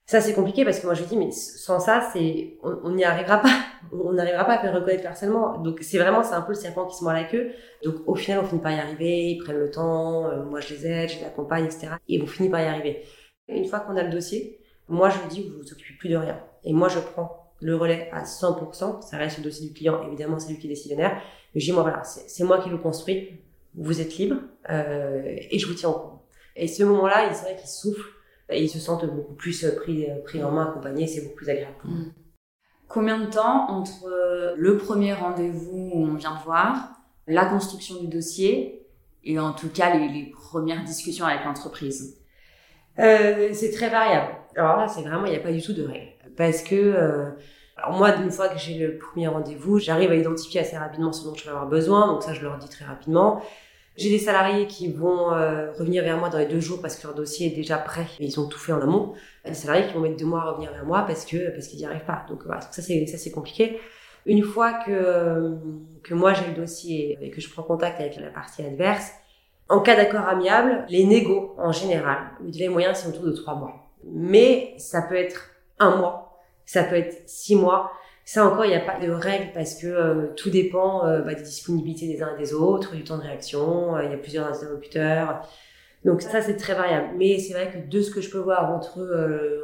Ça, 0.05 0.21
c'est 0.21 0.33
compliqué 0.33 0.63
parce 0.63 0.79
que 0.79 0.85
moi, 0.85 0.93
je 0.93 1.03
dis, 1.03 1.17
mais 1.17 1.31
sans 1.31 1.79
ça, 1.79 2.09
c'est, 2.13 2.57
on 2.61 2.91
n'y 2.91 3.03
arrivera 3.03 3.39
pas. 3.39 3.49
On 3.91 4.13
n'arrivera 4.13 4.45
pas 4.45 4.53
à 4.53 4.59
faire 4.59 4.73
reconnaître 4.73 5.03
le 5.03 5.09
harcèlement. 5.09 5.59
Donc, 5.59 5.79
c'est 5.81 5.99
vraiment, 5.99 6.23
c'est 6.23 6.33
un 6.33 6.41
peu 6.41 6.53
le 6.53 6.57
serpent 6.57 6.87
qui 6.87 6.97
se 6.97 7.03
mord 7.03 7.13
la 7.13 7.23
queue. 7.23 7.51
Donc, 7.83 7.95
au 8.07 8.15
final, 8.15 8.39
on 8.39 8.47
finit 8.47 8.61
par 8.61 8.71
y 8.71 8.79
arriver. 8.79 9.29
Ils 9.29 9.37
prennent 9.37 9.59
le 9.59 9.69
temps. 9.69 10.25
Euh, 10.25 10.43
moi, 10.43 10.59
je 10.59 10.73
les 10.73 10.87
aide, 10.87 11.09
je 11.09 11.19
les 11.19 11.23
accompagne, 11.23 11.65
etc. 11.65 11.89
Et 12.09 12.19
on 12.19 12.25
finit 12.25 12.49
par 12.49 12.61
y 12.61 12.65
arriver. 12.65 13.03
Une 13.47 13.65
fois 13.65 13.81
qu'on 13.81 13.95
a 13.95 14.01
le 14.01 14.09
dossier, 14.09 14.59
moi, 14.89 15.09
je 15.09 15.19
lui 15.19 15.27
dis, 15.27 15.49
vous 15.49 15.59
vous 15.59 15.71
occupez 15.71 15.93
plus 15.99 16.09
de 16.09 16.15
rien. 16.15 16.39
Et 16.63 16.73
moi, 16.73 16.89
je 16.89 16.99
prends 16.99 17.53
le 17.61 17.75
relais 17.75 18.09
à 18.11 18.23
100%. 18.23 19.03
Ça 19.03 19.17
reste 19.17 19.37
le 19.37 19.43
dossier 19.43 19.67
du 19.67 19.73
client. 19.73 20.01
Évidemment, 20.07 20.39
c'est 20.39 20.49
lui 20.49 20.57
qui 20.57 20.65
est 20.65 20.71
décisionnaire. 20.71 21.21
Mais 21.53 21.61
je 21.61 21.65
dis, 21.65 21.71
moi, 21.71 21.83
voilà, 21.83 22.03
c'est 22.03 22.43
moi 22.43 22.57
qui 22.59 22.69
le 22.69 22.79
construis 22.79 23.39
vous 23.77 24.01
êtes 24.01 24.17
libre 24.17 24.37
euh, 24.69 25.37
et 25.51 25.59
je 25.59 25.67
vous 25.67 25.73
tiens 25.73 25.89
au 25.89 25.93
courant. 25.93 26.25
Et 26.55 26.67
ce 26.67 26.83
moment-là, 26.83 27.33
c'est 27.33 27.43
vrai 27.43 27.55
qu'ils 27.55 27.69
soufflent 27.69 28.09
ils 28.51 28.69
se 28.69 28.79
sentent 28.79 29.05
beaucoup 29.05 29.33
plus 29.33 29.65
pris, 29.75 30.07
pris 30.23 30.43
en 30.43 30.51
main, 30.51 30.67
accompagnés, 30.69 31.07
c'est 31.07 31.21
beaucoup 31.21 31.35
plus 31.35 31.49
agréable 31.49 31.75
pour 31.79 31.91
eux. 31.91 31.93
Mm. 31.93 32.13
Combien 32.87 33.19
de 33.19 33.25
temps 33.25 33.69
entre 33.69 34.05
euh, 34.07 34.53
le 34.57 34.77
premier 34.77 35.13
rendez-vous 35.13 35.91
où 35.93 36.05
on 36.05 36.13
vient 36.13 36.39
voir, 36.45 36.91
la 37.27 37.45
construction 37.45 37.99
du 37.99 38.07
dossier 38.07 38.85
et 39.23 39.39
en 39.39 39.53
tout 39.53 39.69
cas 39.69 39.97
les, 39.97 40.07
les 40.07 40.31
premières 40.31 40.83
discussions 40.83 41.25
avec 41.25 41.43
l'entreprise? 41.45 42.21
Euh, 42.99 43.49
C'est 43.53 43.71
très 43.71 43.89
variable. 43.89 44.33
Alors 44.55 44.77
là, 44.77 44.87
c'est 44.87 45.01
vraiment, 45.01 45.25
il 45.25 45.31
n'y 45.31 45.37
a 45.37 45.41
pas 45.41 45.51
du 45.51 45.61
tout 45.61 45.73
de 45.73 45.83
règle. 45.83 46.11
Parce 46.37 46.61
que 46.61 46.75
euh, 46.75 47.31
alors 47.77 47.97
moi, 47.97 48.15
une 48.15 48.31
fois 48.31 48.49
que 48.49 48.57
j'ai 48.57 48.77
le 48.77 48.97
premier 48.97 49.27
rendez-vous, 49.27 49.79
j'arrive 49.79 50.11
à 50.11 50.15
identifier 50.15 50.61
assez 50.61 50.77
rapidement 50.77 51.11
ce 51.11 51.25
dont 51.25 51.35
je 51.35 51.43
vais 51.43 51.49
avoir 51.49 51.67
besoin. 51.67 52.07
Donc 52.07 52.23
ça, 52.23 52.33
je 52.33 52.41
leur 52.41 52.57
dis 52.57 52.69
très 52.69 52.85
rapidement. 52.85 53.41
J'ai 53.97 54.09
des 54.09 54.19
salariés 54.19 54.67
qui 54.67 54.91
vont 54.91 55.33
euh, 55.33 55.71
revenir 55.71 56.03
vers 56.03 56.17
moi 56.17 56.29
dans 56.29 56.37
les 56.37 56.47
deux 56.47 56.59
jours 56.59 56.81
parce 56.81 56.97
que 56.97 57.07
leur 57.07 57.15
dossier 57.15 57.47
est 57.47 57.55
déjà 57.55 57.77
prêt 57.77 58.07
et 58.19 58.25
ils 58.25 58.39
ont 58.39 58.47
tout 58.47 58.59
fait 58.59 58.73
en 58.73 58.81
amont. 58.81 59.13
Des 59.45 59.53
salariés 59.53 59.87
qui 59.87 59.93
vont 59.93 60.01
mettre 60.01 60.17
deux 60.17 60.25
mois 60.25 60.41
à 60.41 60.51
revenir 60.51 60.71
vers 60.71 60.85
moi 60.85 61.03
parce 61.07 61.25
que 61.25 61.51
parce 61.51 61.67
qu'ils 61.67 61.79
n'y 61.79 61.85
arrivent 61.85 62.05
pas. 62.05 62.25
Donc 62.27 62.43
voilà, 62.45 62.61
ça 62.61 62.81
c'est 62.81 63.05
ça 63.05 63.17
c'est 63.17 63.31
compliqué. 63.31 63.79
Une 64.25 64.43
fois 64.43 64.73
que, 64.85 65.55
que 66.03 66.13
moi 66.13 66.33
j'ai 66.33 66.45
le 66.47 66.53
dossier 66.53 67.17
et 67.21 67.29
que 67.29 67.39
je 67.39 67.49
prends 67.49 67.63
contact 67.63 68.01
avec 68.01 68.17
la 68.17 68.29
partie 68.29 68.63
adverse, 68.63 69.11
en 69.69 69.79
cas 69.79 69.95
d'accord 69.95 70.27
amiable, 70.27 70.85
les 70.89 71.05
négos, 71.05 71.55
en 71.57 71.71
général, 71.71 72.17
le 72.43 72.51
délai 72.51 72.69
moyen, 72.69 72.93
c'est 72.93 73.07
autour 73.07 73.23
de 73.23 73.31
trois 73.31 73.55
mois. 73.55 73.91
Mais 74.03 74.73
ça 74.77 75.01
peut 75.03 75.15
être 75.15 75.51
un 75.79 75.95
mois, 75.95 76.39
ça 76.65 76.83
peut 76.83 76.95
être 76.95 77.27
six 77.27 77.55
mois. 77.55 77.91
Ça 78.27 78.43
encore, 78.47 78.65
il 78.65 78.69
n'y 78.69 78.75
a 78.75 78.79
pas 78.79 78.99
de 78.99 79.11
règle 79.11 79.51
parce 79.53 79.75
que 79.75 79.85
euh, 79.85 80.33
tout 80.35 80.49
dépend 80.49 81.05
euh, 81.05 81.21
bah, 81.21 81.35
des 81.35 81.43
disponibilités 81.43 82.07
des 82.07 82.23
uns 82.23 82.35
et 82.35 82.39
des 82.39 82.55
autres, 82.55 82.95
du 82.95 83.03
temps 83.03 83.17
de 83.17 83.21
réaction. 83.21 83.95
Euh, 83.95 84.03
il 84.03 84.09
y 84.09 84.13
a 84.15 84.17
plusieurs 84.17 84.47
interlocuteurs. 84.47 85.47
Donc 86.03 86.23
ça, 86.23 86.41
c'est 86.41 86.57
très 86.57 86.73
variable. 86.73 87.09
Mais 87.17 87.37
c'est 87.37 87.53
vrai 87.53 87.71
que 87.71 87.87
de 87.87 88.01
ce 88.01 88.09
que 88.09 88.21
je 88.21 88.31
peux 88.31 88.39
voir 88.39 88.73
entre, 88.73 88.99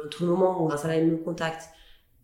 entre 0.06 0.22
le 0.22 0.28
moment 0.28 0.62
où 0.62 0.70
un 0.70 0.76
salarié 0.76 1.04
me 1.04 1.16
contacte 1.16 1.62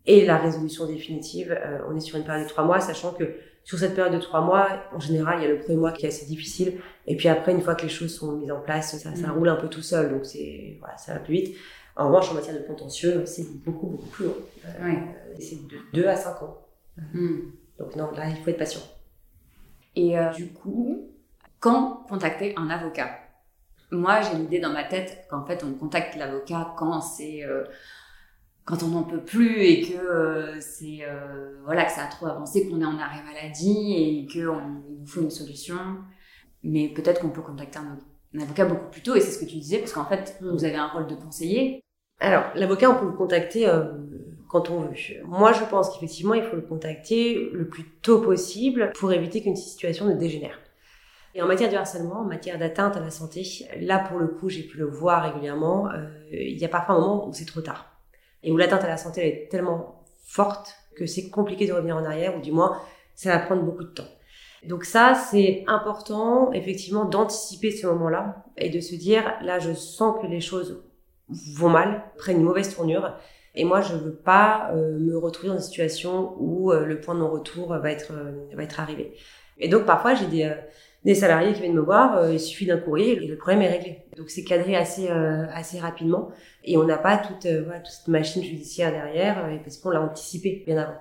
et 0.05 0.25
la 0.25 0.37
résolution 0.37 0.85
définitive, 0.85 1.57
on 1.89 1.95
est 1.95 1.99
sur 1.99 2.17
une 2.17 2.23
période 2.23 2.45
de 2.45 2.49
trois 2.49 2.63
mois, 2.63 2.79
sachant 2.79 3.11
que 3.11 3.35
sur 3.63 3.77
cette 3.77 3.93
période 3.93 4.13
de 4.13 4.19
trois 4.19 4.41
mois, 4.41 4.67
en 4.93 4.99
général, 4.99 5.39
il 5.39 5.43
y 5.43 5.45
a 5.45 5.49
le 5.49 5.59
premier 5.59 5.77
mois 5.77 5.91
qui 5.91 6.05
est 6.05 6.09
assez 6.09 6.25
difficile. 6.25 6.79
Et 7.05 7.15
puis 7.15 7.27
après, 7.27 7.51
une 7.51 7.61
fois 7.61 7.75
que 7.75 7.83
les 7.83 7.89
choses 7.89 8.15
sont 8.15 8.31
mises 8.31 8.51
en 8.51 8.61
place, 8.61 8.97
ça, 8.97 9.15
ça 9.15 9.27
mm. 9.27 9.31
roule 9.31 9.49
un 9.49 9.55
peu 9.55 9.67
tout 9.67 9.81
seul. 9.81 10.09
Donc 10.09 10.25
c'est, 10.25 10.77
voilà, 10.79 10.97
ça 10.97 11.13
va 11.13 11.19
plus 11.19 11.33
vite. 11.33 11.55
En 11.99 12.07
revanche, 12.07 12.31
en 12.31 12.35
matière 12.35 12.55
de 12.55 12.65
contentieux, 12.65 13.25
c'est 13.25 13.45
beaucoup, 13.65 13.87
beaucoup 13.87 14.07
plus 14.07 14.25
long. 14.27 14.35
Euh, 14.65 14.95
c'est 15.37 15.67
de 15.67 15.77
2 15.93 16.07
à 16.07 16.15
5 16.15 16.41
ans. 16.43 16.57
Mm. 17.13 17.39
Donc 17.77 17.95
non, 17.97 18.09
là, 18.11 18.29
il 18.29 18.37
faut 18.37 18.49
être 18.49 18.57
patient. 18.57 18.81
Et 19.97 20.17
euh, 20.17 20.31
du 20.31 20.47
coup, 20.47 21.09
quand 21.59 22.05
contacter 22.07 22.53
un 22.55 22.69
avocat? 22.69 23.19
Moi, 23.91 24.21
j'ai 24.21 24.37
l'idée 24.37 24.59
dans 24.59 24.71
ma 24.71 24.85
tête 24.85 25.25
qu'en 25.29 25.45
fait, 25.45 25.61
on 25.65 25.73
contacte 25.73 26.15
l'avocat 26.15 26.73
quand 26.77 27.01
c'est... 27.01 27.43
Euh, 27.43 27.65
quand 28.63 28.83
on 28.83 28.89
n'en 28.89 29.03
peut 29.03 29.23
plus 29.23 29.63
et 29.63 29.81
que 29.81 30.59
c'est 30.59 30.99
voilà 31.65 31.85
que 31.85 31.91
ça 31.91 32.03
a 32.03 32.07
trop 32.07 32.27
avancé, 32.27 32.69
qu'on 32.69 32.79
est 32.79 32.85
en 32.85 32.99
arrêt 32.99 33.23
maladie 33.23 33.95
et 33.95 34.25
qu'il 34.27 34.43
nous 34.43 35.07
faut 35.07 35.21
une 35.21 35.31
solution. 35.31 35.75
Mais 36.61 36.87
peut-être 36.89 37.19
qu'on 37.19 37.31
peut 37.31 37.41
contacter 37.41 37.79
un, 37.79 37.97
avocat 38.39 38.65
beaucoup 38.65 38.91
plus 38.91 39.01
tôt 39.01 39.15
et 39.15 39.21
c'est 39.21 39.31
ce 39.31 39.39
que 39.39 39.49
tu 39.49 39.55
disais 39.55 39.79
parce 39.79 39.93
qu'en 39.93 40.05
fait 40.05 40.37
mm. 40.39 40.51
vous 40.51 40.63
avez 40.65 40.75
un 40.75 40.87
rôle 40.87 41.07
de 41.07 41.15
conseiller. 41.15 41.83
Alors 42.19 42.43
l'avocat 42.55 42.89
on 42.89 42.95
peut 42.95 43.05
le 43.05 43.17
contacter 43.17 43.67
euh, 43.67 43.85
quand 44.47 44.69
on 44.69 44.81
veut. 44.81 44.95
Moi 45.25 45.53
je 45.53 45.63
pense 45.63 45.89
qu'effectivement 45.91 46.33
il 46.33 46.43
faut 46.43 46.55
le 46.55 46.61
contacter 46.61 47.49
le 47.53 47.67
plus 47.67 47.85
tôt 48.01 48.19
possible 48.19 48.91
pour 48.99 49.11
éviter 49.13 49.41
qu'une 49.41 49.55
situation 49.55 50.05
ne 50.05 50.13
dégénère. 50.13 50.59
Et 51.35 51.41
en 51.41 51.47
matière 51.47 51.71
de 51.71 51.75
harcèlement, 51.75 52.21
en 52.21 52.25
matière 52.25 52.57
d'atteinte 52.57 52.97
à 52.97 52.99
la 52.99 53.11
santé, 53.11 53.43
là 53.79 53.99
pour 53.99 54.19
le 54.19 54.27
coup 54.27 54.49
j'ai 54.49 54.63
pu 54.63 54.77
le 54.77 54.85
voir 54.85 55.23
régulièrement, 55.23 55.89
il 56.31 56.57
y 56.57 56.65
a 56.65 56.69
parfois 56.69 56.95
un 56.95 56.99
moment 56.99 57.27
où 57.27 57.33
c'est 57.33 57.45
trop 57.45 57.61
tard 57.61 57.89
et 58.43 58.51
où 58.51 58.57
l'atteinte 58.57 58.83
à 58.83 58.87
la 58.87 58.97
santé 58.97 59.27
est 59.27 59.49
tellement 59.49 60.03
forte 60.23 60.75
que 60.95 61.05
c'est 61.05 61.29
compliqué 61.29 61.67
de 61.67 61.73
revenir 61.73 61.95
en 61.95 62.03
arrière, 62.03 62.37
ou 62.37 62.41
du 62.41 62.51
moins, 62.51 62.77
ça 63.15 63.31
va 63.31 63.39
prendre 63.39 63.63
beaucoup 63.63 63.83
de 63.83 63.89
temps. 63.89 64.07
Donc 64.65 64.83
ça, 64.83 65.13
c'est 65.15 65.63
important, 65.67 66.51
effectivement, 66.51 67.05
d'anticiper 67.05 67.71
ce 67.71 67.87
moment-là 67.87 68.43
et 68.57 68.69
de 68.69 68.79
se 68.79 68.95
dire, 68.95 69.23
là, 69.41 69.59
je 69.59 69.73
sens 69.73 70.21
que 70.21 70.27
les 70.27 70.41
choses 70.41 70.83
vont 71.55 71.69
mal, 71.69 72.03
prennent 72.17 72.37
une 72.37 72.43
mauvaise 72.43 72.75
tournure, 72.75 73.13
et 73.55 73.65
moi, 73.65 73.81
je 73.81 73.95
veux 73.95 74.13
pas 74.13 74.71
euh, 74.73 74.97
me 74.99 75.17
retrouver 75.17 75.49
dans 75.49 75.55
une 75.55 75.61
situation 75.61 76.35
où 76.39 76.71
euh, 76.71 76.85
le 76.85 76.99
point 76.99 77.15
de 77.15 77.19
non-retour 77.19 77.69
va 77.69 77.91
être 77.91 78.13
euh, 78.13 78.55
va 78.55 78.63
être 78.63 78.79
arrivé. 78.79 79.13
Et 79.57 79.67
donc 79.67 79.85
parfois, 79.85 80.13
j'ai 80.13 80.27
des 80.27 80.53
des 81.05 81.15
salariés 81.15 81.53
qui 81.53 81.61
viennent 81.61 81.73
me 81.73 81.81
voir, 81.81 82.17
euh, 82.17 82.33
il 82.33 82.39
suffit 82.39 82.65
d'un 82.65 82.77
courrier 82.77 83.13
et 83.13 83.27
le 83.27 83.37
problème 83.37 83.61
est 83.61 83.69
réglé. 83.69 84.03
Donc 84.17 84.29
c'est 84.29 84.43
cadré 84.43 84.75
assez 84.75 85.09
euh, 85.09 85.45
assez 85.53 85.79
rapidement 85.79 86.29
et 86.65 86.77
on 86.77 86.83
n'a 86.83 86.97
pas 86.97 87.17
toute 87.17 87.45
euh, 87.45 87.63
voilà 87.63 87.79
toute 87.79 87.93
cette 87.93 88.07
machine 88.09 88.43
judiciaire 88.43 88.91
derrière 88.91 89.47
parce 89.63 89.77
qu'on 89.77 89.91
l'a 89.91 90.01
anticipé 90.01 90.63
bien 90.65 90.77
avant. 90.77 90.97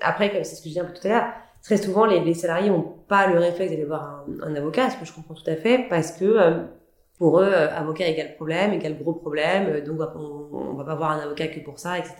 Après, 0.00 0.30
comme 0.30 0.44
c'est 0.44 0.56
ce 0.56 0.62
que 0.62 0.64
je 0.64 0.68
disais 0.70 0.80
un 0.80 0.84
peu 0.84 0.92
tout 0.92 1.06
à 1.06 1.10
l'heure, 1.10 1.32
très 1.62 1.76
souvent 1.76 2.04
les, 2.04 2.20
les 2.20 2.34
salariés 2.34 2.70
n'ont 2.70 2.94
pas 3.08 3.28
le 3.28 3.38
réflexe 3.38 3.70
d'aller 3.70 3.84
voir 3.84 4.24
un, 4.42 4.48
un, 4.48 4.54
avocat, 4.56 4.90
ce 4.90 4.96
que 4.96 5.04
je 5.04 5.12
comprends 5.12 5.34
tout 5.34 5.48
à 5.48 5.56
fait, 5.56 5.86
parce 5.88 6.12
que 6.12 6.66
pour 7.18 7.40
eux, 7.40 7.52
avocat 7.52 8.06
égale 8.06 8.34
problème, 8.36 8.72
égale 8.72 8.96
gros 8.96 9.12
problème, 9.12 9.84
donc 9.84 10.00
on, 10.14 10.48
on 10.52 10.74
va 10.74 10.84
pas 10.84 10.94
voir 10.94 11.10
un 11.10 11.18
avocat 11.18 11.48
que 11.48 11.60
pour 11.60 11.78
ça, 11.78 11.98
etc. 11.98 12.14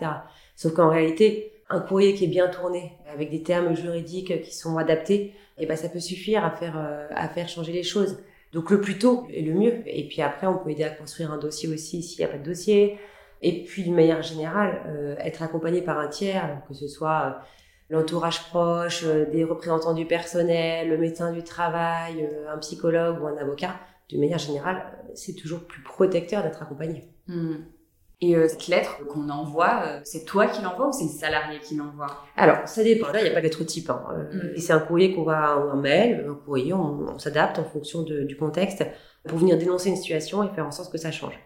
Sauf 0.55 0.73
qu'en 0.73 0.89
réalité, 0.89 1.53
un 1.69 1.79
courrier 1.79 2.13
qui 2.15 2.25
est 2.25 2.29
bien 2.29 2.47
tourné, 2.47 2.93
avec 3.13 3.29
des 3.29 3.43
termes 3.43 3.75
juridiques 3.75 4.41
qui 4.41 4.53
sont 4.55 4.77
adaptés, 4.77 5.33
et 5.57 5.65
ben 5.65 5.75
ça 5.75 5.89
peut 5.89 5.99
suffire 5.99 6.43
à 6.43 6.51
faire 6.51 6.75
euh, 6.77 7.07
à 7.11 7.27
faire 7.29 7.47
changer 7.47 7.71
les 7.71 7.83
choses. 7.83 8.17
Donc 8.53 8.71
le 8.71 8.81
plus 8.81 8.97
tôt 8.97 9.27
est 9.33 9.41
le 9.41 9.53
mieux. 9.53 9.83
Et 9.85 10.07
puis 10.07 10.21
après, 10.21 10.47
on 10.47 10.57
peut 10.57 10.71
aider 10.71 10.83
à 10.83 10.89
construire 10.89 11.31
un 11.31 11.37
dossier 11.37 11.69
aussi 11.69 12.01
s'il 12.01 12.19
n'y 12.19 12.25
a 12.25 12.27
pas 12.29 12.39
de 12.39 12.43
dossier. 12.43 12.97
Et 13.41 13.63
puis 13.63 13.83
d'une 13.83 13.95
manière 13.95 14.21
générale, 14.21 14.81
euh, 14.87 15.15
être 15.19 15.43
accompagné 15.43 15.81
par 15.81 15.99
un 15.99 16.07
tiers, 16.07 16.61
que 16.67 16.73
ce 16.73 16.87
soit 16.87 17.25
euh, 17.91 17.95
l'entourage 17.95 18.43
proche, 18.49 19.05
des 19.05 19.43
représentants 19.43 19.93
du 19.93 20.05
personnel, 20.05 20.89
le 20.89 20.97
médecin 20.97 21.31
du 21.31 21.43
travail, 21.43 22.27
un 22.51 22.57
psychologue 22.57 23.21
ou 23.21 23.27
un 23.27 23.37
avocat, 23.37 23.75
d'une 24.09 24.19
manière 24.19 24.39
générale, 24.39 24.83
c'est 25.13 25.33
toujours 25.33 25.61
plus 25.61 25.83
protecteur 25.83 26.43
d'être 26.43 26.61
accompagné. 26.61 27.07
Mmh. 27.27 27.55
Et 28.21 28.35
euh, 28.35 28.49
cette 28.49 28.67
lettre 28.67 29.05
qu'on 29.07 29.29
envoie, 29.29 29.83
euh, 29.85 29.99
c'est 30.03 30.25
toi 30.25 30.47
qui 30.47 30.61
l'envoie 30.61 30.89
ou 30.89 30.91
c'est 30.91 31.05
le 31.05 31.09
salarié 31.09 31.59
qui 31.59 31.75
l'envoie? 31.75 32.25
Alors, 32.35 32.67
ça 32.67 32.83
dépend. 32.83 33.07
Là, 33.13 33.21
il 33.21 33.23
n'y 33.23 33.29
a 33.29 33.33
pas 33.33 33.41
d'être 33.41 33.63
type. 33.63 33.89
Hein. 33.89 34.03
Euh, 34.11 34.51
mm. 34.51 34.55
Et 34.55 34.59
c'est 34.59 34.73
un 34.73 34.79
courrier 34.79 35.15
qu'on 35.15 35.23
va, 35.23 35.51
un 35.51 35.77
mail, 35.77 36.25
un 36.29 36.33
courrier, 36.33 36.73
on, 36.73 37.17
s'adapte 37.17 37.59
en 37.59 37.63
fonction 37.63 38.03
de, 38.03 38.23
du 38.23 38.35
contexte 38.35 38.85
pour 39.25 39.37
venir 39.37 39.57
dénoncer 39.57 39.89
une 39.89 39.95
situation 39.95 40.43
et 40.43 40.49
faire 40.53 40.65
en 40.65 40.71
sorte 40.71 40.91
que 40.91 40.97
ça 40.97 41.11
change. 41.11 41.39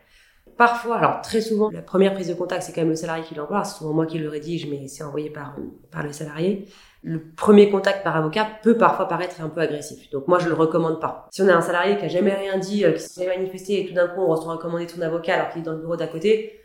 Parfois, 0.58 0.98
alors 0.98 1.22
très 1.22 1.42
souvent, 1.42 1.70
la 1.70 1.82
première 1.82 2.14
prise 2.14 2.28
de 2.28 2.34
contact, 2.34 2.64
c'est 2.64 2.74
quand 2.74 2.82
même 2.82 2.90
le 2.90 2.96
salarié 2.96 3.24
qui 3.24 3.36
l'envoie. 3.36 3.64
C'est 3.64 3.78
souvent 3.78 3.94
moi 3.94 4.08
qui 4.08 4.18
le 4.18 4.30
rédige, 4.30 4.68
mais 4.68 4.88
c'est 4.88 5.04
envoyé 5.04 5.30
par, 5.30 5.56
par 5.92 6.04
le 6.04 6.12
salarié. 6.12 6.68
Le 7.04 7.22
premier 7.22 7.70
contact 7.70 8.04
par 8.04 8.16
avocat 8.16 8.48
peut 8.64 8.78
parfois 8.78 9.08
paraître 9.08 9.42
un 9.42 9.50
peu 9.50 9.62
agressif. 9.62 10.10
Donc 10.12 10.28
moi, 10.28 10.40
je 10.40 10.48
le 10.48 10.54
recommande 10.54 11.02
pas. 11.02 11.28
Si 11.32 11.42
on 11.42 11.50
a 11.50 11.54
un 11.54 11.62
salarié 11.62 11.98
qui 11.98 12.06
a 12.06 12.08
jamais 12.08 12.34
rien 12.34 12.58
dit, 12.58 12.86
qui 12.94 13.00
s'est 13.00 13.28
manifesté 13.28 13.82
et 13.82 13.86
tout 13.86 13.94
d'un 13.94 14.08
coup 14.08 14.22
on 14.22 14.28
reçoit 14.28 14.54
recommander 14.54 14.88
ton 14.88 15.02
avocat 15.02 15.36
alors 15.36 15.50
qu'il 15.50 15.62
est 15.62 15.66
dans 15.66 15.74
le 15.74 15.80
bureau 15.80 15.98
d'à 15.98 16.08
côté, 16.08 16.64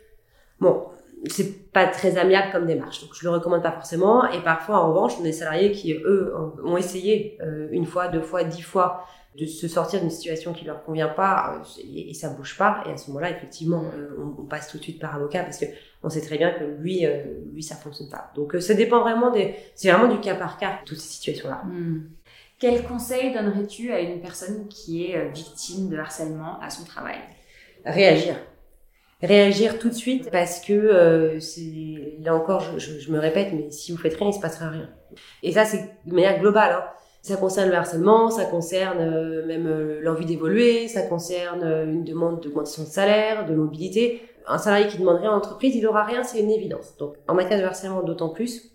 Bon, 0.59 0.87
c'est 1.25 1.71
pas 1.71 1.87
très 1.87 2.17
amiable 2.17 2.51
comme 2.51 2.65
démarche, 2.65 3.01
donc 3.01 3.11
je 3.13 3.23
le 3.23 3.31
recommande 3.31 3.61
pas 3.61 3.71
forcément. 3.71 4.29
Et 4.31 4.41
parfois, 4.41 4.83
en 4.83 4.89
revanche, 4.89 5.13
on 5.17 5.21
a 5.21 5.25
des 5.25 5.33
salariés 5.33 5.71
qui, 5.71 5.93
eux, 5.93 6.33
ont 6.63 6.77
essayé 6.77 7.37
euh, 7.41 7.67
une 7.71 7.85
fois, 7.85 8.07
deux 8.07 8.21
fois, 8.21 8.43
dix 8.43 8.61
fois 8.61 9.05
de 9.35 9.45
se 9.45 9.67
sortir 9.67 10.01
d'une 10.01 10.09
situation 10.09 10.53
qui 10.53 10.65
leur 10.65 10.83
convient 10.83 11.07
pas 11.07 11.55
euh, 11.55 11.81
et, 11.93 12.13
ça 12.13 12.29
bouge 12.29 12.57
pas. 12.57 12.83
Et 12.87 12.91
à 12.91 12.97
ce 12.97 13.09
moment-là, 13.09 13.31
effectivement, 13.31 13.83
euh, 13.95 14.15
on, 14.39 14.43
passe 14.45 14.69
tout 14.69 14.77
de 14.77 14.83
suite 14.83 14.99
par 14.99 15.15
avocat 15.15 15.43
parce 15.43 15.59
que 15.59 15.65
on 16.03 16.09
sait 16.09 16.21
très 16.21 16.37
bien 16.37 16.51
que 16.51 16.63
lui, 16.63 17.05
lui, 17.53 17.63
ça 17.63 17.75
fonctionne 17.75 18.09
pas. 18.09 18.31
Donc, 18.35 18.55
ça 18.61 18.73
dépend 18.73 19.01
vraiment 19.01 19.31
des, 19.31 19.55
c'est 19.75 19.91
vraiment 19.91 20.13
du 20.13 20.19
cas 20.21 20.35
par 20.35 20.57
cas 20.57 20.79
toutes 20.85 20.97
ces 20.97 21.09
situations-là. 21.09 21.63
Hmm. 21.65 22.09
Quel 22.57 22.83
conseil 22.83 23.33
donnerais-tu 23.33 23.91
à 23.91 23.99
une 23.99 24.21
personne 24.21 24.67
qui 24.69 25.05
est 25.05 25.29
victime 25.29 25.89
de 25.89 25.97
harcèlement 25.97 26.59
à 26.61 26.69
son 26.69 26.83
travail? 26.85 27.19
Réagir 27.85 28.35
réagir 29.21 29.79
tout 29.79 29.89
de 29.89 29.93
suite 29.93 30.29
parce 30.31 30.61
que 30.61 30.73
euh, 30.73 31.39
là 32.21 32.35
encore 32.35 32.61
je, 32.77 32.99
je, 32.99 33.11
me 33.11 33.19
répète 33.19 33.49
mais 33.53 33.69
si 33.69 33.91
vous 33.91 33.97
faites 33.97 34.15
rien 34.15 34.29
il 34.29 34.33
se 34.33 34.39
passera 34.39 34.69
rien. 34.69 34.89
Et 35.43 35.51
ça 35.51 35.65
c'est 35.65 35.91
de 36.05 36.13
manière 36.13 36.39
globale 36.39 36.71
hein. 36.71 36.83
ça 37.21 37.35
concerne 37.35 37.69
le 37.69 37.75
harcèlement 37.75 38.29
ça 38.29 38.45
concerne 38.45 38.99
euh, 38.99 39.45
même 39.45 39.67
euh, 39.67 39.99
l'envie 40.01 40.25
d'évoluer 40.25 40.87
ça 40.87 41.01
concerne 41.01 41.63
une 41.63 42.05
demande 42.05 42.41
d'augmentation 42.41 42.83
de 42.83 42.87
salaire 42.87 43.45
de 43.45 43.55
mobilité. 43.55 44.21
Un 44.47 44.57
salarié 44.57 44.87
qui 44.87 44.97
demanderait 44.97 45.27
à 45.27 45.31
l'entreprise 45.31 45.75
il 45.75 45.85
aura 45.85 46.05
rien 46.05 46.23
c'est 46.23 46.39
une 46.39 46.51
évidence. 46.51 46.95
Donc 46.97 47.15
en 47.27 47.33
matière 47.33 47.59
de 47.59 47.65
harcèlement 47.65 48.03
d'autant 48.03 48.29
plus 48.29 48.71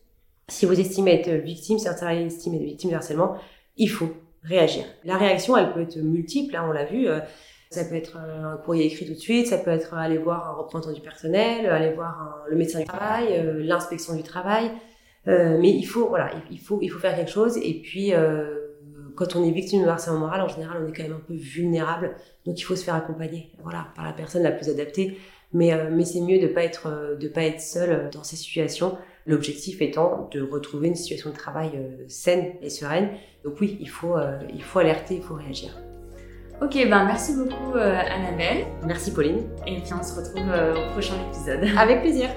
si 0.48 0.66
vous 0.66 0.78
estimez 0.78 1.20
être 1.20 1.30
victime 1.42 1.78
si 1.78 1.88
un 1.88 1.96
salarié 1.96 2.26
estime 2.26 2.54
être 2.54 2.62
victime 2.62 2.90
de 2.90 2.96
harcèlement 2.96 3.36
il 3.78 3.88
faut 3.88 4.10
réagir. 4.42 4.84
La 5.04 5.16
réaction 5.16 5.56
elle 5.56 5.72
peut 5.72 5.80
être 5.80 5.96
multiple 5.96 6.54
hein, 6.54 6.66
on 6.68 6.72
l'a 6.72 6.84
vu 6.84 7.08
ça 7.74 7.84
peut 7.84 7.96
être 7.96 8.16
euh, 8.16 8.54
un 8.54 8.56
courrier 8.56 8.86
écrit 8.86 9.06
tout 9.06 9.12
de 9.12 9.18
suite, 9.18 9.48
ça 9.48 9.58
peut 9.58 9.70
être 9.70 9.94
aller 9.94 10.18
voir 10.18 10.48
un 10.48 10.52
représentant 10.54 10.92
du 10.92 11.00
personnel, 11.00 11.66
aller 11.66 11.92
voir 11.92 12.44
le 12.48 12.56
médecin 12.56 12.78
du 12.78 12.86
travail, 12.86 13.28
euh, 13.32 13.62
l'inspection 13.62 14.14
du 14.14 14.22
travail. 14.22 14.70
Euh, 15.26 15.58
mais 15.60 15.70
il 15.70 15.84
faut, 15.84 16.08
voilà, 16.08 16.30
il 16.50 16.58
faut, 16.58 16.78
il 16.82 16.88
faut 16.88 16.98
faire 16.98 17.16
quelque 17.16 17.30
chose. 17.30 17.56
Et 17.56 17.80
puis, 17.82 18.12
quand 19.16 19.36
on 19.36 19.44
est 19.44 19.50
victime 19.50 19.82
de 19.82 19.88
harcèlement 19.88 20.20
moral, 20.20 20.42
en 20.42 20.48
général, 20.48 20.82
on 20.84 20.88
est 20.88 20.94
quand 20.94 21.02
même 21.02 21.14
un 21.14 21.26
peu 21.26 21.34
vulnérable. 21.34 22.14
Donc, 22.44 22.60
il 22.60 22.62
faut 22.62 22.76
se 22.76 22.84
faire 22.84 22.94
accompagner, 22.94 23.50
voilà, 23.62 23.86
par 23.96 24.04
la 24.04 24.12
personne 24.12 24.42
la 24.42 24.52
plus 24.52 24.68
adaptée. 24.68 25.16
Mais, 25.54 25.72
mais 25.90 26.04
c'est 26.04 26.20
mieux 26.20 26.40
de 26.40 26.48
pas 26.48 26.62
pas 27.32 27.42
être 27.42 27.60
seul 27.60 28.10
dans 28.12 28.22
ces 28.22 28.36
situations. 28.36 28.98
L'objectif 29.26 29.80
étant 29.80 30.28
de 30.30 30.42
retrouver 30.42 30.88
une 30.88 30.96
situation 30.96 31.30
de 31.30 31.36
travail 31.36 31.70
saine 32.06 32.52
et 32.60 32.68
sereine. 32.68 33.08
Donc 33.44 33.54
oui, 33.62 33.78
il 33.80 33.88
faut, 33.88 34.16
il 34.52 34.62
faut 34.62 34.80
alerter, 34.80 35.14
il 35.14 35.22
faut 35.22 35.34
réagir. 35.34 35.74
Ok, 36.62 36.74
ben 36.88 37.04
merci 37.04 37.34
beaucoup 37.36 37.76
euh, 37.76 37.98
Annabelle. 37.98 38.66
Merci 38.86 39.12
Pauline. 39.12 39.42
Et 39.66 39.80
puis 39.80 39.92
on 39.98 40.02
se 40.02 40.14
retrouve 40.14 40.48
euh, 40.50 40.74
au 40.74 40.92
prochain 40.92 41.14
épisode. 41.30 41.68
Avec 41.78 42.00
plaisir. 42.00 42.28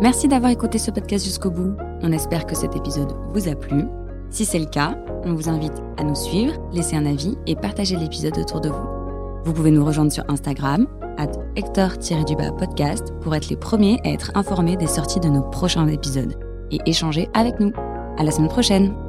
Merci 0.00 0.28
d'avoir 0.28 0.50
écouté 0.52 0.78
ce 0.78 0.90
podcast 0.90 1.24
jusqu'au 1.24 1.50
bout. 1.50 1.74
On 2.02 2.12
espère 2.12 2.46
que 2.46 2.54
cet 2.54 2.76
épisode 2.76 3.12
vous 3.32 3.48
a 3.48 3.54
plu. 3.54 3.84
Si 4.30 4.44
c'est 4.44 4.58
le 4.58 4.66
cas, 4.66 4.96
on 5.24 5.34
vous 5.34 5.48
invite 5.48 5.72
à 5.96 6.04
nous 6.04 6.14
suivre, 6.14 6.54
laisser 6.72 6.96
un 6.96 7.06
avis 7.06 7.36
et 7.46 7.56
partager 7.56 7.96
l'épisode 7.96 8.36
autour 8.38 8.60
de 8.60 8.68
vous. 8.68 8.86
Vous 9.44 9.52
pouvez 9.52 9.70
nous 9.70 9.84
rejoindre 9.84 10.12
sur 10.12 10.24
Instagram, 10.28 10.86
at 11.16 11.32
Hector-podcast, 11.56 13.12
pour 13.22 13.34
être 13.34 13.48
les 13.48 13.56
premiers 13.56 13.98
à 14.04 14.10
être 14.10 14.30
informés 14.34 14.76
des 14.76 14.86
sorties 14.86 15.20
de 15.20 15.28
nos 15.28 15.42
prochains 15.42 15.88
épisodes. 15.88 16.34
et 16.70 16.80
échanger 16.84 17.30
avec 17.32 17.58
nous. 17.60 17.72
À 18.18 18.24
la 18.24 18.30
semaine 18.30 18.50
prochaine! 18.50 19.07